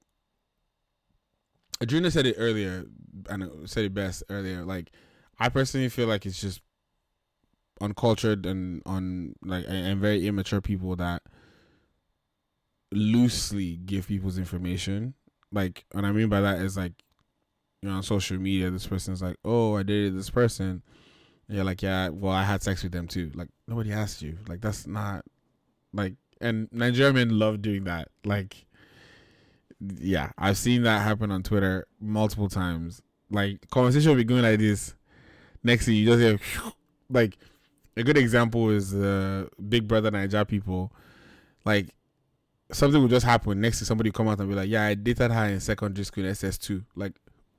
[1.80, 2.84] Adrena said it earlier
[3.28, 4.64] and said it best earlier.
[4.64, 4.90] Like,
[5.38, 6.60] I personally feel like it's just
[7.80, 11.22] uncultured and on like and very immature people that
[12.92, 15.14] loosely give people's information.
[15.52, 16.92] Like, what I mean by that is like,
[17.82, 20.82] you know, on social media, this person's like, "Oh, I dated this person."
[21.48, 24.38] And you're like, "Yeah, well, I had sex with them too." Like, nobody asked you.
[24.48, 25.24] Like, that's not
[25.92, 26.14] like.
[26.40, 28.08] And Nigerian men love doing that.
[28.24, 28.66] Like,
[29.98, 34.58] yeah, I've seen that happen on Twitter multiple times like conversation will be going like
[34.58, 34.94] this.
[35.62, 36.38] Next thing you just hear
[37.10, 37.36] like
[37.96, 40.92] a good example is uh Big Brother Naija people.
[41.64, 41.88] Like
[42.72, 43.60] something will just happen.
[43.60, 46.24] Next to somebody come out and be like, Yeah, I dated her in secondary school
[46.24, 46.84] in SS two.
[46.94, 47.14] Like,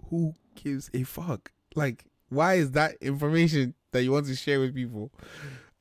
[0.10, 1.52] who gives a fuck?
[1.76, 5.11] Like, why is that information that you want to share with people?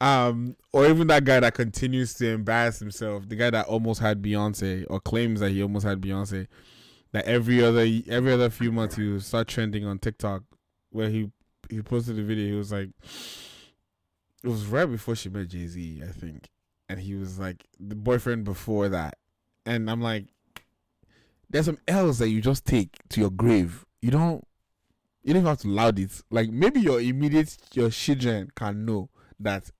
[0.05, 4.20] Um, or even that guy that continues to embarrass himself, the guy that almost had
[4.20, 6.47] Beyonce or claims that he almost had Beyonce
[7.12, 10.43] that every other every other few months he would start trending on TikTok
[10.90, 11.31] where he
[11.70, 12.48] he posted a video.
[12.48, 12.90] He was like,
[14.43, 16.51] it was right before she met Jay Z, I think,
[16.86, 19.16] and he was like the boyfriend before that,
[19.64, 20.26] and I'm like,
[21.48, 23.86] there's some L's that you just take to your grave.
[24.02, 24.47] You don't
[25.22, 26.20] you don't have to loud it.
[26.31, 29.09] Like maybe your immediate your children can know
[29.40, 29.70] that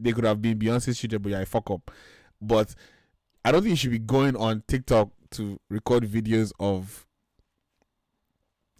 [0.00, 1.90] they could have been Beyonce's children, but you're a fuck up.
[2.40, 2.74] But
[3.44, 7.06] I don't think you should be going on TikTok to record videos of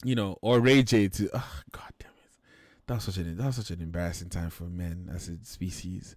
[0.04, 2.38] you know or Ray J to oh, god damn it.
[2.86, 6.16] That was such an that was such an embarrassing time for men as a species.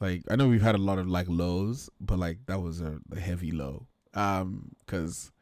[0.00, 2.98] Like I know we've had a lot of like lows but like that was a,
[3.10, 3.86] a heavy low.
[4.14, 5.32] Um because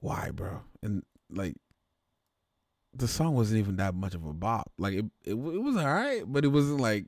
[0.00, 0.62] why bro?
[0.82, 1.56] And like
[2.96, 4.72] the song wasn't even that much of a bop.
[4.78, 7.06] Like it it, it was alright but it wasn't like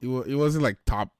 [0.00, 1.10] it, it wasn't like top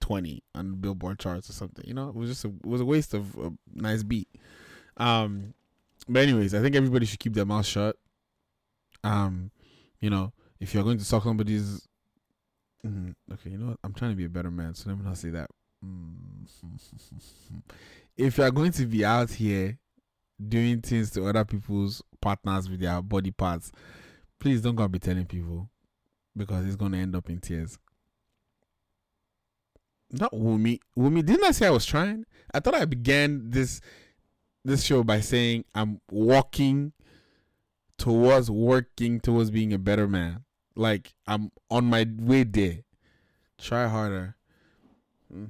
[0.00, 1.84] 20 on Billboard charts or something.
[1.86, 4.28] You know, it was just a, it was a waste of a nice beat.
[4.96, 5.54] Um,
[6.08, 7.96] but anyways, I think everybody should keep their mouth shut.
[9.04, 9.50] Um,
[10.00, 11.86] you know, if you're going to suck somebody's,
[12.84, 13.78] mm, okay, you know what?
[13.84, 15.50] I'm trying to be a better man, so let me not say that.
[18.16, 19.78] if you are going to be out here
[20.48, 23.72] doing things to other people's partners with their body parts,
[24.38, 25.68] please don't go and be telling people
[26.36, 27.78] because it's going to end up in tears.
[30.12, 30.80] Not Wumi.
[30.98, 32.26] Wumi, didn't I say I was trying?
[32.52, 33.80] I thought I began this
[34.64, 36.92] this show by saying I'm walking
[37.96, 40.44] towards working towards being a better man.
[40.74, 42.78] Like I'm on my way there.
[43.58, 44.36] Try harder.
[45.32, 45.46] Hmm.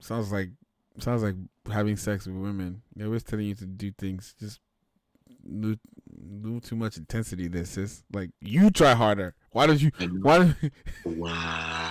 [0.00, 0.50] Sounds like
[0.98, 1.34] sounds like
[1.70, 2.82] having sex with women.
[2.94, 4.34] They're always telling you to do things.
[4.38, 4.60] Just
[5.58, 5.76] do,
[6.42, 8.04] do too much intensity there, sis.
[8.12, 9.34] Like you try harder.
[9.50, 10.72] Why don't you why don't
[11.04, 11.83] Wow.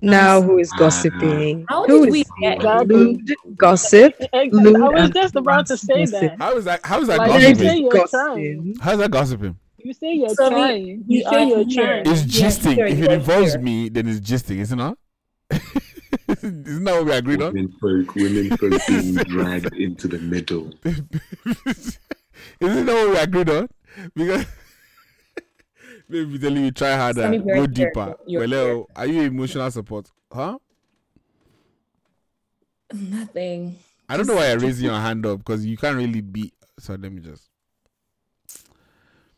[0.00, 1.64] Now who is gossiping?
[1.68, 4.14] How who did we get lewd gossip?
[4.32, 6.20] I Lewd was just about to say gossip.
[6.20, 6.38] that.
[6.38, 7.82] how is that how is that Like, you gossiping?
[7.82, 8.56] you're trying.
[8.56, 8.76] Gossiping.
[8.80, 9.56] How's that gossiping?
[9.78, 10.86] You say you're So, I mean, trying.
[10.86, 12.06] You we say are you're trying.
[12.06, 12.74] It's gisting.
[12.74, 13.60] here, if it involves here.
[13.62, 14.98] me, then it's gisting, isn't it?
[16.42, 17.52] Isn't that what we agreed on?
[17.52, 20.72] Women folk, women folk being dragged into the middle.
[20.84, 23.68] Isn't that what we agreed on?
[24.14, 24.46] Because
[26.12, 28.14] maybe telling you try harder, go deeper.
[28.26, 30.10] Well, are you emotional support?
[30.32, 30.58] Huh?
[32.92, 33.76] Nothing.
[34.08, 36.52] I don't know why you're raising your hand up because you can't really be.
[36.78, 37.48] So let me just.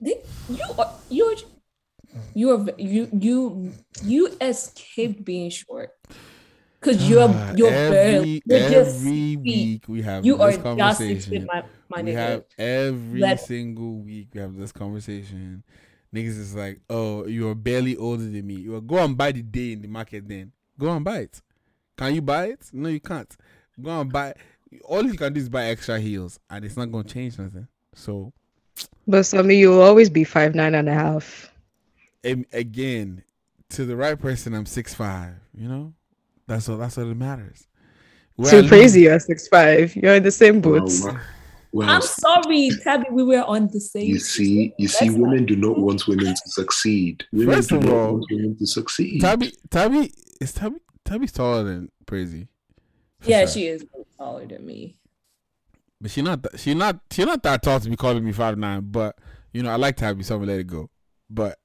[0.01, 0.17] You
[0.49, 1.35] you're
[2.35, 3.73] you are you you
[4.03, 5.91] you escaped being short
[6.81, 10.61] because you're Ah, you're every barely you're just every week we have you are this
[10.63, 11.47] conversation.
[11.47, 12.15] my my we nigga.
[12.17, 15.63] have every Let- single week we have this conversation.
[16.15, 18.55] Niggas is like, oh, you're barely older than me.
[18.55, 20.29] You go and buy the day in the market.
[20.29, 21.43] Then go and buy it.
[21.97, 22.71] Can you buy it?
[22.73, 23.37] No, you can't.
[23.81, 24.35] Go and buy.
[24.85, 27.67] All you can do is buy extra heels, and it's not gonna change nothing.
[27.95, 28.33] So
[29.07, 31.53] But Sammy, you will always be five nine and a half.
[32.23, 33.25] And again,
[33.71, 35.35] to the right person, I'm six five.
[35.53, 35.95] You know,
[36.47, 36.77] that's all.
[36.77, 37.67] That's all that matters.
[38.37, 39.95] Where I Too crazy, you're six five.
[39.97, 41.03] You're in the same boots.
[41.03, 41.21] Well,
[41.75, 43.07] well, I'm sorry, Tabby.
[43.11, 44.07] We were on the same.
[44.07, 47.25] you see, you see, That's women not- do not want women to succeed.
[47.33, 49.21] Women First do of not all, want women to succeed.
[49.21, 50.77] Tabby, Tabby is Tabby.
[51.05, 52.49] Tabby's taller than Crazy.
[53.25, 53.49] Yeah, sure.
[53.49, 53.85] she is
[54.19, 54.97] taller than me.
[56.01, 58.57] But she not that, she not she not that tall to be calling me five
[58.59, 58.83] nine.
[58.91, 59.17] But
[59.53, 60.91] you know, I like Tabby, so I'm gonna let it go.
[61.31, 61.59] But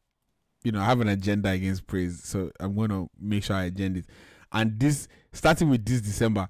[0.64, 4.00] you know, I have an agenda against praise, so I'm gonna make sure I agenda
[4.00, 4.06] it.
[4.52, 6.48] And this starting with this December,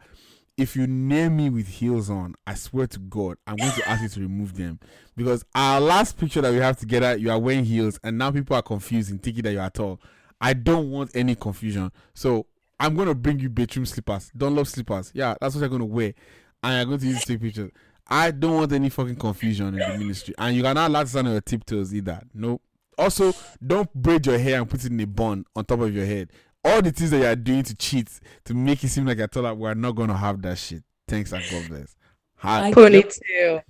[0.59, 4.03] if you near me with heels on, I swear to God, I'm going to ask
[4.03, 4.79] you to remove them
[5.15, 8.55] because our last picture that we have together, you are wearing heels, and now people
[8.57, 10.01] are confused and thinking that you are tall.
[10.41, 12.45] I don't want any confusion, so
[12.79, 15.11] I'm gonna bring you bedroom slippers, Don't love slippers.
[15.13, 16.13] Yeah, that's what you're gonna wear,
[16.61, 17.71] and you're going to use to take pictures.
[18.07, 21.27] I don't want any fucking confusion in the ministry, and you are not to stand
[21.27, 22.21] on your tiptoes either.
[22.33, 22.59] No.
[22.97, 23.33] Also,
[23.65, 26.31] don't braid your hair and put it in a bun on top of your head.
[26.63, 28.09] All the things that you are doing to cheat
[28.45, 30.83] to make it seem like you're taller, we're not gonna have that shit.
[31.07, 31.95] Thanks and God bless.
[32.35, 32.67] Hi.
[32.67, 33.61] I Ponytail.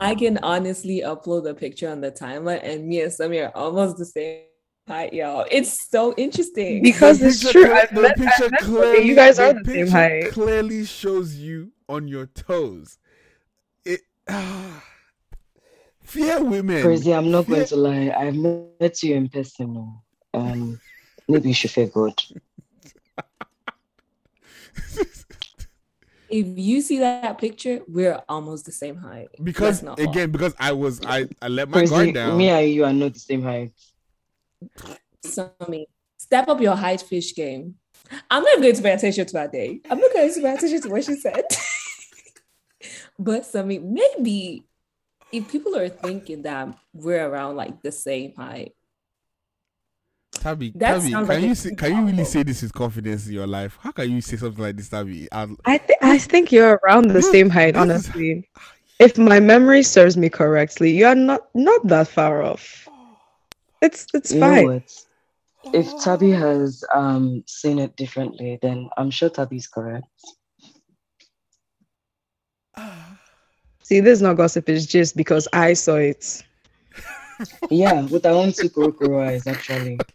[0.00, 3.96] I can honestly upload a picture on the timeline, and me and Sammy are almost
[3.98, 4.42] the same
[4.88, 5.46] height, y'all.
[5.50, 6.82] It's so interesting.
[6.82, 7.64] Because The it's true.
[7.64, 10.30] cle- I've the met, picture clearly- you guys are the same height.
[10.32, 12.98] Clearly shows you on your toes.
[13.84, 14.82] It ah,
[16.02, 16.82] fear women.
[16.82, 18.14] Crazy, I'm not Fear- going to lie.
[18.16, 19.98] I've met you in person.
[20.32, 20.80] Um,
[21.28, 22.14] maybe you should fear God.
[26.28, 29.28] if you see that picture, we're almost the same height.
[29.42, 30.04] because Let's not lie.
[30.10, 32.36] again, because I was I I let my Crazy, guard down.
[32.38, 33.72] me and you are not the same height.
[35.24, 35.86] Sammy,
[36.18, 37.76] step up your height fish game.
[38.30, 39.80] I'm not going to pay attention to her day.
[39.90, 41.44] I'm not going to pay attention to what she said.
[43.18, 44.64] but Sammy, maybe
[45.32, 48.72] if people are thinking that we're around like the same height,
[50.40, 53.26] Tabby, That Tabby, sounds can like you say, can you really say this with confidence
[53.26, 53.78] in your life?
[53.80, 55.28] How can you say something like this, Tabby?
[55.32, 58.48] I'll- I think I think you're around the This- same height, this is- honestly.
[58.98, 62.88] If my memory serves me correctly, you are not not that far off.
[63.82, 64.66] It's it's You know fine.
[64.66, 65.04] what?
[65.72, 70.06] If Tabby has um seen it differently, then I'm sure Tabby's correct.
[73.82, 76.42] See, this is not gossip, it's just because I saw it.
[77.68, 79.98] Yeah, with our own two Kurokuro eyes, actually.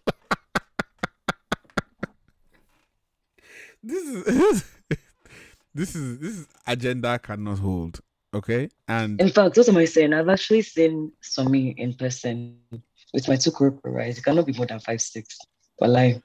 [3.84, 4.64] this is
[5.73, 7.99] this is this is agenda cannot hold.
[8.34, 10.14] Okay, and In fact, what am I saying?
[10.14, 12.57] I've actually seen Somi in person
[13.14, 14.19] with my two Kurokuro eyes.
[14.19, 15.35] It cannot be more than five six.
[15.80, 16.22] But like,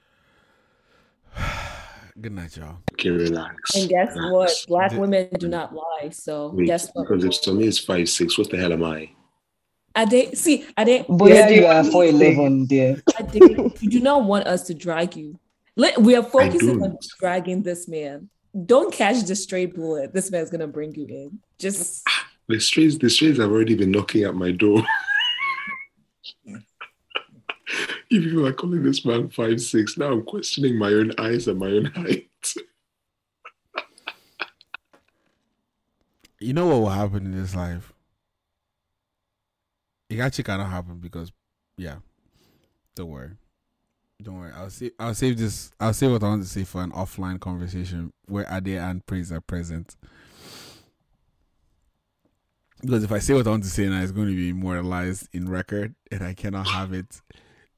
[2.21, 2.77] good night, y'all.
[2.93, 3.75] Okay, relax.
[3.75, 4.31] and guess relax.
[4.33, 4.51] what?
[4.67, 6.09] Black The- women do not lie.
[6.11, 7.07] So Wait, guess what?
[7.07, 9.09] because if Tommy is five six, what the hell am I?
[9.95, 10.65] I did see.
[10.77, 11.07] I did.
[11.07, 13.01] boy, Yeah, you you- are four eleven there.
[13.17, 13.57] I did.
[13.81, 15.39] You do not want us to drag you.
[15.75, 18.29] Let, we are focusing on dragging this man.
[18.65, 20.13] don't catch the stray bullet.
[20.13, 21.39] This man's gonna bring you in.
[21.59, 22.07] Just
[22.47, 24.83] the strays, the strays have already been knocking at my door.
[28.09, 29.97] if you are calling this man five six.
[29.97, 32.29] Now I'm questioning my own eyes and my own height.
[36.39, 37.91] you know what will happen in this life?
[40.09, 41.31] It actually cannot happen because,
[41.77, 41.95] yeah,
[42.95, 43.31] don't worry,
[44.21, 44.51] don't worry.
[44.55, 44.91] I'll save.
[44.99, 45.71] I'll save this.
[45.79, 49.31] I'll save what I want to say for an offline conversation where Ade and Praise
[49.31, 49.95] are present.
[52.81, 55.27] Because if I say what I want to say now, it's going to be immortalized
[55.33, 57.21] in record, and I cannot have it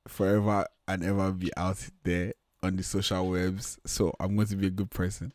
[0.07, 3.79] forever and ever be out there on the social webs.
[3.85, 5.33] So I'm going to be a good person.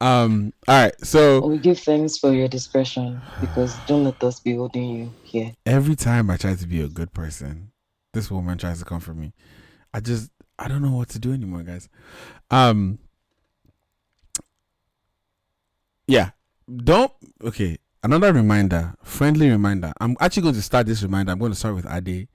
[0.00, 0.52] Um.
[0.68, 1.04] All right.
[1.04, 5.52] So we give thanks for your discretion because don't let us be holding you here.
[5.66, 7.72] Every time I try to be a good person,
[8.14, 9.34] this woman tries to come for me.
[9.92, 11.88] I just I don't know what to do anymore, guys.
[12.50, 12.98] Um.
[16.06, 16.30] Yeah.
[16.84, 17.12] Don't.
[17.42, 17.78] Okay.
[18.02, 19.92] Another reminder, friendly reminder.
[20.00, 21.32] I'm actually going to start this reminder.
[21.32, 22.28] I'm going to start with Ade.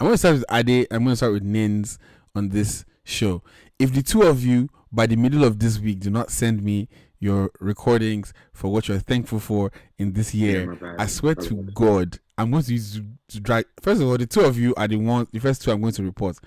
[0.00, 0.86] I'm going to start with Ade.
[0.90, 1.98] I'm going to start with Nins
[2.34, 3.42] on this show.
[3.78, 6.88] If the two of you by the middle of this week do not send me
[7.20, 12.18] your recordings for what you're thankful for in this year, yeah, I swear to God,
[12.38, 13.66] I'm going to use to drag.
[13.80, 15.28] First of all, the two of you are the ones.
[15.30, 16.38] The first two I'm going to report.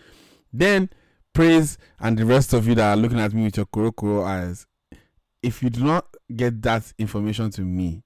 [0.58, 0.90] Then
[1.34, 4.24] praise and the rest of you that are looking at me with your kuro kuro
[4.24, 4.66] eyes.
[5.44, 8.04] If you do not get that information to me,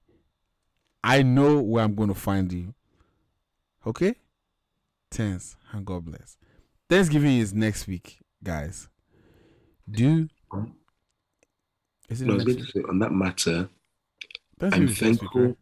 [1.02, 2.74] I know where I'm going to find you.
[3.86, 4.14] Okay?
[5.10, 6.36] Thanks and God bless.
[6.88, 8.88] Thanksgiving is next week, guys.
[9.90, 10.28] Do
[12.08, 13.68] is it no, going to say on that matter.
[14.60, 15.28] I'm thankful.
[15.40, 15.56] Week, right?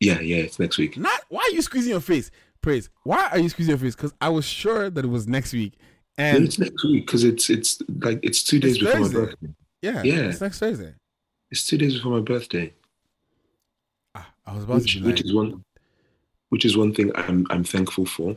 [0.00, 0.96] Yeah, yeah, it's next week.
[0.96, 2.30] Not why are you squeezing your face?
[2.60, 2.88] Praise.
[3.02, 3.96] Why are you squeezing your face?
[3.96, 5.74] Because I was sure that it was next week.
[6.18, 9.18] And it's next week because it's it's like it's two days it's before Thursday.
[9.18, 9.48] my birthday.
[9.82, 10.94] Yeah, yeah, it's next Thursday.
[11.50, 12.72] It's two days before my birthday.
[14.14, 15.62] Ah, I was about which, to be which is one,
[16.48, 18.36] which is one thing I'm I'm thankful for,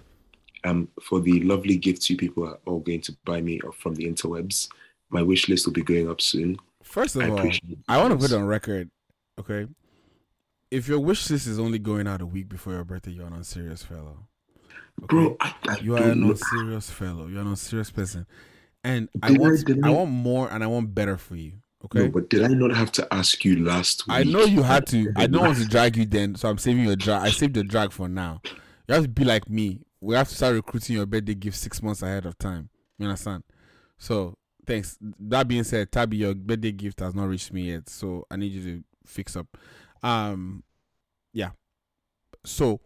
[0.65, 4.05] um, for the lovely gifts you people are all going to buy me from the
[4.05, 4.67] interwebs.
[5.09, 6.57] My wish list will be going up soon.
[6.83, 7.51] First of I all,
[7.87, 8.89] I want to put on record,
[9.39, 9.67] okay.
[10.71, 13.33] If your wish list is only going out a week before your birthday, you're an
[13.33, 14.27] unserious fellow.
[15.07, 17.27] Bro, I, I you are an serious fellow.
[17.27, 18.25] You're an serious person,
[18.83, 21.53] and I want I, I, want more and I want better for you.
[21.85, 21.99] Okay.
[21.99, 24.17] No, but did I not have to ask you last week?
[24.17, 25.11] I know you had to.
[25.15, 27.23] I don't want to drag you then, so I'm saving your drag.
[27.23, 28.41] I saved the drag for now.
[28.87, 29.81] You have to be like me.
[30.01, 32.69] We have to start recruiting your birthday gift six months ahead of time.
[32.97, 33.43] You understand?
[33.97, 34.97] So thanks.
[35.01, 38.51] That being said, Tabby, your birthday gift has not reached me yet, so I need
[38.51, 39.47] you to fix up.
[40.03, 40.63] Um,
[41.33, 41.51] yeah.
[42.45, 42.81] So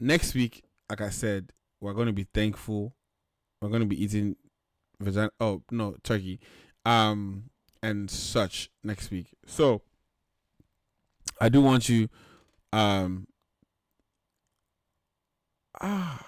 [0.00, 2.94] next week, like I said, we're going to be thankful.
[3.60, 4.36] We're going to be eating
[5.00, 5.30] vagina.
[5.40, 6.40] Oh no, turkey.
[6.84, 7.50] Um,
[7.82, 9.34] and such next week.
[9.46, 9.82] So
[11.40, 12.08] I do want you,
[12.72, 13.26] um,
[15.80, 16.24] ah.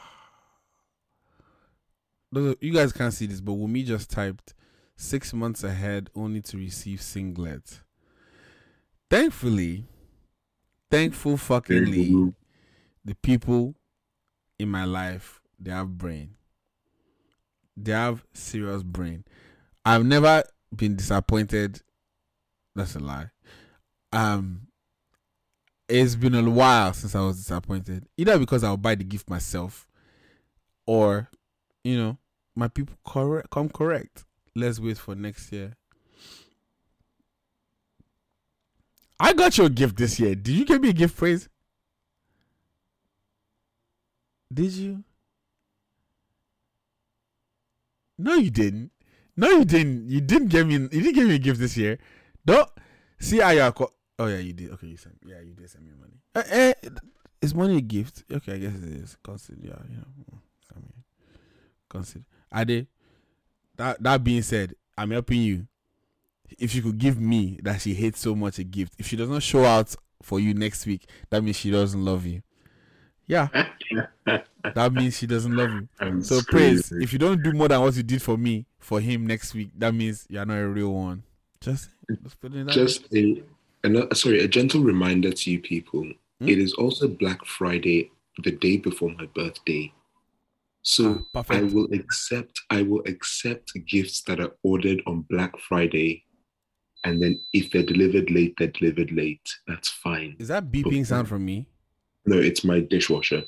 [2.32, 4.54] You guys can't see this, but Wumi just typed
[4.96, 7.80] six months ahead only to receive singlet.
[9.10, 9.86] Thankfully,
[10.92, 12.32] thankful fuckingly,
[13.04, 13.74] the people
[14.60, 16.34] in my life they have brain.
[17.76, 19.24] They have serious brain.
[19.84, 20.42] I've never
[20.74, 21.82] been disappointed.
[22.74, 23.30] That's a lie.
[24.12, 24.68] Um,
[25.88, 28.06] it's been a while since I was disappointed.
[28.16, 29.86] Either because I'll buy the gift myself,
[30.86, 31.28] or
[31.84, 32.18] you know,
[32.54, 34.24] my people correct come correct
[34.54, 35.76] let's wait for next year.
[39.18, 40.34] I got your gift this year.
[40.34, 41.48] Did you give me a gift praise?
[44.52, 45.04] Did you?
[48.18, 48.90] No, you didn't.
[49.36, 50.08] No, you didn't.
[50.08, 50.74] You didn't give me.
[50.74, 51.98] You didn't give me a gift this year.
[52.44, 52.68] Don't
[53.18, 53.72] see how you are.
[53.72, 54.70] Co- oh yeah, you did.
[54.72, 55.16] Okay, you sent.
[55.24, 56.20] Yeah, you did send me money.
[56.34, 56.74] Uh, eh,
[57.40, 58.24] is money a gift?
[58.30, 59.16] Okay, I guess it is.
[59.22, 59.58] Consider.
[59.62, 60.38] Yeah, you know.
[60.76, 60.92] I mean,
[61.88, 62.24] consider.
[62.64, 62.86] Did.
[63.76, 65.66] That that being said, I'm helping you.
[66.58, 69.30] If you could give me that she hates so much a gift, if she does
[69.30, 72.42] not show out for you next week, that means she doesn't love you.
[73.30, 73.46] Yeah.
[74.74, 75.88] that means she doesn't love you.
[76.00, 76.90] I'm so praise.
[76.90, 79.70] If you don't do more than what you did for me for him next week,
[79.78, 81.22] that means you're not a real one.
[81.60, 81.90] Just
[82.66, 83.42] just a,
[83.84, 86.02] a sorry, a gentle reminder to you people.
[86.40, 86.48] Hmm?
[86.48, 88.10] It is also Black Friday,
[88.42, 89.92] the day before my birthday.
[90.82, 96.24] So ah, I will accept I will accept gifts that are ordered on Black Friday,
[97.04, 99.48] and then if they're delivered late, they're delivered late.
[99.68, 100.34] That's fine.
[100.40, 101.66] Is that beeping but, sound from me?
[102.26, 103.42] No, it's my dishwasher.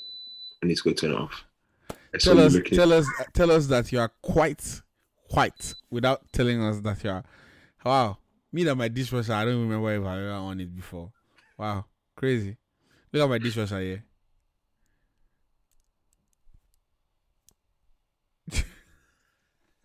[0.62, 1.44] I need to go turn it off.
[2.14, 4.82] I tell us, tell us, tell us that you are quite
[5.30, 7.24] white without telling us that you are.
[7.84, 8.18] Wow,
[8.52, 11.10] Me that my dishwasher, I don't remember if I ever on it before.
[11.56, 12.56] Wow, crazy.
[13.12, 14.04] Look at my dishwasher here.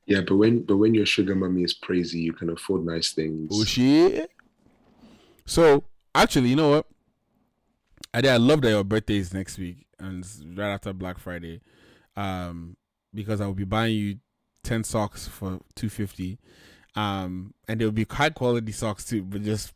[0.05, 3.49] yeah, but when but when your sugar mommy is crazy, you can afford nice things.
[3.51, 4.29] Oh shit.
[5.45, 5.83] So
[6.13, 6.85] actually, you know what?
[8.17, 8.31] I did.
[8.31, 10.25] I love that your birthday is next week and
[10.55, 11.61] right after Black Friday,
[12.15, 12.75] um,
[13.13, 14.17] because I will be buying you
[14.63, 16.39] ten socks for two fifty,
[16.95, 19.71] um, and they'll be high quality socks too, but just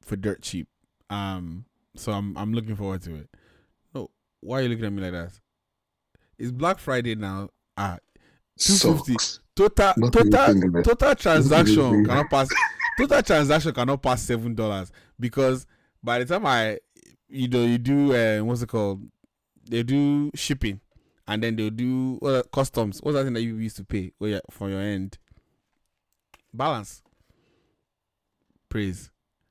[0.00, 0.68] for dirt cheap.
[1.10, 3.28] Um, so I'm I'm looking forward to it.
[3.94, 4.08] No,
[4.40, 5.38] why are you looking at me like that?
[6.38, 7.50] It's Black Friday now.
[7.76, 7.98] Ah,
[8.58, 9.16] two fifty
[9.54, 12.48] total total total transaction cannot pass.
[12.98, 14.90] Total transaction cannot pass seven dollars
[15.20, 15.66] because
[16.02, 16.78] by the time I
[17.32, 19.02] you know you do uh, what's it called?
[19.68, 20.80] They do shipping
[21.26, 23.00] and then they'll do uh, customs.
[23.02, 25.18] What's that thing that you used to pay oh, yeah, for your end?
[26.52, 27.02] Balance.
[28.68, 29.10] Praise.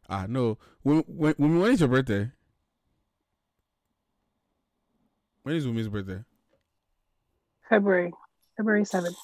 [0.10, 0.58] Ah no.
[0.84, 2.32] When when when is your birthday?
[5.44, 6.24] When is Wumi's birthday?
[7.68, 8.14] February.
[8.58, 9.16] February 7th.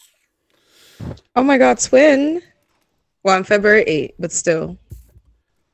[1.36, 2.42] Oh my god, twin.
[3.22, 4.78] Well, I'm February 8th, but still.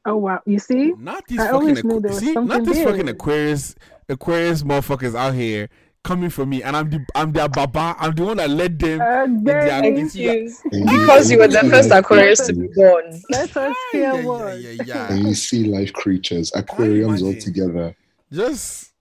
[0.05, 0.41] Oh wow!
[0.45, 3.75] You see, not these I fucking aqu- see, not these fucking Aquarius
[4.09, 5.69] Aquarius motherfuckers out here
[6.03, 7.95] coming for me, and I'm the I'm their baba.
[7.97, 9.01] I'm the one that led them.
[9.01, 10.53] Uh, thank you.
[10.71, 13.21] because you were the first Aquarius to be born.
[13.29, 17.95] Let us hear yeah, yeah, yeah, yeah, And you see life creatures, aquariums all together.
[18.31, 18.91] Just,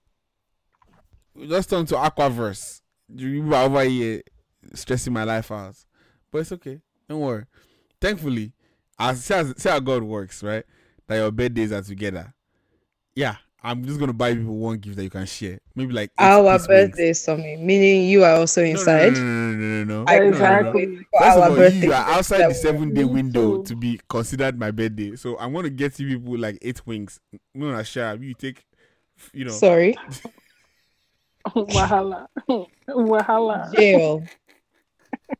[1.47, 2.81] just turn to Aquaverse.
[3.13, 4.21] You are over here
[4.73, 5.75] stressing my life out,
[6.31, 6.79] but it's okay.
[7.09, 7.45] Don't worry.
[7.99, 8.53] Thankfully,
[8.97, 10.63] as see, as see how God works, right?
[11.07, 12.33] That your birthdays are together.
[13.15, 15.59] Yeah, I'm just gonna buy people one gift that you can share.
[15.75, 19.13] Maybe like our birthday, something meaning you are also inside.
[19.13, 20.11] No, no, no, no, no.
[20.11, 20.85] Exactly.
[20.85, 21.03] No, no, no.
[21.19, 25.15] First of all, you are outside the seven day window to be considered my birthday.
[25.15, 27.19] So I'm gonna get you people like eight wings.
[27.55, 28.15] I'm gonna share.
[28.15, 28.65] You take,
[29.31, 29.51] you know.
[29.51, 29.95] Sorry.
[31.47, 32.27] Wahala.
[32.89, 33.73] Wahala.
[33.73, 34.23] Jail.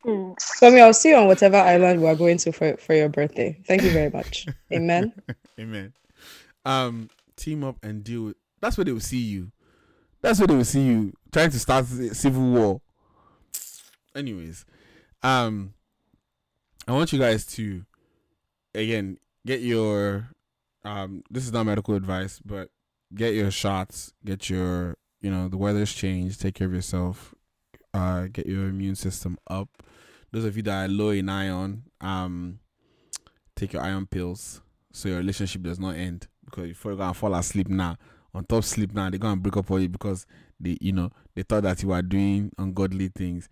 [0.04, 3.58] Tommy, I'll see you on whatever island we are going to for, for your birthday.
[3.66, 4.46] Thank you very much.
[4.72, 5.12] Amen.
[5.58, 5.92] Amen.
[6.64, 8.36] Um, team up and deal with.
[8.60, 9.52] That's where they will see you.
[10.20, 12.80] That's where they will see you trying to start civil war.
[14.14, 14.64] Anyways,
[15.22, 15.74] um,
[16.86, 17.84] I want you guys to
[18.74, 20.30] again get your
[20.84, 21.22] um.
[21.30, 22.70] This is not medical advice, but
[23.14, 24.12] get your shots.
[24.24, 26.40] Get your you know the weather's changed.
[26.40, 27.33] Take care of yourself.
[27.94, 29.68] Uh, get your immune system up.
[30.32, 32.58] Those of you that are low in iron, um,
[33.54, 34.60] take your iron pills
[34.92, 36.26] so your relationship does not end.
[36.44, 37.96] Because if you're gonna fall asleep now,
[38.34, 40.26] on top sleep now, they're gonna break up for you because
[40.58, 43.48] they, you know, they thought that you were doing ungodly things.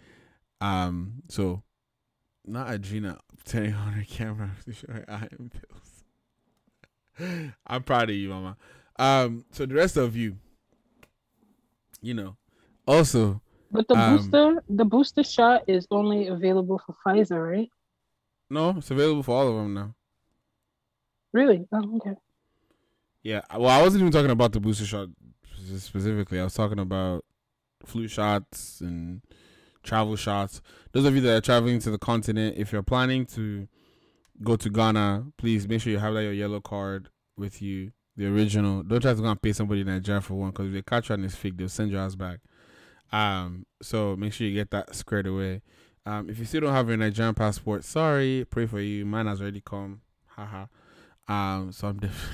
[0.61, 1.63] Um, so
[2.45, 5.53] not Adrena turning on her camera to show her iron
[7.21, 7.53] pills.
[7.67, 8.57] I'm proud of you, Mama.
[8.99, 10.37] Um, so the rest of you,
[12.01, 12.37] you know,
[12.87, 13.41] also.
[13.73, 17.71] But the um, booster, the booster shot is only available for Pfizer, right?
[18.51, 19.95] No, it's available for all of them now.
[21.33, 21.67] Really?
[21.73, 22.15] Oh, okay.
[23.23, 23.41] Yeah.
[23.57, 25.09] Well, I wasn't even talking about the booster shot
[25.79, 26.39] specifically.
[26.39, 27.25] I was talking about
[27.87, 29.23] flu shots and
[29.83, 30.61] travel shots.
[30.93, 33.69] Those of you that are traveling to the continent, if you're planning to
[34.43, 37.09] go to Ghana, please make sure you have that your yellow card
[37.39, 38.83] with you, the original.
[38.83, 41.09] Don't try to go and pay somebody in Nigeria for one because if they catch
[41.09, 42.41] you on this fake, they'll send your ass back.
[43.13, 45.63] Um, so make sure you get that squared away.
[46.05, 49.05] Um, if you still don't have your Nigerian passport, sorry, pray for you.
[49.07, 50.01] Mine has already come.
[50.27, 50.67] Haha.
[51.29, 52.31] Um, so I'm def-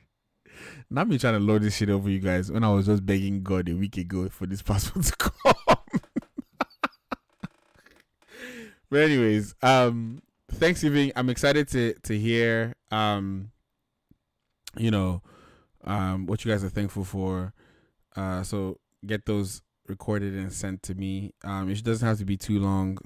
[0.90, 3.42] not me trying to load this shit over you guys when I was just begging
[3.42, 5.32] God a week ago for this passport to come.
[8.90, 13.50] but anyways, um, Thanksgiving, I'm excited to to hear um,
[14.78, 15.22] you know,
[15.84, 17.52] um, what you guys are thankful for.
[18.14, 21.32] Uh, so get those recorded and sent to me.
[21.44, 22.98] Um, it doesn't have to be too long,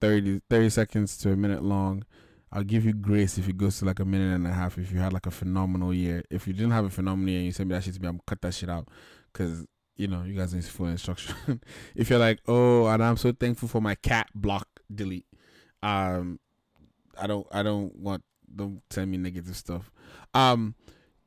[0.00, 2.04] 30, 30 seconds to a minute long.
[2.52, 4.76] I'll give you grace if it goes to like a minute and a half.
[4.76, 7.46] If you had like a phenomenal year, if you didn't have a phenomenal year, and
[7.46, 8.88] you send me that shit to me, I'm cut that shit out
[9.32, 9.66] because
[9.96, 11.34] you know you guys need full instruction.
[11.94, 15.26] if you're like, oh, and I'm so thankful for my cat, block, delete.
[15.82, 16.40] Um,
[17.16, 18.24] I don't, I don't want.
[18.52, 19.92] Don't send me negative stuff.
[20.34, 20.74] Um,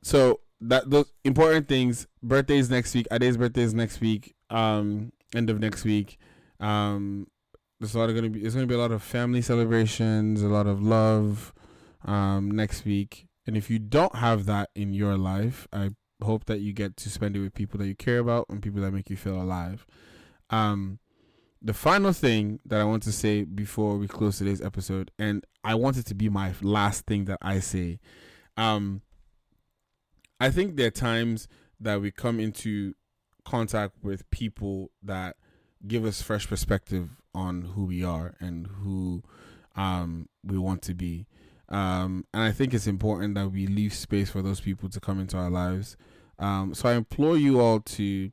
[0.02, 2.06] so that those important things.
[2.22, 3.06] Birthdays next week.
[3.10, 4.33] Ade's birthday is next week.
[4.50, 6.18] Um, end of next week.
[6.60, 7.26] Um,
[7.80, 10.48] there's a lot of gonna be there's gonna be a lot of family celebrations, a
[10.48, 11.52] lot of love
[12.04, 13.26] um, next week.
[13.46, 15.90] And if you don't have that in your life, I
[16.22, 18.80] hope that you get to spend it with people that you care about and people
[18.80, 19.86] that make you feel alive.
[20.50, 20.98] Um,
[21.60, 25.74] the final thing that I want to say before we close today's episode, and I
[25.74, 28.00] want it to be my last thing that I say.
[28.56, 29.02] Um,
[30.38, 31.48] I think there are times
[31.80, 32.94] that we come into
[33.44, 35.36] contact with people that
[35.86, 39.22] give us fresh perspective on who we are and who
[39.76, 41.26] um, we want to be.
[41.68, 45.18] Um, and I think it's important that we leave space for those people to come
[45.18, 45.96] into our lives.
[46.38, 48.30] Um, so I implore you all to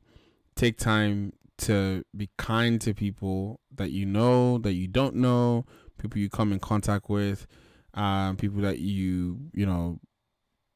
[0.54, 5.64] take time to be kind to people that you know, that you don't know,
[5.98, 7.46] people you come in contact with,
[7.94, 9.98] um, people that you, you know,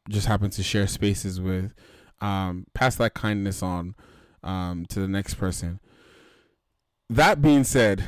[0.08, 1.74] just happen to share spaces with.
[2.20, 3.94] Um, pass that kindness on
[4.46, 5.80] um, to the next person.
[7.10, 8.04] That being said,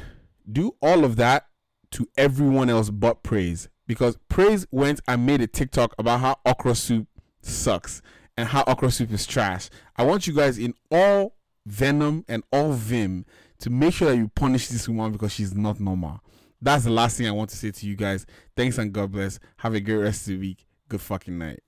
[0.51, 1.47] do all of that
[1.93, 6.75] to everyone else but praise because praise went and made a TikTok about how okra
[6.75, 7.09] soup
[7.41, 8.03] sucks
[8.37, 9.69] and how okra soup is trash.
[9.97, 11.37] I want you guys in all
[11.67, 13.25] venom and all vim
[13.61, 16.21] to make sure that you punish this woman because she's not normal.
[16.61, 18.27] That's the last thing I want to say to you guys.
[18.57, 19.39] Thanks and God bless.
[19.59, 20.67] Have a great rest of the week.
[20.89, 21.61] Good fucking night.